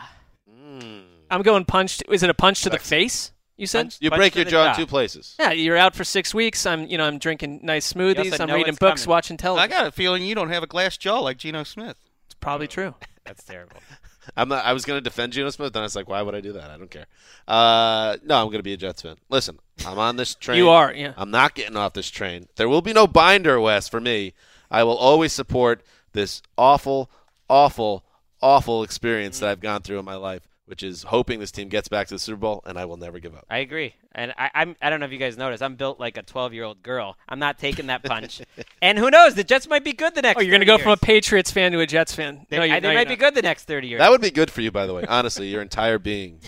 I'm 1.30 1.42
going 1.42 1.64
punched. 1.64 2.02
Is 2.08 2.22
it 2.22 2.30
a 2.30 2.34
punch 2.34 2.62
to 2.62 2.70
the 2.70 2.78
face? 2.78 3.31
You 3.56 3.66
said. 3.66 3.82
Punch- 3.84 3.98
You 4.00 4.10
break 4.10 4.34
your 4.34 4.44
jaw 4.44 4.70
in 4.70 4.76
two 4.76 4.86
places. 4.86 5.36
Yeah, 5.38 5.52
you're 5.52 5.76
out 5.76 5.94
for 5.94 6.04
six 6.04 6.34
weeks. 6.34 6.64
I'm, 6.66 6.86
you 6.86 6.98
know, 6.98 7.04
I'm 7.04 7.18
drinking 7.18 7.60
nice 7.62 7.92
smoothies. 7.92 8.32
also 8.32 8.44
I'm 8.44 8.50
reading 8.52 8.74
books, 8.74 9.02
coming. 9.04 9.10
watching 9.14 9.36
television. 9.36 9.72
I 9.72 9.74
got 9.74 9.86
a 9.86 9.92
feeling 9.92 10.24
you 10.24 10.34
don't 10.34 10.50
have 10.50 10.62
a 10.62 10.66
glass 10.66 10.96
jaw 10.96 11.20
like 11.20 11.36
Geno 11.38 11.62
Smith. 11.64 11.96
It's 12.26 12.34
probably 12.34 12.66
true. 12.68 12.94
That's 13.24 13.44
terrible. 13.44 13.76
I'm 14.36 14.48
not. 14.48 14.64
I 14.64 14.72
was 14.72 14.84
going 14.84 14.96
to 14.98 15.00
defend 15.02 15.32
Geno 15.32 15.50
Smith, 15.50 15.72
then 15.72 15.82
I 15.82 15.84
was 15.84 15.96
like, 15.96 16.08
why 16.08 16.22
would 16.22 16.34
I 16.34 16.40
do 16.40 16.52
that? 16.52 16.70
I 16.70 16.76
don't 16.78 16.90
care. 16.90 17.06
Uh, 17.48 18.16
no, 18.24 18.36
I'm 18.40 18.46
going 18.46 18.58
to 18.58 18.62
be 18.62 18.72
a 18.72 18.76
Jets 18.76 19.02
fan. 19.02 19.16
Listen, 19.28 19.58
I'm 19.86 19.98
on 19.98 20.16
this 20.16 20.34
train. 20.40 20.58
You 20.58 20.68
are, 20.70 20.92
yeah. 20.94 21.12
I'm 21.16 21.30
not 21.32 21.54
getting 21.54 21.76
off 21.76 21.92
this 21.92 22.08
train. 22.08 22.46
There 22.56 22.68
will 22.68 22.82
be 22.82 22.92
no 22.92 23.06
binder, 23.06 23.60
Wes, 23.60 23.88
for 23.88 24.00
me. 24.00 24.32
I 24.70 24.84
will 24.84 24.96
always 24.96 25.32
support 25.32 25.82
this 26.12 26.40
awful, 26.56 27.10
awful, 27.48 28.04
awful 28.40 28.82
experience 28.84 29.40
that 29.40 29.50
I've 29.50 29.60
gone 29.60 29.82
through 29.82 29.98
in 29.98 30.04
my 30.04 30.14
life, 30.14 30.46
which 30.66 30.82
is 30.82 31.02
hoping 31.02 31.40
this 31.40 31.50
team 31.50 31.68
gets 31.68 31.88
back 31.88 32.06
to 32.08 32.14
the 32.14 32.18
Super 32.18 32.38
Bowl, 32.38 32.62
and 32.64 32.78
I 32.78 32.84
will 32.84 32.96
never 32.96 33.18
give 33.18 33.34
up. 33.34 33.44
I 33.50 33.58
agree, 33.58 33.94
and 34.12 34.32
I, 34.38 34.50
I'm. 34.54 34.76
I 34.80 34.90
don't 34.90 35.00
know 35.00 35.06
if 35.06 35.12
you 35.12 35.18
guys 35.18 35.36
noticed. 35.36 35.62
I'm 35.62 35.76
built 35.76 35.98
like 35.98 36.16
a 36.16 36.22
12 36.22 36.54
year 36.54 36.64
old 36.64 36.82
girl. 36.82 37.16
I'm 37.28 37.38
not 37.38 37.58
taking 37.58 37.86
that 37.86 38.02
punch. 38.02 38.42
and 38.82 38.98
who 38.98 39.10
knows? 39.10 39.34
The 39.34 39.44
Jets 39.44 39.68
might 39.68 39.84
be 39.84 39.92
good 39.92 40.14
the 40.14 40.22
next. 40.22 40.38
Oh, 40.38 40.40
you're 40.42 40.50
going 40.50 40.60
to 40.60 40.66
30 40.66 40.78
go 40.78 40.82
from 40.82 40.92
a. 40.92 40.96
Patriots 40.96 41.50
fan 41.50 41.72
to 41.72 41.80
a 41.80 41.86
Jets 41.86 42.14
fan. 42.14 42.46
They, 42.48 42.58
no, 42.58 42.64
you, 42.64 42.74
I- 42.74 42.80
they 42.80 42.88
no, 42.88 42.94
might 42.94 43.08
be 43.08 43.14
not. 43.14 43.20
good 43.20 43.34
the 43.34 43.42
next 43.42 43.64
30 43.64 43.88
years. 43.88 43.98
That 43.98 44.10
would 44.10 44.20
be 44.20 44.30
good 44.30 44.50
for 44.50 44.60
you, 44.60 44.70
by 44.70 44.86
the 44.86 44.94
way. 44.94 45.04
Honestly, 45.08 45.48
your 45.48 45.62
entire 45.62 45.98
being, 45.98 46.38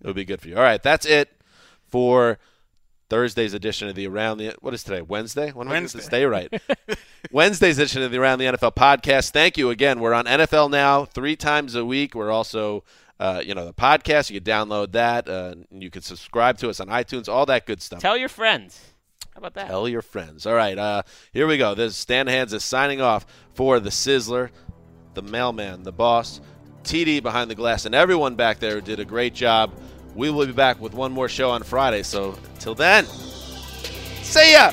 it 0.00 0.06
would 0.06 0.16
be 0.16 0.24
good 0.24 0.40
for 0.40 0.48
you. 0.48 0.56
All 0.56 0.62
right, 0.62 0.82
that's 0.82 1.04
it 1.06 1.30
for 1.88 2.38
Thursday's 3.10 3.54
edition 3.54 3.88
of 3.88 3.94
the 3.94 4.06
Around 4.06 4.38
the. 4.38 4.54
What 4.60 4.72
is 4.74 4.82
today? 4.82 5.02
Wednesday. 5.02 5.52
When 5.52 5.68
Wednesday. 5.68 6.00
stay 6.00 6.24
right? 6.24 6.52
Wednesday's 7.30 7.78
edition 7.78 8.02
of 8.02 8.10
the 8.10 8.18
Around 8.18 8.38
the 8.38 8.46
NFL 8.46 8.74
podcast. 8.74 9.30
Thank 9.30 9.58
you 9.58 9.70
again. 9.70 10.00
We're 10.00 10.14
on 10.14 10.24
NFL 10.24 10.70
now 10.70 11.04
three 11.04 11.36
times 11.36 11.74
a 11.74 11.84
week. 11.84 12.14
We're 12.14 12.30
also. 12.30 12.84
Uh, 13.24 13.40
you 13.40 13.54
know 13.54 13.64
the 13.64 13.72
podcast. 13.72 14.28
You 14.28 14.38
can 14.38 14.52
download 14.52 14.92
that. 14.92 15.28
Uh, 15.28 15.54
and 15.70 15.82
you 15.82 15.90
can 15.90 16.02
subscribe 16.02 16.58
to 16.58 16.68
us 16.68 16.78
on 16.78 16.88
iTunes. 16.88 17.26
All 17.26 17.46
that 17.46 17.64
good 17.64 17.80
stuff. 17.80 18.00
Tell 18.00 18.18
your 18.18 18.28
friends. 18.28 18.78
How 19.32 19.38
about 19.38 19.54
that? 19.54 19.66
Tell 19.66 19.88
your 19.88 20.02
friends. 20.02 20.44
All 20.44 20.54
right, 20.54 20.76
uh, 20.76 21.02
here 21.32 21.46
we 21.46 21.56
go. 21.56 21.74
This 21.74 21.92
is 21.92 21.96
Stan 21.96 22.26
Hanzus 22.26 22.60
signing 22.60 23.00
off 23.00 23.24
for 23.54 23.80
the 23.80 23.88
Sizzler, 23.88 24.50
the 25.14 25.22
mailman, 25.22 25.84
the 25.84 25.90
boss, 25.90 26.42
TD 26.82 27.22
behind 27.22 27.50
the 27.50 27.54
glass, 27.54 27.86
and 27.86 27.94
everyone 27.94 28.34
back 28.36 28.60
there 28.60 28.74
who 28.74 28.80
did 28.82 29.00
a 29.00 29.06
great 29.06 29.34
job. 29.34 29.72
We 30.14 30.30
will 30.30 30.46
be 30.46 30.52
back 30.52 30.78
with 30.78 30.92
one 30.92 31.10
more 31.10 31.28
show 31.28 31.50
on 31.50 31.62
Friday. 31.62 32.02
So 32.02 32.38
until 32.54 32.74
then, 32.74 33.06
see 33.06 34.52
ya. 34.52 34.72